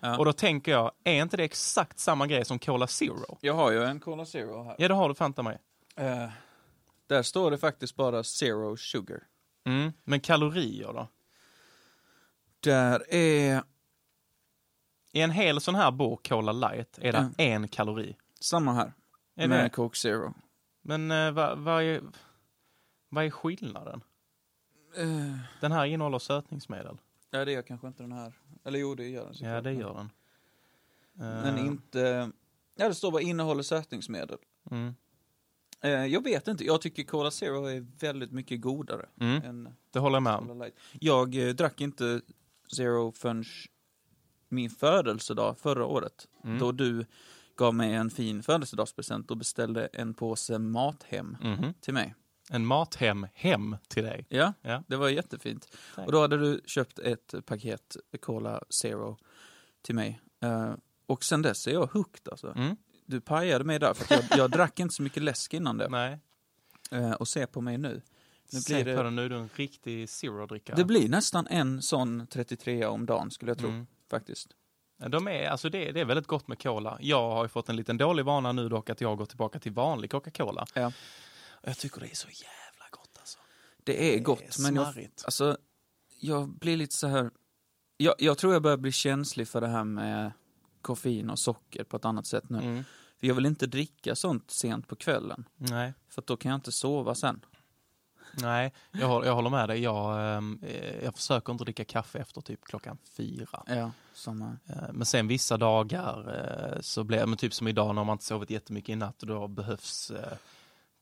Ja. 0.00 0.18
Och 0.18 0.24
då 0.24 0.32
tänker 0.32 0.72
jag, 0.72 0.92
är 1.04 1.22
inte 1.22 1.36
det 1.36 1.44
exakt 1.44 1.98
samma 1.98 2.26
grej 2.26 2.44
som 2.44 2.58
Cola 2.58 2.86
Zero? 2.86 3.38
Jag 3.40 3.54
har 3.54 3.70
ju 3.70 3.84
en 3.84 4.00
Cola 4.00 4.24
Zero 4.26 4.62
här. 4.64 4.76
Ja 4.78 4.88
det 4.88 4.94
har 4.94 5.08
du 5.08 5.14
fanta 5.14 5.42
mig. 5.42 5.58
Eh, 5.96 6.28
där 7.06 7.22
står 7.22 7.50
det 7.50 7.58
faktiskt 7.58 7.96
bara 7.96 8.22
Zero 8.24 8.76
Sugar. 8.76 9.20
Mm. 9.66 9.92
Men 10.04 10.20
kalorier 10.20 10.92
då? 10.92 11.08
Där 12.60 13.14
är 13.14 13.62
I 15.12 15.20
en 15.20 15.30
hel 15.30 15.60
sån 15.60 15.74
här 15.74 15.90
burk 15.90 16.28
Cola 16.28 16.52
light 16.52 16.98
är 17.02 17.12
det 17.12 17.30
Ja. 17.38 17.44
en 17.44 17.68
kalori. 17.68 18.16
samma 18.40 18.72
här. 18.72 18.92
Är 19.34 19.48
med 19.48 19.64
det? 19.64 19.68
Coke 19.70 19.96
Zero. 19.98 20.34
Men 20.82 21.10
eh, 21.10 21.30
vad 21.32 21.58
vad 21.58 21.82
är, 21.82 22.02
vad 23.08 23.24
är 23.24 23.30
skillnaden? 23.30 24.00
Eh, 24.96 25.38
Den 25.60 25.72
här 25.72 25.84
innehåller 25.86 26.18
sötningsmedel. 26.18 26.98
ja, 27.30 27.44
det 27.44 27.52
gör 27.52 27.62
kanske 27.62 27.86
inte 27.86 28.02
den 28.02 28.12
här. 28.12 28.32
Eller 28.64 28.78
jo, 28.78 28.94
det 28.94 29.08
gör 29.08 29.24
den 29.24 29.34
såklart. 29.34 29.52
Ja, 29.54 29.60
det 29.60 29.72
gör 29.72 29.94
den. 29.94 30.10
Men 31.12 31.54
Eh, 31.58 31.66
inte... 31.66 32.30
Ja, 32.74 32.88
det 32.88 32.94
står 32.94 33.10
bara 33.12 33.22
innehåller 33.22 33.62
sötningsmedel. 33.62 34.38
Mm. 34.70 34.94
Eh, 35.82 35.90
jag 36.06 36.24
vet 36.24 36.48
inte, 36.48 36.64
jag 36.64 36.80
tycker 36.80 37.02
Cola 37.02 37.30
Zero 37.30 37.64
är 37.66 37.86
väldigt 38.00 38.32
mycket 38.32 38.60
godare 38.60 39.06
Mm. 39.20 39.42
än 39.42 39.74
Det 39.90 39.98
håller 39.98 40.16
jag 40.16 40.22
med 40.22 40.34
om. 40.34 40.70
Jag 40.92 41.48
eh, 41.48 41.54
drack 41.54 41.80
inte 41.80 42.20
Zero 42.76 43.12
förrän 43.12 43.44
min 44.48 44.70
födelsedag 44.70 45.58
förra 45.58 45.84
året. 45.86 46.28
Mm. 46.44 46.58
Då 46.58 46.72
du 46.72 47.06
gav 47.56 47.74
mig 47.74 47.94
en 47.94 48.10
fin 48.10 48.42
födelsedagspresent 48.42 49.30
och 49.30 49.36
beställde 49.36 49.86
en 49.86 50.14
påse 50.14 50.58
Mathem 50.58 51.36
Mhm. 51.42 51.74
till 51.80 51.94
mig. 51.94 52.14
En 52.50 52.66
mathem 52.66 53.26
hem 53.34 53.76
till 53.88 54.02
dig. 54.04 54.26
Ja, 54.28 54.52
Ja. 54.62 54.82
det 54.86 54.96
var 54.96 55.08
jättefint. 55.08 55.76
Tack. 55.94 56.06
Och 56.06 56.12
då 56.12 56.20
hade 56.20 56.36
du 56.38 56.60
köpt 56.66 56.98
ett 56.98 57.34
paket 57.46 57.96
Cola 58.20 58.62
Zero 58.70 59.18
till 59.82 59.94
mig. 59.94 60.20
Eh, 60.42 60.74
och 61.06 61.24
sen 61.24 61.42
dess 61.42 61.66
är 61.66 61.72
jag 61.72 61.86
hooked 61.86 62.28
alltså. 62.28 62.52
Mm. 62.56 62.76
Du 63.06 63.20
pajade 63.20 63.64
mig 63.64 63.78
där, 63.78 63.94
för 63.94 64.14
att 64.14 64.30
jag, 64.30 64.38
jag 64.38 64.50
drack 64.50 64.80
inte 64.80 64.94
så 64.94 65.02
mycket 65.02 65.22
läsk 65.22 65.54
innan 65.54 65.78
det. 65.78 65.88
Nej, 65.88 66.18
Eh, 66.90 67.12
och 67.12 67.28
se 67.28 67.46
på 67.46 67.60
mig 67.60 67.78
nu. 67.78 68.02
Nu 68.52 68.60
se 68.60 68.74
blir 68.74 68.96
på 68.96 69.02
det, 69.02 69.06
den 69.06 69.16
nu, 69.16 69.24
är 69.24 69.28
du 69.28 69.36
en 69.36 69.48
riktig 69.54 70.08
zero-drickare. 70.08 70.76
det 70.76 70.84
blir 70.84 71.08
nästan 71.08 71.46
en 71.46 71.82
sån 71.82 72.26
33 72.26 72.86
om 72.86 73.06
dagen 73.06 73.30
skulle 73.30 73.50
jag 73.50 73.58
tro, 73.58 73.68
Mm. 73.68 73.86
faktiskt. 74.10 74.48
De 75.08 75.28
är, 75.28 75.48
alltså 75.48 75.68
det, 75.68 75.92
det 75.92 76.00
är 76.00 76.04
väldigt 76.04 76.26
gott 76.26 76.48
med 76.48 76.62
cola. 76.62 76.98
Jag 77.00 77.30
har 77.30 77.44
ju 77.44 77.48
fått 77.48 77.68
en 77.68 77.76
liten 77.76 77.98
dålig 77.98 78.24
vana 78.24 78.52
nu 78.52 78.68
dock 78.68 78.90
att 78.90 79.00
jag 79.00 79.18
går 79.18 79.26
tillbaka 79.26 79.58
till 79.58 79.72
vanlig 79.72 80.10
Coca-Cola. 80.10 80.66
Ja. 80.74 80.86
Och 81.48 81.68
jag 81.68 81.78
tycker 81.78 82.00
det 82.00 82.10
är 82.10 82.14
så 82.16 82.28
jävla 82.28 82.84
gott 82.90 83.16
alltså. 83.18 83.38
Det 83.84 84.08
är 84.12 84.16
Det 84.16 84.22
gott, 84.22 84.40
är 84.58 84.62
men 84.62 84.74
jag, 84.74 85.08
alltså, 85.24 85.56
jag 86.20 86.48
blir 86.48 86.76
lite 86.76 86.96
så 86.96 87.06
här... 87.06 87.30
Jag, 87.96 88.14
jag 88.18 88.38
tror 88.38 88.52
jag 88.52 88.62
börjar 88.62 88.76
bli 88.76 88.92
känslig 88.92 89.48
för 89.48 89.60
det 89.60 89.68
här 89.68 89.84
med 89.84 90.32
koffein 90.86 91.30
och 91.30 91.38
socker 91.38 91.84
på 91.84 91.96
ett 91.96 92.04
annat 92.04 92.26
sätt 92.26 92.48
nu. 92.50 92.58
Mm. 92.58 92.84
För 93.20 93.26
jag 93.26 93.34
vill 93.34 93.46
inte 93.46 93.66
dricka 93.66 94.16
sånt 94.16 94.50
sent 94.50 94.88
på 94.88 94.96
kvällen, 94.96 95.44
Nej, 95.56 95.92
för 96.08 96.22
då 96.26 96.36
kan 96.36 96.50
jag 96.50 96.56
inte 96.58 96.72
sova 96.72 97.14
sen. 97.14 97.40
nej, 98.42 98.72
jag, 98.92 99.08
håller- 99.08 99.26
jag 99.26 99.34
håller 99.34 99.50
med 99.50 99.68
dig. 99.68 99.80
Jag, 99.82 100.36
ehm, 100.36 100.58
eh, 100.62 101.04
jag 101.04 101.14
försöker 101.14 101.52
inte 101.52 101.64
dricka 101.64 101.84
kaffe 101.84 102.18
efter 102.18 102.40
typ 102.40 102.64
klockan 102.64 102.98
fyra. 103.16 103.62
Ja, 103.66 103.90
samma. 104.14 104.56
Eh, 104.66 104.92
Men 104.92 105.06
sen 105.06 105.28
vissa 105.28 105.56
dagar 105.56 106.34
eh, 106.74 106.80
så 106.80 107.04
blir 107.04 107.26
men 107.26 107.38
typ 107.38 107.54
som 107.54 107.68
idag 107.68 107.94
när 107.94 108.04
man 108.04 108.14
inte 108.14 108.24
sovit 108.24 108.50
jättemycket 108.50 108.88
i 108.92 108.96
natt 108.96 109.18
då 109.18 109.48
behövs 109.48 110.10
eh, 110.10 110.32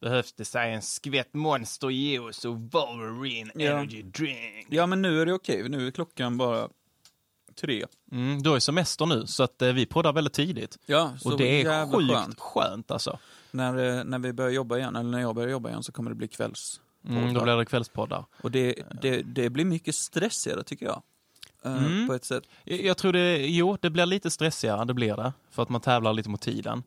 behövs 0.01 0.33
det 0.33 0.45
säga 0.45 0.75
en 0.75 0.83
skvätt 0.83 1.35
Monster 1.35 1.91
juice 1.91 2.45
och 2.45 2.57
Wolverine 2.61 3.51
Ja. 3.55 3.71
Energy 3.71 4.03
Drink. 4.03 4.67
Ja, 4.71 4.87
men 4.87 5.03
nu 5.03 5.21
är 5.21 5.27
det 5.27 5.33
okej. 5.33 5.69
Nu 5.69 5.87
är 5.87 5.91
klockan 5.91 6.37
bara 6.37 6.69
tre. 7.57 7.85
Mm, 8.13 8.43
du 8.43 8.49
har 8.51 8.57
ju 8.57 8.61
semester 8.61 9.07
nu 9.07 9.27
så 9.27 9.43
att 9.43 9.63
eh, 9.63 9.73
vi 9.73 9.87
poddar 9.87 10.13
väldigt 10.13 10.33
tidigt. 10.33 10.79
Ja, 10.87 11.13
så 11.19 11.33
Och 11.33 11.39
det 11.39 11.45
är 11.61 11.65
jävla 11.65 11.99
sjukt 11.99 12.13
skönt. 12.15 12.41
skönt, 12.41 12.91
alltså. 12.91 13.19
När, 13.51 13.99
eh, 13.99 14.05
när 14.05 14.19
vi 14.19 14.33
börjar 14.33 14.51
jobba 14.51 14.79
igen, 14.79 14.97
eller 14.97 15.11
när 15.11 15.21
jag 15.21 15.35
börjar 15.35 15.51
jobba 15.51 15.69
igen, 15.69 15.83
så 15.83 15.93
kommer 15.93 16.11
det 16.11 16.17
bli 16.17 16.29
kvälls. 16.29 16.81
Mm, 17.09 17.35
då 17.35 17.43
blir 17.43 17.57
det 17.57 17.65
kvällspoddar. 17.65 18.25
Och 18.43 18.51
det, 18.51 18.75
det, 19.03 19.23
det 19.23 19.51
blir 19.51 19.65
mycket 19.65 19.95
stressigare 19.95 20.63
tycker 20.63 20.87
jag. 20.87 21.03
Eh, 21.65 21.85
Mm. 21.87 22.07
På 22.09 22.15
ett 22.15 22.25
sätt. 22.25 22.45
Jag, 22.65 22.81
jag 22.85 22.97
tror 22.97 23.13
det, 23.13 23.37
jo, 23.47 23.77
det 23.81 23.91
blir 23.91 24.07
lite 24.07 24.31
stressigare, 24.31 24.85
det 24.85 24.95
blir 24.95 25.17
det. 25.17 25.33
För 25.51 25.63
att 25.63 25.69
man 25.69 25.81
tävlar 25.81 26.13
lite 26.13 26.29
mot 26.29 26.41
tiden. 26.41 26.83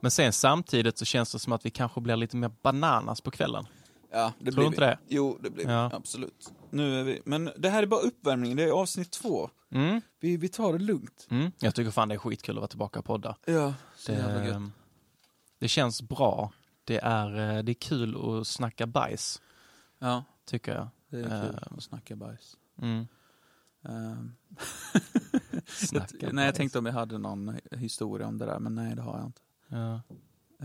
Men 0.00 0.10
sen 0.10 0.32
samtidigt 0.32 0.98
så 0.98 1.04
känns 1.04 1.32
det 1.32 1.38
som 1.38 1.52
att 1.52 1.66
vi 1.66 1.70
kanske 1.70 2.00
blir 2.00 2.16
lite 2.16 2.36
mer 2.36 2.50
bananas 2.62 3.20
på 3.20 3.30
kvällen. 3.30 3.66
Ja, 4.12 4.32
det 4.38 4.52
Tror 4.52 4.60
du 4.62 4.66
inte 4.66 4.80
det? 4.80 4.98
Jo, 5.08 5.38
det 5.42 5.50
blir 5.50 5.68
Ja. 5.70 5.88
vi. 5.88 5.96
Absolut. 5.96 6.52
Nu 6.70 7.00
är 7.00 7.04
vi, 7.04 7.22
men 7.24 7.50
det 7.58 7.70
här 7.70 7.82
är 7.82 7.86
bara 7.86 8.00
uppvärmning, 8.00 8.56
det 8.56 8.62
är 8.64 8.70
avsnitt 8.70 9.10
två. 9.10 9.50
Mm. 9.70 10.00
Vi, 10.20 10.36
vi 10.36 10.48
tar 10.48 10.72
det 10.72 10.78
lugnt. 10.78 11.26
Mm. 11.30 11.50
Jag 11.58 11.74
tycker 11.74 11.90
fan 11.90 12.08
det 12.08 12.14
är 12.14 12.18
skitkul 12.18 12.56
att 12.56 12.60
vara 12.60 12.68
tillbaka 12.68 12.98
och 12.98 13.04
podda. 13.04 13.36
Ja, 13.44 13.74
så 13.96 14.12
jävla 14.12 14.38
Det, 14.38 14.46
gött. 14.46 14.62
det 15.58 15.68
känns 15.68 16.02
bra. 16.02 16.52
Det 16.84 16.98
är, 17.02 17.56
eh, 17.56 17.62
det 17.62 17.72
är 17.72 17.74
kul 17.74 18.16
att 18.40 18.46
snacka 18.46 18.86
bajs, 18.86 19.42
Ja, 19.98 20.24
tycker 20.44 20.74
jag. 20.74 20.88
det 21.10 21.18
är 21.18 21.22
kul 21.22 21.58
Eh. 21.62 21.76
att 21.76 21.82
snacka 21.82 22.16
bajs. 22.16 22.56
Mm. 22.82 23.06
Ehm, 23.88 24.32
Snacka 25.66 26.16
jag, 26.20 26.32
nej, 26.34 26.44
jag 26.46 26.54
tänkte 26.54 26.78
om 26.78 26.86
jag 26.86 26.92
hade 26.92 27.18
någon 27.18 27.56
historia 27.70 28.26
om 28.26 28.38
det 28.38 28.46
där, 28.46 28.58
men 28.58 28.74
nej, 28.74 28.96
det 28.96 29.02
har 29.02 29.18
jag 29.18 29.26
inte. 29.26 29.40
Ja. 29.68 29.94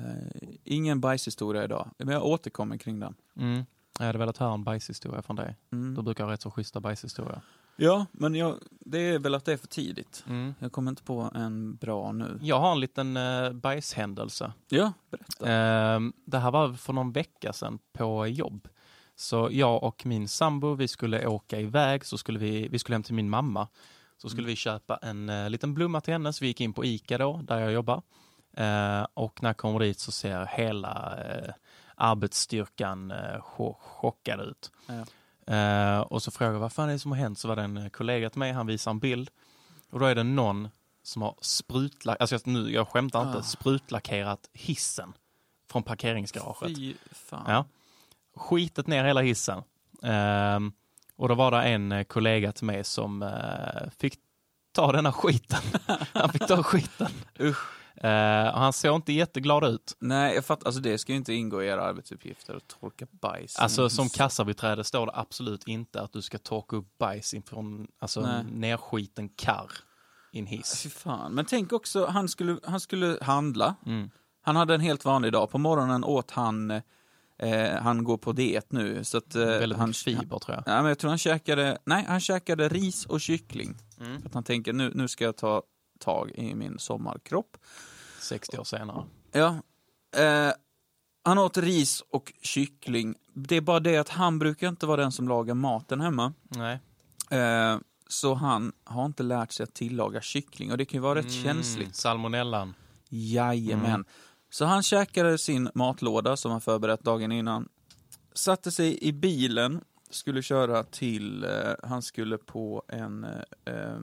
Eh, 0.02 0.50
ingen 0.64 1.02
bajshistoria 1.02 1.64
idag, 1.64 1.90
men 1.98 2.08
jag 2.08 2.26
återkommer 2.26 2.78
kring 2.78 3.00
den. 3.00 3.16
Mm. 3.36 3.64
Jag 4.02 4.08
hade 4.08 4.20
velat 4.20 4.38
höra 4.38 4.54
en 4.54 4.64
bajshistoria 4.64 5.22
från 5.22 5.36
dig. 5.36 5.58
Mm. 5.72 5.96
Du 5.96 6.02
brukar 6.02 6.24
ha 6.24 6.32
rätt 6.32 6.42
så 6.42 6.52
schyssta 6.52 6.80
bajshistorier. 6.80 7.42
Ja, 7.76 8.06
men 8.12 8.36
jag, 8.36 8.56
det 8.70 9.00
är 9.00 9.20
väl 9.20 9.36
att 9.36 9.46
det 9.46 9.54
är 9.54 9.58
för 9.58 9.68
tidigt. 9.68 10.24
Mm. 10.28 10.54
Jag 10.60 10.72
kommer 10.72 10.92
inte 10.92 11.04
på 11.04 11.32
en 11.36 11.76
bra 11.76 12.12
nu. 12.12 12.40
Jag 12.42 12.60
har 12.60 12.72
en 12.72 12.80
liten 12.80 13.18
uh, 13.18 13.52
bajshändelse. 13.54 14.54
Ja, 14.70 14.94
berätta. 15.12 15.52
Ehm, 15.52 16.14
det 16.26 16.38
här 16.38 16.52
var 16.52 16.74
för 16.74 16.94
någon 16.94 17.12
vecka 17.12 17.54
sedan 17.54 17.80
på 17.94 18.28
jobb. 18.28 18.68
Så 19.16 19.50
jag 19.52 19.84
och 19.84 20.06
min 20.06 20.28
sambo, 20.28 20.74
vi 20.74 20.88
skulle 20.88 21.28
åka 21.28 21.60
iväg, 21.60 22.06
så 22.06 22.18
skulle 22.18 22.40
vi, 22.40 22.68
vi 22.68 22.80
skulle 22.80 22.96
hem 22.96 23.04
till 23.04 23.16
min 23.16 23.30
mamma. 23.30 23.68
Så 24.18 24.30
skulle 24.30 24.48
vi 24.48 24.56
köpa 24.56 25.00
en 25.02 25.30
eh, 25.30 25.50
liten 25.50 25.74
blomma 25.74 26.02
till 26.02 26.14
henne, 26.14 26.34
så 26.34 26.44
vi 26.44 26.48
gick 26.48 26.62
in 26.62 26.74
på 26.74 26.86
ICA 26.86 27.18
då, 27.18 27.42
där 27.44 27.60
jag 27.60 27.72
jobbar. 27.72 28.02
Eh, 28.54 29.08
och 29.14 29.44
när 29.44 29.50
jag 29.50 29.58
kommer 29.58 29.80
dit 29.80 30.00
så 30.00 30.12
ser 30.12 30.46
hela 30.46 31.18
eh, 31.26 31.54
arbetsstyrkan 32.02 33.12
eh, 33.12 33.18
cho- 33.58 33.76
chockad 33.80 34.40
ut. 34.42 34.72
Ja. 34.88 35.06
Eh, 35.56 36.00
och 36.00 36.24
så 36.24 36.32
frågar 36.32 36.54
jag 36.54 36.60
vad 36.60 36.74
fan 36.74 36.90
är 36.90 36.94
det 36.94 37.00
som 37.00 37.12
har 37.12 37.18
hänt? 37.20 37.40
Så 37.40 37.48
var 37.48 37.56
det 37.56 37.62
en 37.62 37.78
eh, 37.78 37.90
kollega 37.90 38.30
till 38.30 38.40
mig, 38.40 38.52
han 38.52 38.68
visar 38.68 38.92
en 38.92 39.00
bild. 39.00 39.30
Och 39.92 40.00
då 40.00 40.06
är 40.06 40.16
det 40.16 40.24
någon 40.24 40.70
som 41.04 41.22
har 41.22 41.36
sprutlackerat, 41.42 42.22
alltså 42.22 42.36
jag, 42.36 42.48
nu, 42.48 42.72
jag 42.74 42.88
skämtar 42.88 43.22
inte, 43.28 43.38
Ah. 43.40 43.44
sprutlackerat 43.44 44.50
hissen 44.54 45.14
från 45.72 45.84
parkeringsgaraget. 45.84 46.78
Fy 46.78 46.94
fan. 47.12 47.44
Ja. 47.48 47.66
Skitet 48.36 48.88
ner 48.88 49.04
hela 49.04 49.22
hissen. 49.22 49.64
Ehm, 50.04 50.74
och 51.16 51.28
då 51.30 51.36
var 51.36 51.52
det 51.52 51.62
en 51.64 52.06
kollega 52.06 52.52
till 52.52 52.66
mig 52.66 52.84
som 52.84 53.24
eh, 53.24 53.90
fick 53.98 54.14
ta 54.72 54.92
denna 54.92 55.12
skiten. 55.12 55.60
han 56.14 56.30
fick 56.30 56.48
ta 56.48 56.64
skiten. 56.64 57.08
Usch. 57.40 57.81
Och 58.54 58.60
han 58.60 58.74
såg 58.74 58.96
inte 58.96 59.14
jätteglad 59.14 59.64
ut. 59.64 59.96
Nej, 60.00 60.36
jag 60.36 60.46
fattar. 60.46 60.66
Alltså 60.66 60.82
det 60.82 60.98
ska 60.98 61.12
ju 61.12 61.18
inte 61.18 61.34
ingå 61.34 61.64
i 61.64 61.68
era 61.68 61.84
arbetsuppgifter 61.84 62.56
att 62.56 62.68
torka 62.68 63.08
bajs. 63.12 63.60
Alltså 63.60 63.90
som 63.90 64.10
kassabiträde 64.10 64.84
står 64.84 65.06
det 65.06 65.12
absolut 65.16 65.68
inte 65.68 66.02
att 66.02 66.14
du 66.14 66.22
ska 66.22 66.38
torka 66.38 66.76
upp 66.76 66.98
bajs 66.98 67.34
inför 67.34 67.66
alltså, 68.00 68.22
Nej. 68.22 68.44
nerskiten 68.44 69.30
karr 69.30 69.72
i 70.32 70.40
en 70.40 70.46
hiss. 70.46 70.84
Fy 70.84 70.90
fan. 70.90 71.34
Men 71.34 71.46
tänk 71.46 71.74
också, 71.74 72.06
han 72.06 72.30
skulle, 72.30 72.60
han 72.64 72.80
skulle 72.80 73.18
handla. 73.22 73.76
Mm. 73.86 74.10
Han 74.42 74.56
hade 74.56 74.76
en 74.76 74.82
helt 74.82 75.06
vanlig 75.06 75.32
dag. 75.32 75.50
På 75.50 75.58
morgonen 75.58 76.04
åt 76.04 76.32
han, 76.32 76.72
eh, 77.40 77.74
han 77.82 78.04
går 78.04 78.18
på 78.18 78.32
diet 78.32 78.72
nu. 78.72 79.04
Så 79.04 79.18
att, 79.18 79.36
eh, 79.36 79.46
Väldigt 79.46 79.80
han, 79.80 79.94
fiber 79.94 80.40
tror 80.40 80.56
jag. 80.56 80.64
Ja, 80.66 80.82
men 80.82 80.86
jag 80.86 81.00
tror 81.00 81.10
han 81.10 81.18
käkade, 81.18 81.78
nej, 81.86 82.06
han 82.08 82.20
käkade 82.20 82.70
ris 82.70 83.06
och 83.06 83.22
kyckling. 83.22 83.78
Mm. 84.00 84.22
För 84.22 84.28
att 84.28 84.34
han 84.34 84.44
tänker, 84.44 84.74
nu, 84.74 84.92
nu 84.96 85.08
ska 85.08 85.24
jag 85.24 85.38
ta 85.38 85.64
tag 86.00 86.32
i 86.32 86.56
min 86.56 86.80
sommarkropp. 86.80 87.58
60 88.22 88.58
år 88.58 88.64
senare. 88.64 89.06
Ja. 89.32 89.62
Eh, 90.18 90.52
han 91.24 91.38
åt 91.38 91.58
ris 91.58 92.04
och 92.10 92.34
kyckling. 92.42 93.16
Det 93.34 93.56
är 93.56 93.62
bara 93.62 93.80
det 93.80 93.98
att 93.98 94.10
han 94.10 94.40
brukar 94.40 94.70
inte 94.70 94.86
vara 94.86 95.02
den 95.02 95.12
som 95.12 95.28
lagar 95.28 95.54
maten 95.54 96.02
hemma. 96.02 96.34
Nej. 96.50 96.80
Eh, 97.30 97.78
så 98.08 98.34
han 98.34 98.72
har 98.84 99.06
inte 99.06 99.24
lärt 99.24 99.52
sig 99.52 99.64
att 99.64 99.74
tillaga 99.74 100.22
kyckling 100.22 100.72
och 100.72 100.78
det 100.78 100.86
kan 100.86 100.98
ju 100.98 101.02
vara 101.02 101.20
rätt 101.20 101.26
Mm, 101.32 101.44
känsligt. 101.44 101.96
Salmonellan. 101.96 102.74
Jajamän. 103.10 103.86
Mm. 103.86 104.06
Så 104.50 104.66
han 104.66 104.84
käkade 104.84 105.38
sin 105.38 105.70
matlåda 105.76 106.38
som 106.38 106.52
han 106.52 106.62
förberett 106.62 107.04
dagen 107.04 107.32
innan. 107.32 107.70
Satte 108.34 108.72
sig 108.72 109.04
i 109.04 109.14
bilen, 109.14 109.82
skulle 110.10 110.42
köra 110.42 110.84
till, 110.84 111.44
eh, 111.44 111.50
han 111.84 112.02
skulle 112.02 112.38
på 112.38 112.84
en, 112.88 113.24
eh, 113.24 113.32
eh, 113.66 114.00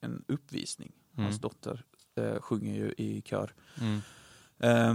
en 0.00 0.24
uppvisning. 0.28 0.92
Hans 1.16 1.28
Mm. 1.28 1.40
dotter 1.40 1.84
eh, 2.18 2.40
sjunger 2.40 2.74
ju 2.74 2.94
i 2.96 3.22
kör. 3.24 3.54
Mm. 3.80 4.00
Eh, 4.58 4.94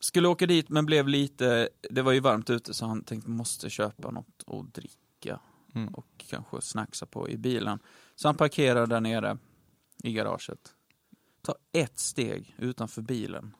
skulle 0.00 0.28
åka 0.28 0.46
dit 0.46 0.68
men 0.68 0.86
blev 0.86 1.08
lite, 1.08 1.68
det 1.90 2.02
var 2.02 2.12
ju 2.12 2.20
varmt 2.20 2.50
ute 2.50 2.74
så 2.74 2.86
han 2.86 3.04
tänkte 3.04 3.30
måste 3.30 3.70
köpa 3.70 4.10
något 4.10 4.44
att 4.46 4.74
dricka 4.74 5.40
Mm. 5.74 5.94
och 5.94 6.06
kanske 6.30 6.60
snacksa 6.60 7.06
på 7.06 7.28
i 7.28 7.36
bilen. 7.38 7.78
Så 8.14 8.28
han 8.28 8.36
parkerar 8.36 8.86
där 8.86 9.00
nere 9.00 9.38
i 10.02 10.12
garaget. 10.12 10.74
Tar 11.42 11.54
ett 11.72 11.98
steg 11.98 12.54
utanför 12.58 13.02
bilen 13.02 13.56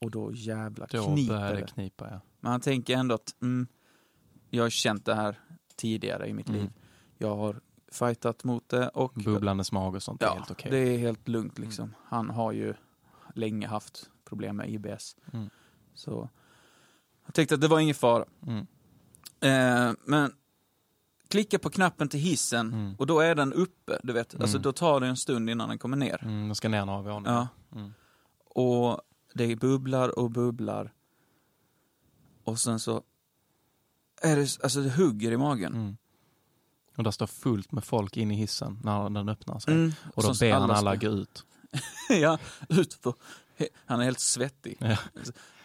och 0.00 0.10
då 0.10 0.32
jävla 0.32 0.86
kniper 0.86 1.54
det 1.54 1.66
knipa, 1.66 2.08
ja. 2.10 2.20
Men 2.40 2.52
han 2.52 2.60
tänker 2.60 2.96
ändå 2.96 3.14
att 3.14 3.42
mm, 3.42 3.66
jag 4.50 4.62
har 4.62 4.70
känt 4.70 5.04
det 5.04 5.14
här 5.14 5.40
tidigare 5.76 6.28
i 6.28 6.32
mitt 6.32 6.48
Mm. 6.48 6.60
liv. 6.60 6.70
Jag 7.18 7.36
har 7.36 7.60
fightat 7.92 8.44
mot 8.44 8.68
det 8.68 8.88
och 8.88 9.12
Bubblandes 9.14 9.72
mag 9.72 9.94
och 9.94 10.02
sånt 10.02 10.22
är 10.22 10.26
ja, 10.26 10.34
helt 10.34 10.50
okej. 10.50 10.70
det 10.70 10.78
är 10.78 10.98
helt 10.98 11.28
lugnt 11.28 11.58
liksom. 11.58 11.94
Han 12.04 12.30
har 12.30 12.52
ju 12.52 12.74
länge 13.34 13.66
haft 13.66 14.10
problem 14.24 14.56
med 14.56 14.70
IBS. 14.70 15.16
Mm. 15.32 15.50
Så 15.94 16.28
jag 17.24 17.34
tänkte 17.34 17.54
att 17.54 17.60
det 17.60 17.68
var 17.68 17.80
ingen 17.80 17.94
fara. 17.94 18.24
Mm. 18.46 18.66
Eh, 19.40 19.94
men 20.04 20.32
klicka 21.28 21.58
på 21.58 21.70
knappen 21.70 22.08
till 22.08 22.20
hissen 22.20 22.72
Mm. 22.72 22.94
och 22.98 23.06
då 23.06 23.20
är 23.20 23.34
den 23.34 23.52
uppe, 23.52 23.98
du 24.02 24.12
vet. 24.12 24.34
Alltså 24.34 24.56
Mm. 24.56 24.62
då 24.62 24.72
tar 24.72 25.00
det 25.00 25.06
en 25.06 25.16
stund 25.16 25.50
innan 25.50 25.68
den 25.68 25.78
kommer 25.78 25.96
ner. 25.96 26.24
Mm, 26.24 26.46
jag 26.48 26.56
ska 26.56 26.68
ner 26.68 26.84
några 26.86 27.02
våningar. 27.02 27.48
Ja. 27.70 27.78
Mm. 27.78 27.92
Och 28.44 29.00
det 29.34 29.56
bubblar 29.56 30.18
och 30.18 30.30
bubblar. 30.30 30.92
Och 32.44 32.58
sen 32.58 32.80
så 32.80 33.02
är 34.22 34.36
det, 34.36 34.58
alltså 34.62 34.80
det 34.80 34.90
hugger 34.90 35.32
i 35.32 35.36
magen. 35.36 35.96
Och 36.98 37.04
där 37.04 37.10
står 37.10 37.26
fullt 37.26 37.72
med 37.72 37.84
folk 37.84 38.16
in 38.16 38.30
i 38.30 38.34
hissen 38.34 38.78
när 38.82 39.10
den 39.10 39.28
öppnar 39.28 39.58
sig. 39.58 39.74
Mm. 39.74 39.92
Och 40.14 40.22
då 40.22 40.34
Som 40.34 40.46
ber 40.46 40.52
han 40.52 40.70
alla 40.70 40.96
ska- 40.96 41.08
gå 41.08 41.14
ut. 41.14 41.44
ja, 42.08 42.38
ut 42.68 42.94
för, 42.94 43.14
han 43.86 44.00
är 44.00 44.04
helt 44.04 44.20
svettig. 44.20 44.76
Ja. 44.80 44.96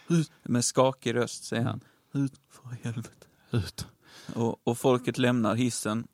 Ut, 0.08 0.32
med 0.42 0.64
skakig 0.64 1.14
röst 1.14 1.44
säger 1.44 1.64
han. 1.64 1.80
Ut 2.12 2.40
för 2.50 2.68
helvete. 2.82 3.26
Ut. 3.50 3.86
Och, 4.34 4.68
och 4.68 4.78
folket 4.78 5.18
lämnar 5.18 5.54
hissen 5.54 6.06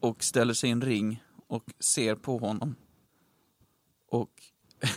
och 0.00 0.24
ställer 0.24 0.54
sig 0.54 0.68
i 0.68 0.72
en 0.72 0.82
ring 0.82 1.22
och 1.46 1.64
ser 1.80 2.14
på 2.14 2.38
honom. 2.38 2.74
Och 4.10 4.30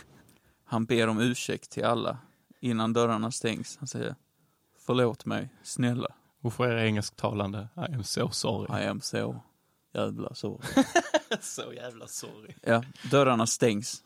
han 0.64 0.84
ber 0.84 1.08
om 1.08 1.20
ursäkt 1.20 1.70
till 1.70 1.84
alla 1.84 2.18
innan 2.60 2.92
dörrarna 2.92 3.30
stängs. 3.30 3.76
Han 3.76 3.88
säger 3.88 4.14
Förlåt 4.78 5.24
mig, 5.24 5.48
snälla. 5.62 6.08
Och 6.40 6.54
för 6.54 6.68
er 6.70 6.84
engelsktalande, 6.84 7.68
I 7.76 7.94
am 7.94 8.04
so 8.04 8.30
sorry. 8.30 8.82
I 8.82 8.86
am 8.86 9.00
so 9.00 9.40
jävla 10.00 10.34
så. 10.34 10.60
så 11.40 11.72
jävla 11.72 12.06
sorry. 12.06 12.54
Ja, 12.62 12.84
dörrarna 13.10 13.46
stängs. 13.46 14.02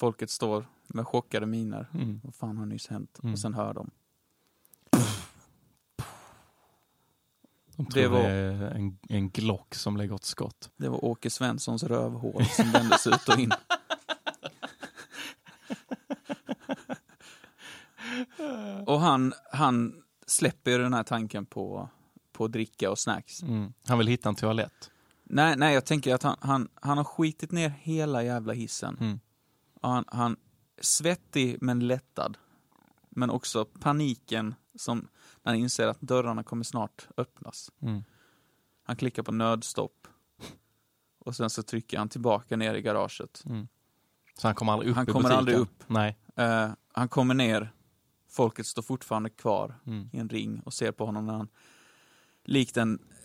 Folket 0.00 0.30
står 0.30 0.66
med 0.86 1.06
chockade 1.06 1.46
miner. 1.46 1.86
Mm. 1.94 2.20
Vad 2.24 2.34
fan 2.34 2.56
har 2.56 2.66
nyss 2.66 2.86
hänt? 2.86 3.18
Mm. 3.22 3.32
Och 3.32 3.38
sen 3.38 3.54
hör 3.54 3.74
de. 3.74 3.90
De 7.76 7.86
tror 7.86 8.02
Det 8.02 8.08
var- 8.08 8.22
det 8.22 8.28
är 8.28 8.62
en, 8.70 8.98
en 9.08 9.30
glock 9.30 9.74
som 9.74 9.96
lägger 9.96 10.14
ett 10.14 10.24
skott. 10.24 10.70
Det 10.76 10.88
var 10.88 11.04
Åke 11.04 11.30
Svenssons 11.30 11.82
rövhål 11.82 12.44
som 12.46 12.72
vändes 12.72 13.06
ut 13.06 13.28
och 13.28 13.38
in. 13.38 13.52
Och 18.86 19.00
han, 19.00 19.32
han 19.52 20.02
släpper 20.26 20.70
ju 20.70 20.78
den 20.78 20.94
här 20.94 21.02
tanken 21.02 21.46
på, 21.46 21.88
på 22.34 22.48
dricka 22.48 22.90
och 22.90 22.98
snacks. 22.98 23.42
Mm. 23.42 23.72
Han 23.86 23.98
vill 23.98 24.06
hitta 24.06 24.28
en 24.28 24.34
toalett. 24.34 24.90
Nej, 25.24 25.56
nej, 25.56 25.74
jag 25.74 25.84
tänker 25.86 26.14
att 26.14 26.22
han, 26.22 26.36
han, 26.40 26.68
han 26.74 26.96
har 26.98 27.04
skitit 27.04 27.52
ner 27.52 27.68
hela 27.68 28.22
jävla 28.22 28.52
hissen. 28.52 28.96
Mm. 29.00 29.20
Han, 29.82 30.04
han 30.08 30.36
svettig 30.80 31.56
men 31.60 31.86
lättad. 31.86 32.38
Men 33.10 33.30
också 33.30 33.64
paniken 33.64 34.54
som 34.78 35.08
när 35.42 35.52
han 35.52 35.54
inser 35.60 35.86
att 35.88 36.00
dörrarna 36.00 36.42
kommer 36.42 36.64
snart 36.64 37.08
öppnas. 37.16 37.70
Mm. 37.82 38.02
Han 38.82 38.96
klickar 38.96 39.22
på 39.22 39.32
nödstopp. 39.32 40.06
Och 41.18 41.36
sen 41.36 41.50
så 41.50 41.62
trycker 41.62 41.98
han 41.98 42.08
tillbaka 42.08 42.56
ner 42.56 42.74
i 42.74 42.82
garaget. 42.82 43.42
Mm. 43.46 43.68
Så 44.38 44.48
han 44.48 44.54
kommer 44.54 44.72
aldrig 44.72 44.90
upp 44.90 44.96
Han 44.96 45.04
i 45.08 45.12
kommer 45.12 45.22
butiken? 45.22 45.38
aldrig 45.38 45.56
upp. 45.56 45.84
Nej. 45.86 46.18
Eh, 46.36 46.70
han 46.92 47.08
kommer 47.08 47.34
ner. 47.34 47.72
Folket 48.30 48.66
står 48.66 48.82
fortfarande 48.82 49.30
kvar 49.30 49.80
Mm. 49.86 50.10
i 50.12 50.18
en 50.18 50.28
ring 50.28 50.60
och 50.60 50.74
ser 50.74 50.92
på 50.92 51.06
honom 51.06 51.26
när 51.26 51.34
han 51.34 51.48
likt 52.44 52.76
en 52.76 52.94
eh, 52.94 53.16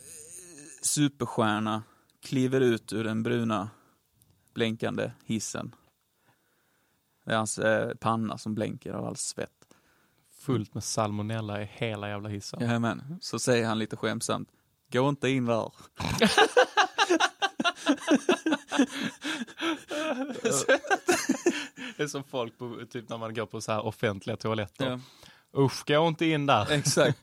superstjärna 0.82 1.84
kliver 2.24 2.62
ut 2.62 2.94
ur 2.94 3.04
den 3.04 3.24
bruna 3.24 3.70
blänkande 4.54 5.12
hissen. 5.26 5.76
Det 7.26 7.32
är 7.32 7.38
hans 7.38 7.60
eh, 7.60 7.96
panna 7.96 8.38
som 8.38 8.56
blänker 8.56 8.94
av 8.94 9.06
all 9.06 9.16
svett. 9.16 9.52
Fullt 10.40 10.74
med 10.74 10.84
salmonella 10.84 11.62
i 11.62 11.70
hela 11.74 12.10
jävla 12.10 12.30
hissen. 12.30 12.60
Jajamän. 12.62 13.18
Så 13.22 13.40
säger 13.40 13.68
han 13.68 13.80
lite 13.80 13.96
skämtsamt. 13.96 14.50
Gå 14.92 15.10
inte 15.10 15.30
in 15.30 15.46
där. 15.46 15.72
Det 21.98 22.04
är 22.04 22.08
som 22.08 22.24
folk 22.24 22.58
på, 22.58 22.86
typ 22.90 23.10
när 23.10 23.18
man 23.18 23.34
går 23.34 23.46
på 23.46 23.62
så 23.62 23.72
här 23.72 23.86
offentliga 23.86 24.38
toaletter. 24.38 24.90
Ja. 24.90 25.00
Usch, 25.62 25.88
gå 25.88 26.08
inte 26.08 26.26
in 26.26 26.46
där. 26.46 26.72
Exakt. 26.72 27.20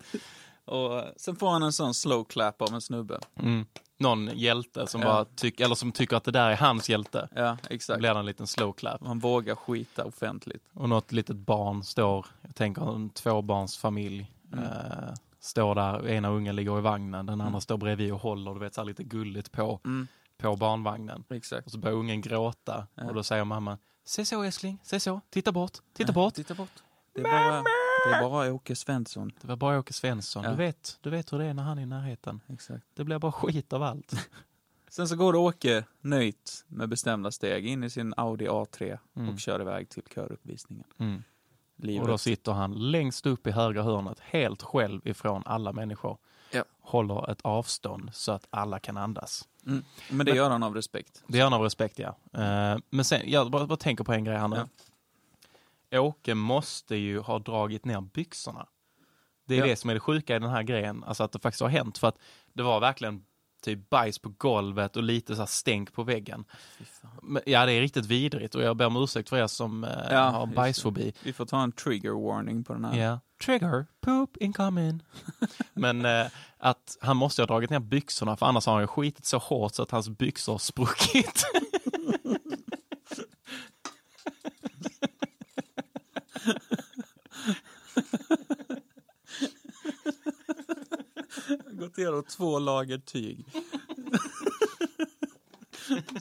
Och 0.66 0.98
eh, 0.98 1.04
sen 1.16 1.36
får 1.36 1.50
han 1.50 1.62
en 1.62 1.72
sån 1.72 1.94
slow 1.94 2.24
clap 2.24 2.62
av 2.62 2.74
en 2.74 2.80
snubbe. 2.80 3.18
Mm. 3.40 3.66
någon 3.98 4.30
hjälte 4.38 4.86
som 4.86 5.00
Ja. 5.00 5.06
bara 5.06 5.24
tycker, 5.24 5.64
eller 5.64 5.74
som 5.74 5.92
tycker 5.92 6.16
att 6.16 6.24
det 6.24 6.30
där 6.30 6.50
är 6.50 6.56
hans 6.56 6.88
hjälte. 6.88 7.28
Ja, 7.34 7.56
exakt. 7.70 7.98
blir 7.98 8.14
det 8.14 8.20
en 8.20 8.26
liten 8.26 8.46
slow 8.46 8.72
clap. 8.72 9.00
Man 9.00 9.18
vågar 9.18 9.54
skita 9.54 10.04
offentligt. 10.04 10.62
Och 10.74 10.88
något 10.88 11.12
litet 11.12 11.36
barn 11.36 11.84
står, 11.84 12.26
jag 12.42 12.54
tänker 12.54 12.94
en 12.94 13.10
tvåbarnsfamilj, 13.10 14.32
Mm. 14.52 14.64
eh, 14.64 15.14
står 15.40 15.74
där, 15.74 16.08
ena 16.08 16.28
ungen 16.28 16.56
ligger 16.56 16.78
i 16.78 16.80
vagnen, 16.80 17.26
den 17.26 17.40
andra 17.40 17.60
står 17.60 17.76
bredvid 17.76 18.12
och 18.12 18.20
håller, 18.20 18.54
du 18.54 18.60
vet 18.60 18.74
så 18.74 18.80
här 18.80 18.86
lite 18.86 19.02
gulligt 19.04 19.52
på, 19.52 19.80
Mm, 19.84 20.06
på 20.38 20.56
barnvagnen. 20.56 21.24
exakt. 21.30 21.66
Och 21.66 21.72
så 21.72 21.78
börjar 21.78 21.96
ungen 21.96 22.20
gråta 22.20 22.86
Ja. 22.94 23.04
och 23.08 23.14
då 23.14 23.22
säger 23.22 23.44
mamma, 23.44 23.78
se 24.04 24.24
så 24.24 24.42
älskling, 24.42 24.78
se 24.82 25.00
så, 25.00 25.20
titta 25.30 25.52
bort, 25.52 25.72
titta 25.94 26.10
Ja, 26.10 26.14
bort. 26.14 26.34
Titta 26.34 26.54
bort. 26.54 26.70
Det 27.14 27.20
är 27.20 27.24
bara, 27.24 27.64
det 28.04 28.14
är 28.14 28.20
bara 28.30 28.52
Åke 28.54 28.76
Svensson. 28.76 29.32
Det 29.40 29.48
var 29.48 29.56
bara 29.56 29.78
Åke 29.78 29.92
Svensson, 29.92 30.44
Ja. 30.44 30.50
du, 30.50 30.56
vet, 30.56 30.98
du 31.00 31.10
vet 31.10 31.32
hur 31.32 31.38
det 31.38 31.44
är 31.44 31.54
när 31.54 31.62
han 31.62 31.78
är 31.78 31.82
i 31.82 31.86
närheten. 31.86 32.40
Exakt. 32.48 32.84
Det 32.94 33.04
blir 33.04 33.18
bara 33.18 33.32
skit 33.32 33.72
av 33.72 33.82
allt. 33.82 34.12
Sen 34.88 35.08
så 35.08 35.16
går 35.16 35.36
Åke 35.36 35.84
nöjt 36.00 36.64
med 36.68 36.88
bestämda 36.88 37.30
steg 37.30 37.66
in 37.66 37.84
i 37.84 37.90
sin 37.90 38.14
Audi 38.16 38.48
A3 38.48 38.98
Mm. 39.16 39.28
och 39.34 39.40
kör 39.40 39.60
iväg 39.60 39.88
till 39.88 40.02
köruppvisningen. 40.14 40.84
Mm. 40.98 41.22
Livet. 41.76 42.02
Och 42.02 42.08
då 42.08 42.18
sitter 42.18 42.52
han 42.52 42.90
längst 42.90 43.26
upp 43.26 43.46
i 43.46 43.50
högra 43.50 43.82
hörnet, 43.82 44.18
helt 44.20 44.62
själv 44.62 45.00
ifrån 45.08 45.42
alla 45.46 45.72
människor. 45.72 46.18
Ja. 46.52 46.64
Håller 46.80 47.30
ett 47.30 47.40
avstånd 47.42 48.10
så 48.12 48.32
att 48.32 48.46
alla 48.50 48.78
kan 48.78 48.96
andas. 48.96 49.48
mm. 49.66 49.84
Men 50.10 50.18
det 50.18 50.24
Men- 50.24 50.36
gör 50.36 50.50
han 50.50 50.62
av 50.62 50.74
respekt. 50.74 51.22
Det 51.26 51.38
är 51.38 51.44
han 51.44 51.52
av 51.52 51.62
respekt, 51.62 51.98
ja. 51.98 52.16
Eh, 52.32 52.78
men 52.90 53.04
sen, 53.04 53.20
jag 53.30 53.50
bara, 53.50 53.66
bara 53.66 53.76
tänker 53.76 54.04
på 54.04 54.12
en 54.12 54.24
grej 54.24 54.36
här 54.36 54.48
nu. 54.48 54.64
Åke 55.94 56.34
måste 56.34 56.96
ju 56.96 57.20
ha 57.20 57.38
dragit 57.38 57.84
ner 57.84 58.00
byxorna. 58.00 58.66
Det 59.48 59.54
är 59.54 59.58
Ja. 59.58 59.66
det 59.66 59.76
som 59.76 59.90
är 59.90 59.94
det 59.94 60.00
sjuka 60.00 60.36
i 60.36 60.38
den 60.38 60.50
här 60.50 60.62
grejen, 60.62 61.04
alltså 61.04 61.24
att 61.24 61.32
det 61.32 61.38
faktiskt 61.38 61.62
har 61.62 61.68
hänt. 61.68 61.98
För 61.98 62.08
att 62.08 62.18
det 62.54 62.62
var 62.62 62.80
verkligen 62.80 63.22
typ 63.62 63.90
bajs 63.90 64.18
på 64.18 64.28
golvet 64.38 64.96
och 64.96 65.02
lite 65.02 65.36
så 65.36 65.46
stänk 65.46 65.92
på 65.92 66.02
väggen. 66.02 66.44
Ja, 67.46 67.66
det 67.66 67.72
är 67.72 67.80
riktigt 67.80 68.06
vidrigt 68.06 68.54
och 68.54 68.62
jag 68.62 68.76
ber 68.76 68.86
om 68.86 68.96
ursäkt 68.96 69.28
för 69.28 69.36
er 69.36 69.46
som 69.46 69.84
eh, 69.84 69.90
Ja, 70.10 70.20
har 70.28 70.46
bajsfobi. 70.46 71.12
Vi 71.22 71.32
får 71.32 71.46
ta 71.46 71.62
en 71.62 71.72
trigger 71.72 72.10
warning 72.10 72.64
på 72.64 72.72
den 72.72 72.84
här. 72.84 72.96
Ja. 72.98 73.20
Trigger, 73.44 73.86
poop 74.00 74.36
incoming. 74.36 75.02
Men 75.72 76.04
eh, 76.04 76.26
att 76.58 76.96
han 77.00 77.16
måste 77.16 77.42
ha 77.42 77.46
dragit 77.46 77.70
ner 77.70 77.80
byxorna 77.80 78.36
för 78.36 78.46
annars 78.46 78.66
har 78.66 78.72
han 78.72 78.82
ju 78.82 78.86
skitit 78.86 79.24
så 79.24 79.38
hårt 79.38 79.74
så 79.74 79.82
att 79.82 79.90
hans 79.90 80.08
byxor 80.08 80.52
har 80.52 80.58
spruckit. 80.58 81.42
Igenom 91.98 92.22
två 92.24 92.58
lager 92.58 92.98
tyg. 92.98 93.44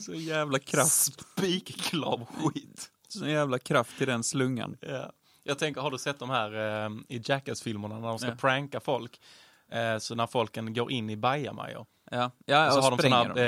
så 0.00 0.14
jävla 0.14 0.58
kraft. 0.58 0.90
Spikklar 1.36 2.26
skit. 2.36 2.90
Så 3.08 3.26
jävla 3.26 3.58
kraft 3.58 4.02
i 4.02 4.04
den 4.04 4.22
slungan. 4.24 4.76
Ja. 4.80 5.12
Jag 5.42 5.58
tänker, 5.58 5.80
har 5.80 5.90
du 5.90 5.98
sett 5.98 6.18
de 6.18 6.30
här 6.30 6.84
eh, 6.86 6.90
i 7.08 7.22
Jackass-filmerna 7.24 7.98
när 7.98 8.08
de 8.08 8.18
ska 8.18 8.28
Ja. 8.28 8.36
pranka 8.36 8.80
folk? 8.80 9.20
Eh, 9.70 9.98
så 9.98 10.14
när 10.14 10.26
folken 10.26 10.74
går 10.74 10.92
in 10.92 11.10
i 11.10 11.16
bajamajor. 11.16 11.86
Ja, 12.10 12.30
ja 12.46 12.70
så 12.70 12.76
och 12.78 12.84
har 12.84 12.90
de 12.90 12.98
såna 13.02 13.24
dem. 13.24 13.38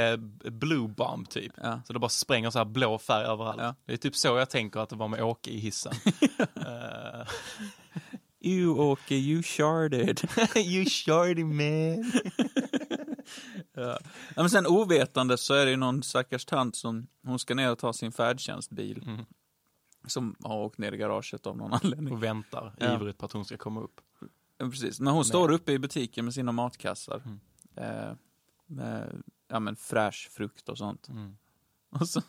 eh, 0.44 0.50
blue 0.50 0.88
bomb 0.88 1.28
typ. 1.28 1.52
Ja. 1.62 1.80
Så 1.86 1.92
det 1.92 1.98
bara 1.98 2.08
spränger 2.08 2.50
så 2.50 2.58
här 2.58 2.64
blå 2.64 2.98
färg 2.98 3.24
överallt. 3.24 3.60
Ja. 3.62 3.74
Det 3.84 3.92
är 3.92 3.96
typ 3.96 4.16
så 4.16 4.28
jag 4.28 4.50
tänker 4.50 4.80
att 4.80 4.88
det 4.88 4.96
var 4.96 5.08
med 5.08 5.22
Åke 5.22 5.50
i 5.50 5.58
hissen. 5.58 5.92
Eh, 6.66 7.26
You 8.40 8.80
Åke, 8.80 9.14
you 9.14 9.42
sharded. 9.42 10.20
you 10.56 10.84
shorty 10.84 11.44
man. 11.44 12.12
ja. 13.72 13.98
men 14.36 14.50
sen 14.50 14.66
ovetande 14.66 15.38
så 15.38 15.54
är 15.54 15.64
det 15.64 15.70
ju 15.70 15.76
någon 15.76 16.02
stackars 16.02 16.44
tant 16.44 16.76
som, 16.76 17.06
hon 17.22 17.38
ska 17.38 17.54
ner 17.54 17.72
och 17.72 17.78
ta 17.78 17.92
sin 17.92 18.12
färdtjänstbil. 18.12 19.02
Mm. 19.06 19.24
Som 20.06 20.36
har 20.42 20.56
åkt 20.56 20.78
ner 20.78 20.92
i 20.92 20.96
garaget 20.96 21.46
av 21.46 21.56
någon 21.56 21.72
anledning. 21.72 22.14
Och 22.14 22.22
väntar 22.22 22.74
Ja. 22.78 22.94
ivrigt 22.94 23.18
på 23.18 23.26
att 23.26 23.32
hon 23.32 23.44
ska 23.44 23.56
komma 23.56 23.80
upp. 23.80 24.00
Ja, 24.58 24.70
precis. 24.70 25.00
Men 25.00 25.12
hon 25.12 25.24
står 25.24 25.50
uppe 25.52 25.72
i 25.72 25.78
butiken 25.78 26.24
med 26.24 26.34
sina 26.34 26.52
matkassar. 26.52 27.22
Mm. 27.24 27.40
Eh, 27.76 28.12
med 28.66 29.22
ja, 29.48 29.60
men 29.60 29.76
fräsch 29.76 30.30
frukt 30.32 30.68
och 30.68 30.78
sånt. 30.78 31.08
Mm. 31.08 31.36
Och 31.90 32.08
så, 32.08 32.22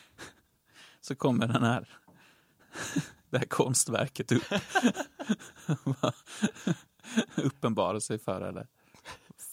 så 1.00 1.14
kommer 1.14 1.48
den 1.48 1.62
här, 1.62 1.98
det 3.36 3.40
här 3.40 3.46
konstverket 3.46 4.32
upp. 4.32 4.42
Uppenbarar 7.36 8.00
sig 8.00 8.18
för 8.18 8.40
henne. 8.40 8.66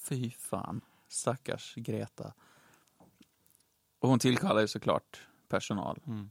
Fy 0.10 0.32
fan, 0.32 0.82
stackars 1.08 1.74
Greta. 1.76 2.34
Och 4.00 4.10
hon 4.10 4.20
tillkallar 4.20 4.62
ju 4.62 4.68
såklart 4.68 5.28
personal. 5.48 6.00
Mm. 6.08 6.30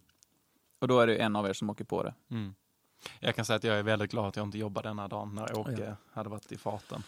Och 0.78 0.88
då 0.88 1.00
är 1.00 1.06
det 1.06 1.16
en 1.16 1.36
av 1.36 1.46
er 1.46 1.52
som 1.52 1.70
åker 1.70 1.84
på 1.84 2.02
det. 2.02 2.14
Mm. 2.30 2.54
Jag 3.20 3.36
kan 3.36 3.44
säga 3.44 3.56
att 3.56 3.64
jag 3.64 3.78
är 3.78 3.82
väldigt 3.82 4.10
glad 4.10 4.26
att 4.26 4.36
jag 4.36 4.46
inte 4.46 4.58
jobbade 4.58 4.88
denna 4.88 5.08
dagen 5.08 5.34
när 5.34 5.58
Åke 5.58 5.96
hade 6.12 6.28
varit 6.28 6.52
i 6.52 6.58
farten. 6.58 7.02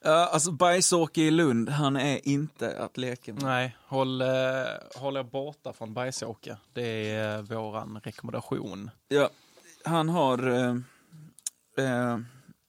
Ja, 0.00 0.26
alltså 0.26 0.50
Bajs-Åke 0.50 1.20
i 1.20 1.30
Lund, 1.30 1.68
han 1.68 1.96
är 1.96 2.28
inte 2.28 2.82
att 2.82 2.96
leka 2.96 3.32
med. 3.32 3.42
Nej, 3.42 3.76
håll, 3.86 4.20
eh, 4.20 4.28
håll 4.96 5.16
er 5.16 5.22
borta 5.22 5.72
från 5.72 5.94
Bajsåke. 5.94 6.56
Det 6.72 7.10
är 7.10 7.36
eh, 7.36 7.42
våran 7.42 8.00
rekommendation. 8.04 8.90
Ja, 9.08 9.30
han 9.84 10.08
har... 10.08 10.48
Eh, 10.48 10.76
eh, 11.84 12.18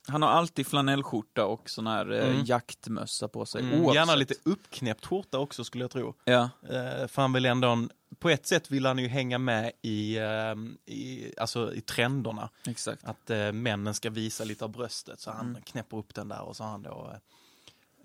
han 0.07 0.22
har 0.22 0.30
alltid 0.30 0.68
flanellskjorta 0.68 1.45
och 1.45 1.70
sån 1.70 1.88
här 1.88 2.12
eh, 2.12 2.30
Mm. 2.30 2.43
jaktmössa 2.45 3.28
på 3.28 3.45
sig. 3.45 3.62
Mm, 3.62 3.74
oavsett. 3.82 3.95
gärna 3.95 4.16
lite 4.16 4.34
uppknäppt 4.45 5.05
skjorta 5.05 5.38
också 5.39 5.64
skulle 5.64 5.84
jag 5.84 5.91
tro. 5.91 6.14
Ja, 6.26 6.49
Eh, 6.70 7.07
för 7.07 7.22
han 7.22 7.34
vill 7.34 7.45
ändå, 7.45 7.68
en, 7.70 7.89
på 8.20 8.30
ett 8.30 8.47
sätt 8.47 8.72
vill 8.72 8.86
han 8.86 8.97
ju 8.99 9.07
hänga 9.07 9.38
med 9.38 9.72
i, 9.82 10.18
eh, 10.18 10.55
i, 10.86 11.34
alltså 11.38 11.74
i 11.74 11.82
trenderna. 11.82 12.49
exakt. 12.68 13.03
Att 13.03 13.30
eh, 13.30 13.51
männen 13.51 13.93
ska 13.93 14.10
visa 14.10 14.43
lite 14.43 14.64
av 14.66 14.72
bröstet. 14.72 15.20
Så 15.20 15.32
han 15.32 15.49
Mm. 15.49 15.62
knäpper 15.62 15.97
upp 15.97 16.16
den 16.16 16.28
där 16.28 16.41
och 16.41 16.55
så 16.55 16.64
har 16.64 16.72
han 16.72 16.82
då 16.84 17.10
eh, 17.14 17.20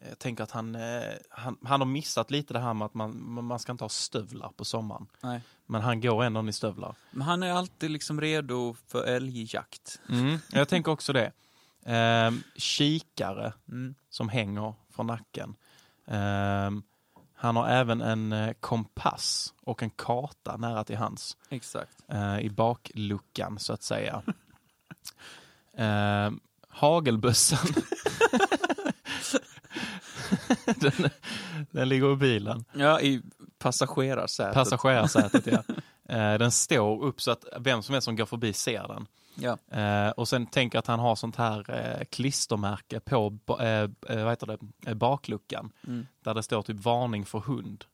jag 0.09 0.19
tänker 0.19 0.45
att 0.45 0.51
han, 0.51 0.75
eh, 0.75 1.03
han, 1.31 1.57
han 1.65 1.81
har 1.81 1.87
missat 1.87 2.31
lite 2.31 2.53
det 2.53 2.61
här 2.61 2.75
med 2.75 2.87
att 2.87 2.95
man, 2.95 3.45
man 3.45 3.59
ska 3.59 3.73
inte 3.73 3.85
ha 3.85 3.89
stövlar 3.89 4.49
på 4.57 4.65
sommaren. 4.65 5.07
Nej. 5.21 5.41
Men 5.67 5.81
han 5.81 6.01
går 6.01 6.25
ändå 6.25 6.49
i 6.49 6.53
stövlar. 6.53 6.97
Men 7.11 7.23
han 7.23 7.43
är 7.43 7.53
alltid 7.53 7.91
liksom 7.91 8.21
redo 8.21 8.77
för 8.87 9.05
älgjakt. 9.05 10.01
Mm, 10.09 10.39
jag 10.53 10.69
tänker 10.69 10.93
också 10.93 11.13
det. 11.13 11.33
Ehm, 11.87 12.43
kikare 12.57 13.53
Mm. 13.69 13.95
som 14.11 14.29
hänger 14.29 14.75
från 14.91 15.07
nacken. 15.07 15.55
Ehm, 16.07 16.83
han 17.35 17.57
har 17.57 17.69
även 17.69 18.01
en 18.01 18.33
eh, 18.33 18.53
kompass 18.61 19.55
och 19.61 19.83
en 19.83 19.91
karta 19.91 20.57
nära 20.57 20.85
till 20.85 20.97
hans. 20.97 21.37
Exakt. 21.49 21.93
eh, 22.09 22.39
i 22.41 22.51
bakluckan 22.51 23.59
så 23.59 23.73
att 23.73 23.83
säga. 23.83 24.23
Ehm, 25.77 26.41
hagelbössan. 26.69 27.59
den, 30.77 31.11
den 31.71 31.89
ligger 31.89 32.13
i 32.13 32.17
bilen. 32.17 32.65
Ja, 32.73 33.01
i 33.01 33.23
passagerarsätet. 33.59 34.55
Passagerarsätet, 34.55 35.47
ja. 35.47 35.63
Eh, 36.09 36.39
den 36.39 36.51
står 36.51 37.05
upp 37.05 37.21
så 37.21 37.31
att 37.31 37.45
vem 37.61 37.83
som 37.83 37.93
helst 37.93 38.05
som 38.05 38.17
går 38.17 38.27
förbi 38.27 38.53
ser 38.53 38.89
den. 38.89 39.07
Ja. 39.35 39.79
Eh, 39.81 40.11
och 40.11 40.29
sen 40.29 40.47
tänker 40.47 40.79
att 40.79 40.87
han 40.87 40.99
har 40.99 41.17
sånt 41.17 41.37
här 41.37 41.71
eh, 41.71 42.05
klistermärke 42.05 43.01
på 43.01 43.39
eh, 43.49 43.91
vad 44.09 44.31
heter 44.31 44.59
det? 44.83 44.95
Bakluckan. 44.95 45.73
Mm. 45.87 46.07
Där 46.25 46.35
det 46.35 46.43
står 46.43 46.63
typ 46.63 46.81
varning 46.81 47.25
för 47.25 47.39
hund. 47.39 47.85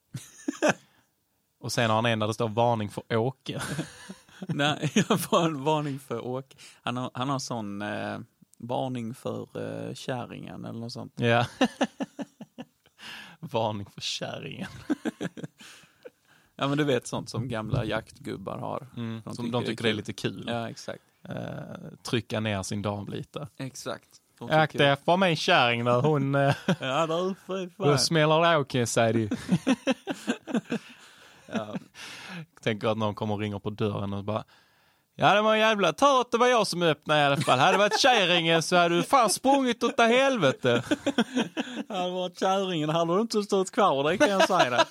och 1.60 1.72
sen 1.72 1.90
har 1.90 1.96
han 1.96 2.06
en 2.06 2.18
där 2.18 2.26
det 2.26 2.34
står 2.34 2.48
varning 2.48 2.90
för 2.90 3.16
Åke. 3.16 3.62
Nej, 4.48 4.92
var 5.08 5.64
varning 5.64 5.98
för 5.98 6.26
Åke. 6.26 6.56
Han 6.82 6.96
har, 6.96 7.10
han 7.14 7.28
har 7.28 7.38
sån 7.38 7.82
eh, 7.82 8.18
varning 8.58 9.14
för 9.14 9.48
eh, 9.54 9.94
kärringen 9.94 10.64
eller 10.64 10.80
något 10.80 10.92
sånt. 10.92 11.12
Ja. 11.16 11.46
Varning 13.40 13.86
för 13.94 14.00
kärringen. 14.00 14.68
Ja, 16.56 16.68
men 16.68 16.78
du 16.78 16.84
vet 16.84 17.06
sånt 17.06 17.28
som 17.30 17.48
gamla 17.48 17.84
jaktgubbar 17.84 18.58
har. 18.58 18.86
Mm, 18.96 19.22
De 19.24 19.34
som 19.36 19.44
tycker 19.44 19.58
de 19.60 19.64
tycker 19.66 19.84
det 19.84 19.90
är 19.90 19.94
lite 19.94 20.12
kul. 20.12 20.44
Ja, 20.48 20.70
exakt. 20.70 21.02
Eh, 21.28 21.34
trycka 22.02 22.40
ner 22.40 22.62
sin 22.62 22.82
dam 22.82 23.08
lite. 23.08 23.48
Exakt. 23.56 24.08
Akta 24.50 24.84
er 24.84 24.96
för 24.96 25.16
min 25.16 25.36
kärring 25.36 25.84
där, 25.84 26.00
hon... 26.00 26.34
eh, 26.34 26.54
Ja, 26.80 27.06
du, 27.06 27.34
fy 27.46 27.68
fan. 27.70 27.98
smäller 27.98 28.40
det 28.52 28.56
åken, 28.58 28.86
säger 28.86 29.12
du. 29.12 29.28
Ja, 31.46 31.74
Tänker 32.62 32.88
att 32.88 32.98
någon 32.98 33.14
kommer 33.14 33.34
och 33.34 33.40
ringer 33.40 33.58
på 33.58 33.70
dörren 33.70 34.12
och 34.12 34.24
bara 34.24 34.44
Ja 35.16 35.34
det 35.34 35.42
var 35.42 35.54
en 35.54 35.60
jävla 35.60 35.92
tur 35.92 36.20
att 36.20 36.30
det 36.30 36.38
var 36.38 36.46
jag 36.46 36.66
som 36.66 36.82
öppnade 36.82 37.20
i 37.20 37.24
alla 37.24 37.36
fall. 37.36 37.58
Hade 37.58 37.72
det 37.72 37.78
varit 37.78 38.00
kärringen 38.00 38.62
så 38.62 38.76
hade 38.76 38.96
du 38.96 39.02
fan 39.02 39.30
sprungit 39.30 39.82
åt 39.82 39.98
helvete. 39.98 40.82
hade 41.88 42.04
det 42.04 42.10
varit 42.10 42.38
kärringen 42.38 42.90
hade 42.90 43.14
du 43.14 43.20
inte 43.20 43.42
stått 43.42 43.70
kvar, 43.70 44.10
det 44.10 44.18
kan 44.18 44.30
jag 44.30 44.46
säga 44.46 44.70
dig. 44.70 44.84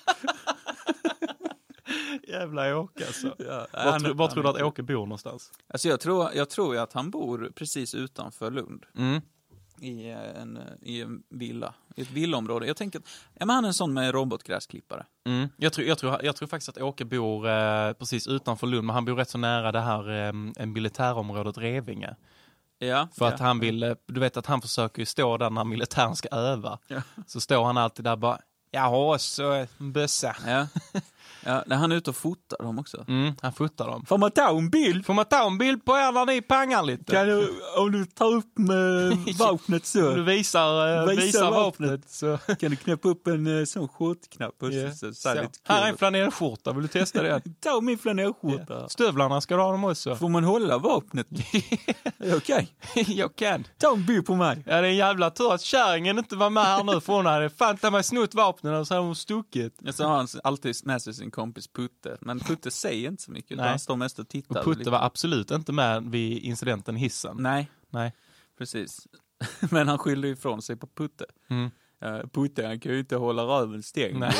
Jävla 2.27 2.77
Åke 2.77 3.05
alltså. 3.05 3.35
Ja, 3.37 3.67
Var, 3.73 3.99
tro, 3.99 4.13
var 4.13 4.27
tror 4.27 4.43
du 4.43 4.49
att 4.49 4.61
Åke 4.61 4.83
bor 4.83 4.93
någonstans? 4.93 5.51
Alltså 5.67 5.87
jag 5.87 5.99
tror, 5.99 6.29
jag 6.33 6.49
tror 6.49 6.73
ju 6.73 6.81
att 6.81 6.93
han 6.93 7.11
bor 7.11 7.51
precis 7.55 7.95
utanför 7.95 8.51
Lund. 8.51 8.85
Mm. 8.97 9.21
I, 9.81 10.09
eh, 10.09 10.41
en, 10.41 10.57
eh, 10.57 10.63
i 10.81 11.01
en 11.01 11.23
villa, 11.29 11.73
i 11.95 12.01
ett 12.01 12.11
villaområde. 12.11 12.67
Jag 12.67 12.77
tänker 12.77 13.01
är 13.39 13.63
en 13.67 13.73
sån 13.73 13.93
med 13.93 14.11
robotgräsklippare. 14.13 15.05
Mm. 15.25 15.49
Jag, 15.57 15.73
tror, 15.73 15.87
jag, 15.87 15.97
tror, 15.97 16.23
jag 16.23 16.35
tror 16.35 16.47
faktiskt 16.47 16.69
att 16.69 16.81
Åke 16.81 17.05
bor 17.05 17.49
eh, 17.49 17.93
precis 17.93 18.27
utanför 18.27 18.67
Lund, 18.67 18.87
men 18.87 18.93
han 18.93 19.05
bor 19.05 19.15
rätt 19.15 19.29
så 19.29 19.37
nära 19.37 19.71
det 19.71 19.81
här 19.81 20.27
eh, 20.59 20.65
militärområdet 20.65 21.57
Revinge. 21.57 22.15
Ja, 22.79 23.07
För 23.17 23.25
ja. 23.25 23.33
att 23.33 23.39
han 23.39 23.59
vill, 23.59 23.83
eh, 23.83 23.95
du 24.05 24.19
vet 24.19 24.37
att 24.37 24.45
han 24.45 24.61
försöker 24.61 24.99
ju 24.99 25.05
stå 25.05 25.37
där 25.37 25.49
när 25.49 25.63
militären 25.63 26.15
ska 26.15 26.29
öva. 26.29 26.79
Ja. 26.87 27.01
Så 27.27 27.41
står 27.41 27.65
han 27.65 27.77
alltid 27.77 28.05
där 28.05 28.15
bara, 28.15 28.39
jag 28.71 28.81
har 28.81 29.15
också 29.15 29.43
en 29.77 29.91
bössa. 29.91 30.35
Ja. 30.45 30.67
ja, 31.45 31.63
när 31.65 31.75
han 31.75 31.91
är 31.91 31.95
ute 31.95 32.09
och 32.09 32.15
fotar 32.15 32.57
dem 32.63 32.79
också. 32.79 33.05
Mm, 33.07 33.33
han 33.41 33.53
fotar 33.53 33.87
dem. 33.87 34.05
Får 34.05 34.17
man 34.17 34.31
ta 34.31 34.49
en 34.57 34.69
bild? 34.69 35.05
Får 35.05 35.13
man 35.13 35.25
ta 35.25 35.47
en 35.47 35.57
bild 35.57 35.85
på 35.85 35.91
er 35.97 36.11
när 36.11 36.25
ni 36.25 36.41
pangar 36.41 36.83
lite? 36.83 37.25
du, 37.25 37.49
om 37.77 37.91
du 37.91 38.05
tar 38.05 38.33
upp 38.33 38.57
med 38.57 39.17
vapnet 39.39 39.85
så, 39.85 40.11
Du 40.15 40.23
visar, 40.23 40.97
eh, 41.01 41.07
Visa 41.09 41.21
visar 41.25 41.51
vapnet. 41.51 41.89
vapnet. 41.91 42.09
Så. 42.09 42.37
kan 42.59 42.71
du 42.71 42.75
knäppa 42.75 43.07
upp 43.09 43.27
en 43.27 43.59
eh, 43.59 43.65
sån 43.65 43.87
skjortknapp 43.87 44.63
och 44.63 44.71
Ja. 44.71 44.91
så, 44.91 44.97
så, 44.97 45.13
så. 45.13 45.29
Här 45.63 45.83
är 45.85 45.89
en 45.89 45.97
flanellskjorta, 45.97 46.73
vill 46.73 46.81
du 46.81 46.87
testa 46.87 47.21
den? 47.23 47.41
Ta 47.59 47.81
min 47.81 47.97
flanellskjorta. 47.97 48.89
Stövlarna 48.89 49.41
ska 49.41 49.55
du 49.55 49.61
ha 49.61 49.71
dem 49.71 49.83
också. 49.83 50.15
Får 50.15 50.29
man 50.29 50.43
hålla 50.43 50.77
vapnet? 50.77 51.27
Okej, 52.37 52.67
jag 53.07 53.35
kan. 53.35 53.67
ta 53.77 53.93
en 53.93 54.05
bild 54.05 54.25
på 54.25 54.35
mig. 54.35 54.63
Ja, 54.65 54.81
det 54.81 54.87
är 54.87 54.91
en 54.91 54.95
jävla 54.95 55.29
tur 55.31 55.53
att 55.53 55.61
kärringen 55.61 56.17
inte 56.17 56.35
var 56.35 56.49
med 56.49 56.63
här 56.63 56.83
nu 56.83 57.01
för 57.01 57.13
hon 57.13 57.25
hade 57.25 57.49
fan 57.49 57.77
ta 57.77 57.91
mig 57.91 58.03
snott 58.03 58.33
vapnen 58.33 58.73
och 58.75 58.87
så 58.87 58.93
hade 58.93 59.05
hon 59.05 59.15
stuckit. 59.15 59.77
Ja, 59.81 59.91
så 59.93 60.03
har 60.03 60.17
han 60.17 60.27
alltid 60.43 60.75
med 60.83 61.01
sig 61.01 61.13
sin 61.19 61.31
kompis 61.31 61.67
Putte, 61.67 62.17
men 62.21 62.39
Putte 62.47 62.71
säger 62.71 63.07
inte 63.09 63.23
så 63.23 63.31
mycket, 63.31 63.51
utan 63.51 63.63
Nej. 63.63 63.69
han 63.69 63.79
står 63.79 63.95
mest 63.95 64.19
och 64.19 64.27
tittar. 64.29 64.59
Och 64.59 64.65
Putte 64.65 64.79
lite. 64.79 64.91
var 64.91 65.01
absolut 65.05 65.51
inte 65.51 65.71
med 65.71 66.03
vid 66.03 66.43
incidenten 66.43 66.97
i 66.97 66.99
hissen. 66.99 67.37
Nej, 67.39 67.71
Nej. 67.89 68.13
precis. 68.57 69.07
Men 69.71 69.87
han 69.87 69.97
skyller 69.97 70.27
ifrån 70.27 70.61
sig 70.61 70.75
på 70.75 70.87
Putte. 70.87 71.25
Mm. 71.49 71.69
Eh, 72.01 72.27
Putte, 72.33 72.67
han 72.67 72.79
kan 72.79 72.91
ju 72.91 72.99
inte 72.99 73.15
hålla 73.15 73.43
röven 73.43 73.83
stängd. 73.83 74.23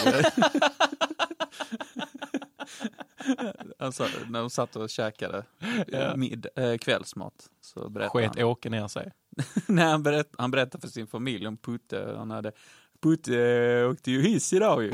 Alltså, 3.79 4.07
när 4.29 4.39
de 4.39 4.49
satt 4.49 4.75
och 4.75 4.89
käkade 4.89 5.43
Ja. 5.87 6.15
mid, 6.15 6.47
eh, 6.55 6.77
kvällsmat 6.77 7.33
så 7.61 7.89
berättade 7.89 8.27
Sket 8.27 8.35
han. 8.35 8.45
Åke 8.45 8.69
ner 8.69 8.87
sig. 8.87 9.11
Nej, 9.67 9.85
han, 9.85 10.03
berätt, 10.03 10.29
han 10.37 10.51
berättade 10.51 10.81
för 10.81 10.87
sin 10.87 11.07
familj 11.07 11.47
om 11.47 11.57
Putte. 11.57 12.13
Han 12.17 12.31
hade, 12.31 12.51
Putte 13.01 13.39
eh, 13.41 13.89
åkte 13.91 14.11
ju 14.11 14.21
hiss 14.21 14.53
idag 14.53 14.83
ju. 14.83 14.93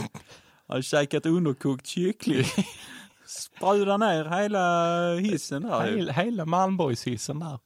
Hade 0.68 0.84
käkat 0.84 1.26
underkokt 1.26 1.88
kyckling. 1.88 2.46
Sprudade 3.26 3.98
ner 3.98 4.26
hela 4.42 5.16
hissen 5.16 5.62
där. 5.62 5.82
Hela, 5.92 6.12
hela 6.14 6.46
Malmborgshissen 6.46 7.40
där. 7.40 7.60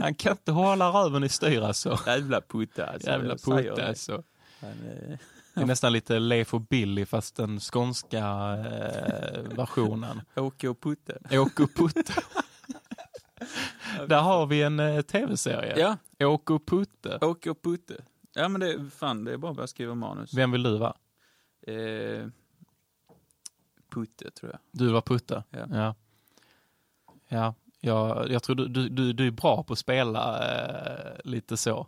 Han 0.00 0.14
kan 0.14 0.32
inte 0.32 0.52
hålla 0.52 0.88
röven 0.88 1.24
i 1.24 1.28
styr 1.28 1.60
alltså. 1.60 1.98
Jävla 2.06 2.40
Putte 2.40 2.86
alltså. 2.86 3.10
Jävla 3.10 3.34
det. 3.34 3.88
alltså. 3.88 4.22
Han, 4.60 4.70
eh, 4.70 5.18
Det 5.54 5.60
är 5.60 5.66
nästan 5.66 5.92
lite 5.92 6.18
Leif 6.18 6.54
och 6.54 6.60
Billy 6.60 7.06
fast 7.06 7.36
den 7.36 7.60
skånska 7.60 8.18
eh, 8.18 9.42
versionen. 9.56 10.20
Åke 10.36 10.68
och 10.68 10.80
Putte. 10.80 11.18
Åke 11.30 11.62
och 11.62 11.74
Putte. 11.74 12.12
Där 14.08 14.20
har 14.20 14.46
vi 14.46 14.62
en 14.62 14.80
eh, 14.80 15.02
tv-serie. 15.02 15.96
Ja, 16.18 16.26
Åke 16.26 16.52
och 16.52 16.66
Putte. 16.66 17.18
Åke 17.20 17.50
och 17.50 17.62
Putte. 17.62 17.94
Ja 18.34 18.48
men 18.48 18.60
det 18.60 18.90
fan, 18.96 19.24
det 19.24 19.32
är 19.32 19.36
bara 19.36 19.50
att 19.50 19.56
börja 19.56 19.66
skriva 19.66 19.94
manus. 19.94 20.34
Vem 20.34 20.50
vill 20.50 20.62
du 20.62 20.78
vara? 20.78 20.94
Eh, 21.66 22.26
Putte 23.94 24.30
tror 24.30 24.50
jag. 24.52 24.60
Du 24.70 24.92
var 24.92 25.00
Putte? 25.00 25.44
Ja. 25.50 25.66
Ja, 25.70 25.94
ja 27.28 27.54
jag, 27.80 28.30
jag 28.30 28.42
tror 28.42 28.56
du, 28.56 28.68
du, 28.68 28.88
du, 28.88 29.12
du 29.12 29.26
är 29.26 29.30
bra 29.30 29.62
på 29.62 29.72
att 29.72 29.78
spela 29.78 30.50
eh, 30.54 31.16
lite 31.24 31.56
så. 31.56 31.86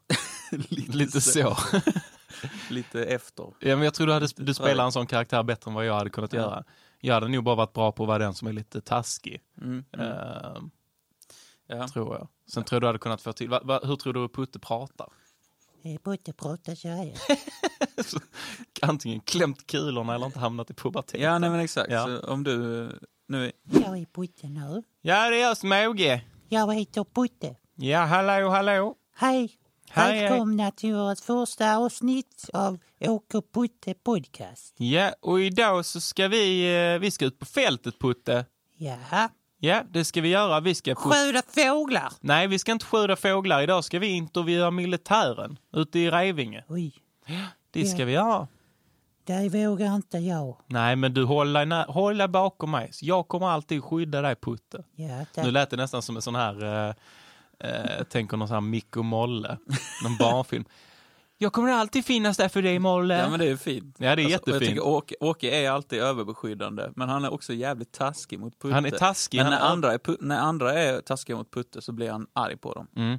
lite 0.69 1.21
så. 1.21 1.57
Lite 2.71 3.05
efter. 3.05 3.45
Ja, 3.61 3.77
men 3.77 3.85
jag 3.85 3.95
tror 3.95 4.07
du, 4.07 4.13
hade, 4.13 4.29
du 4.37 4.55
spelar 4.55 4.85
en 4.85 4.93
sån 4.93 5.07
karaktär 5.07 5.43
bättre 5.43 5.69
än 5.71 5.75
vad 5.75 5.87
jag 5.87 5.95
hade 5.95 6.11
kunnat 6.11 6.33
Ja. 6.33 6.41
göra. 6.41 6.65
Jag 7.01 7.15
hade 7.15 7.29
nog 7.29 7.45
bara 7.45 7.55
varit 7.55 7.73
bra 7.73 7.93
på 7.93 8.03
att 8.03 8.07
vara 8.07 8.19
den 8.19 8.35
som 8.35 8.49
är 8.49 8.53
lite 8.53 8.81
taskig. 8.81 9.43
Mm. 9.61 9.85
Eh, 9.99 10.63
Ja. 11.67 11.89
Tror 11.89 12.15
jag. 12.15 12.29
Sen 12.47 12.65
tror 12.65 12.77
jag 12.77 12.83
du 12.83 12.87
hade 12.87 12.99
kunnat 12.99 13.23
få 13.23 13.33
till... 13.33 13.49
Va, 13.49 13.61
va, 13.65 13.81
hur 13.85 13.97
tror 13.97 14.13
du 14.13 14.29
Putte 14.29 14.59
pratar? 14.59 15.09
Putte 16.05 16.33
pratar 16.33 16.75
så 16.75 16.89
här. 16.89 17.13
Antingen 18.83 19.21
klämt 19.21 19.67
kulorna 19.67 20.15
eller 20.15 20.27
inte 20.27 20.39
hamnat 20.39 20.71
i 20.71 20.75
puberteten. 20.75 21.21
ja, 21.21 21.39
nej 21.39 21.51
men 21.51 21.61
exakt. 21.61 21.91
Ja. 21.91 22.07
Så 22.07 22.21
om 22.21 22.45
du 22.45 22.89
nu 23.29 23.45
är... 23.47 23.53
Jag 23.71 23.99
är 23.99 24.07
Putte 24.07 24.47
nu. 24.49 24.83
Ja, 25.03 25.31
det 25.31 25.37
är 25.37 25.41
jag 25.43 25.57
som 25.57 25.73
är 25.73 25.89
Åge. 25.89 26.25
Jag 26.49 26.75
heter 26.75 27.05
Putte. 27.05 27.57
Ja, 27.75 28.05
hallå, 28.05 28.49
hallå. 28.49 28.95
Hej! 29.17 29.53
Hej, 29.91 30.23
Välkomna 30.23 30.71
till 30.71 30.95
vårt 30.95 31.21
första 31.21 31.77
avsnitt 31.77 32.51
av 32.53 32.79
Åke 33.01 33.41
Putte 33.55 33.95
podcast. 33.95 34.75
Ja, 34.77 35.13
och 35.21 35.41
idag 35.41 35.85
så 35.87 36.01
ska 36.01 36.29
vi, 36.29 36.77
eh, 36.95 36.99
vi 36.99 37.11
ska 37.11 37.25
ut 37.25 37.39
på 37.39 37.47
fältet, 37.47 37.99
Putte. 37.99 38.47
Jaha. 38.77 39.29
Ja, 39.65 39.83
det 39.91 40.05
ska 40.05 40.21
vi 40.21 40.29
göra. 40.29 40.61
Vi 40.61 40.75
ska... 40.75 40.95
Skjuta 40.95 41.43
fåglar! 41.49 42.13
Nej, 42.21 42.47
vi 42.47 42.59
ska 42.59 42.73
inte 42.73 42.85
skjuta 42.87 43.17
fåglar. 43.17 43.63
Idag 43.63 43.85
ska 43.85 43.99
vi 43.99 44.07
intervjua 44.07 44.71
militären 44.71 45.59
ute 45.73 45.99
i 45.99 46.11
Revinge. 46.11 46.65
Oj, 46.69 46.93
Det 47.71 47.85
ska 47.87 47.99
Ja. 47.99 48.05
vi 48.07 48.13
göra. 48.13 48.49
det 49.25 49.49
vågar 49.49 49.95
inte 49.95 50.19
jag. 50.19 50.57
Nej, 50.67 50.97
men 50.97 51.15
du 51.15 51.25
håll 51.25 51.53
dig, 51.53 51.67
nä- 51.67 51.85
håll 51.89 52.19
dig 52.19 52.29
bakom 52.29 52.71
mig. 52.71 52.91
Jag 53.01 53.29
kommer 53.29 53.47
alltid 53.47 53.85
skydda 53.85 54.23
dig, 54.23 54.37
Putte. 54.37 54.85
Ja, 54.97 55.25
tack. 55.35 55.45
Nu 55.45 55.51
lät 55.51 55.71
det 55.71 55.77
nästan 55.77 56.03
som 56.03 56.17
en 56.17 56.23
sån 56.23 56.35
här, 56.35 56.65
eh, 56.89 56.95
eh, 57.71 58.03
tänker 58.05 58.37
någon 58.37 58.49
sån 58.49 58.55
här 58.55 58.61
Mick 58.61 58.97
och 58.97 59.05
Molle, 59.05 59.59
någon 60.05 60.17
barnfilm. 60.19 60.65
Jag 61.45 61.53
kommer 61.53 61.73
alltid 61.73 62.05
finnas 62.05 62.37
där 62.37 62.49
för 62.49 62.63
dig, 62.63 62.79
Molle. 62.79 63.19
Ja 63.19 63.29
men 63.31 63.39
det 63.41 63.47
är 63.47 63.57
fint. 63.57 63.97
Ja, 63.99 64.17
det 64.17 64.23
är 64.23 64.25
Jag 64.25 64.31
jättefint. 64.31 64.61
tycker 64.65 64.87
Åke, 64.87 65.15
Åke 65.21 65.51
är 65.65 65.71
alltid 65.71 65.99
överbeskyddande, 66.03 66.91
men 66.97 67.09
han 67.09 67.25
är 67.25 67.33
också 67.33 67.53
jävligt 67.53 67.93
taskig 67.93 68.39
mot 68.41 68.59
Putte. 68.59 68.75
Han 68.75 68.87
är 68.87 68.91
taskig. 68.91 69.39
Men 69.39 69.51
när 69.51 69.59
han- 69.59 69.73
andra, 69.73 69.93
är, 69.93 69.99
pu- 69.99 70.17
när 70.21 70.39
andra 70.39 70.73
är 70.75 71.01
taskiga 71.01 71.37
mot 71.37 71.51
Putte 71.51 71.83
så 71.83 71.93
blir 71.93 72.11
han 72.11 72.27
arg 72.33 72.57
på 72.57 72.73
dem. 72.75 72.87
Mm. 72.97 73.19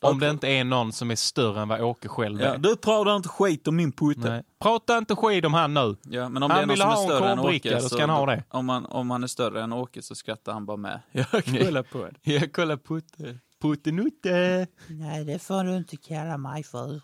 Om 0.00 0.20
det 0.20 0.30
inte 0.30 0.48
är 0.48 0.64
någon 0.64 0.92
som 0.92 1.10
är 1.10 1.16
större 1.16 1.60
än 1.60 1.68
vad 1.68 1.80
Åke 1.80 2.08
själv 2.08 2.40
Ja, 2.40 2.46
är. 2.46 2.58
du 2.58 2.76
pratar 2.76 3.16
inte 3.16 3.28
skit 3.28 3.68
om 3.68 3.76
min 3.76 3.92
Putte. 3.92 4.20
Nej. 4.30 4.42
Prata 4.58 4.98
inte 4.98 5.14
skit 5.16 5.44
om 5.44 5.54
han 5.54 5.74
nu. 5.74 5.96
Ja, 6.02 6.28
men 6.28 6.42
om 6.42 6.50
Han 6.50 6.58
det 6.58 6.62
är 6.62 6.66
någon 6.66 6.68
vill 6.68 6.78
som 6.80 6.88
ha 6.90 6.96
är 6.96 7.02
en 7.02 7.08
större 7.08 7.30
än 7.30 7.36
korvbricka, 7.36 7.68
Åke 7.68 7.80
då 7.82 7.88
ska 7.88 8.00
han 8.00 8.10
ha 8.10 8.26
det. 8.26 8.44
Om, 8.50 8.66
man, 8.66 8.86
om 8.86 9.10
han 9.10 9.22
är 9.22 9.26
större 9.26 9.62
än 9.62 9.72
Åke 9.72 10.02
så 10.02 10.14
skrattar 10.14 10.52
han 10.52 10.66
bara 10.66 10.76
med. 10.76 11.00
Jag 11.12 11.30
kollar 11.44 11.82
på 11.82 11.98
det. 11.98 12.32
Ja, 12.32 12.40
kolla 12.52 12.76
Putte. 12.76 13.38
Puttenutte. 13.60 14.66
Nej, 14.88 15.24
det 15.24 15.38
får 15.38 15.64
du 15.64 15.76
inte 15.76 15.96
kalla 15.96 16.38
mig 16.38 16.62
för. 16.62 17.00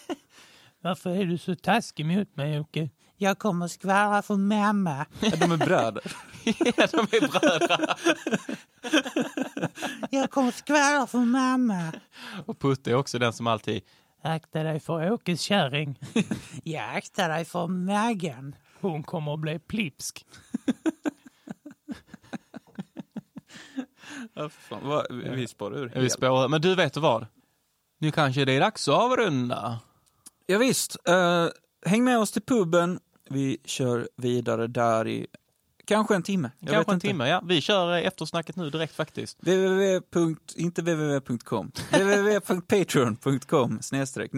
Varför 0.80 1.10
är 1.10 1.24
du 1.24 1.38
så 1.38 1.54
taskig 1.54 2.06
mot 2.06 2.36
mig, 2.36 2.60
Åke? 2.60 2.90
Jag 3.16 3.38
kommer 3.38 3.68
skvallra 3.68 4.22
för 4.22 4.36
mamma. 4.36 5.06
Ja, 5.20 5.30
de 5.40 5.52
är 5.52 5.56
bröder. 5.56 6.02
ja, 6.44 6.86
de 6.92 6.98
är 6.98 7.28
bröder. 7.28 7.96
Jag 10.10 10.30
kommer 10.30 10.50
skvallra 10.50 11.06
för 11.06 11.18
mamma. 11.18 11.92
Och 12.46 12.58
Putte 12.58 12.90
är 12.90 12.94
också 12.94 13.18
den 13.18 13.32
som 13.32 13.46
alltid... 13.46 13.82
Akta 14.24 14.62
dig 14.62 14.80
för 14.80 15.12
Åkes 15.12 15.40
kärring. 15.40 15.98
Jag 16.64 16.96
aktar 16.96 17.28
dig 17.28 17.44
för 17.44 17.66
Maggan. 17.66 18.54
Hon 18.80 19.02
kommer 19.02 19.34
att 19.34 19.40
bli 19.40 19.58
plipsk. 19.58 20.26
Ja, 24.34 24.50
vi 25.10 25.46
spårar 25.48 25.76
ur 25.76 25.92
Vi 25.94 26.10
spårar. 26.10 26.48
Men 26.48 26.60
du, 26.60 26.74
vet 26.74 26.96
vad? 26.96 27.26
Nu 27.98 28.10
kanske 28.10 28.44
det 28.44 28.52
är 28.52 28.60
dags 28.60 28.88
att 28.88 28.94
avrunda. 28.94 29.78
Ja, 30.46 30.58
visst. 30.58 30.96
Eh, 31.08 31.46
häng 31.86 32.04
med 32.04 32.18
oss 32.18 32.32
till 32.32 32.42
puben. 32.42 33.00
Vi 33.30 33.58
kör 33.64 34.08
vidare 34.16 34.66
där 34.66 35.08
i 35.08 35.26
kanske 35.84 36.14
en 36.14 36.22
timme. 36.22 36.50
Jag 36.58 36.70
Kanske 36.72 36.92
en 36.92 36.94
inte. 36.96 37.06
timme, 37.06 37.28
ja. 37.28 37.42
Vi 37.44 37.60
kör 37.60 37.92
eh, 37.92 38.06
eftersnacket 38.06 38.56
nu 38.56 38.70
direkt 38.70 38.94
faktiskt. 38.94 39.38
www. 39.40 40.00
Inte 40.56 40.82
www.com. 40.82 41.72
www.patreon.com 41.90 43.78
snedstreck 43.82 44.32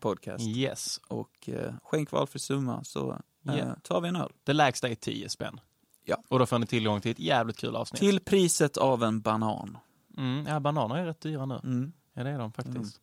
podcast. 0.00 0.44
Yes. 0.46 1.00
Och 1.08 1.48
eh, 1.48 1.74
skänk 1.82 2.10
valfri 2.12 2.40
summa 2.40 2.84
så 2.84 3.10
eh, 3.12 3.56
Ja. 3.58 3.74
tar 3.82 4.00
vi 4.00 4.08
en 4.08 4.16
öl. 4.16 4.32
Det 4.44 4.52
lägsta 4.52 4.88
är 4.88 4.94
10 4.94 5.28
spänn. 5.28 5.60
Ja. 6.04 6.16
Och 6.28 6.38
då 6.38 6.46
får 6.46 6.58
ni 6.58 6.66
tillgång 6.66 7.00
till 7.00 7.10
ett 7.10 7.18
jävligt 7.18 7.56
kul 7.56 7.76
avsnitt. 7.76 8.00
Till 8.00 8.20
priset 8.20 8.76
av 8.76 9.02
en 9.04 9.20
banan. 9.20 9.78
Mm, 10.16 10.46
ja, 10.48 10.60
bananer 10.60 10.96
är 10.96 11.04
rätt 11.04 11.20
dyra 11.20 11.46
nu. 11.46 11.60
Mm. 11.64 11.92
Ja, 12.14 12.24
det 12.24 12.30
är 12.30 12.38
de 12.38 12.52
faktiskt. 12.52 13.00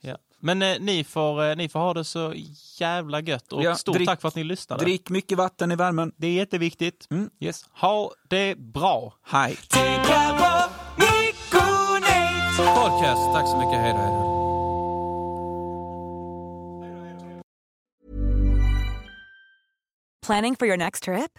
Ja. 0.00 0.16
Men 0.40 0.62
eh, 0.62 0.76
ni, 0.80 1.04
får, 1.04 1.44
eh, 1.44 1.56
ni 1.56 1.68
får 1.68 1.80
ha 1.80 1.94
det 1.94 2.04
så 2.04 2.34
jävla 2.78 3.20
gött. 3.20 3.52
Och 3.52 3.62
Ja, 3.62 3.74
stort 3.74 3.96
drick- 3.96 4.06
tack 4.06 4.20
för 4.20 4.28
att 4.28 4.34
ni 4.34 4.44
lyssnade. 4.44 4.84
Drick 4.84 5.10
mycket 5.10 5.38
vatten 5.38 5.72
i 5.72 5.76
värmen. 5.76 6.12
Det 6.16 6.26
är 6.26 6.32
jätteviktigt. 6.32 7.06
Mm. 7.10 7.30
Yes. 7.40 7.64
Ha 7.72 8.12
det 8.28 8.58
bra. 8.58 9.14
Hej. 9.22 9.56
Podcast. 12.74 13.32
Tack 13.34 13.48
så 13.48 13.56
mycket. 13.58 13.80
Hej 13.80 13.92
då. 13.92 13.98
Hej 13.98 14.10
då. 14.12 14.28
Planning 20.26 20.56
for 20.56 20.66
your 20.66 20.76
next 20.76 21.02
trip? 21.04 21.38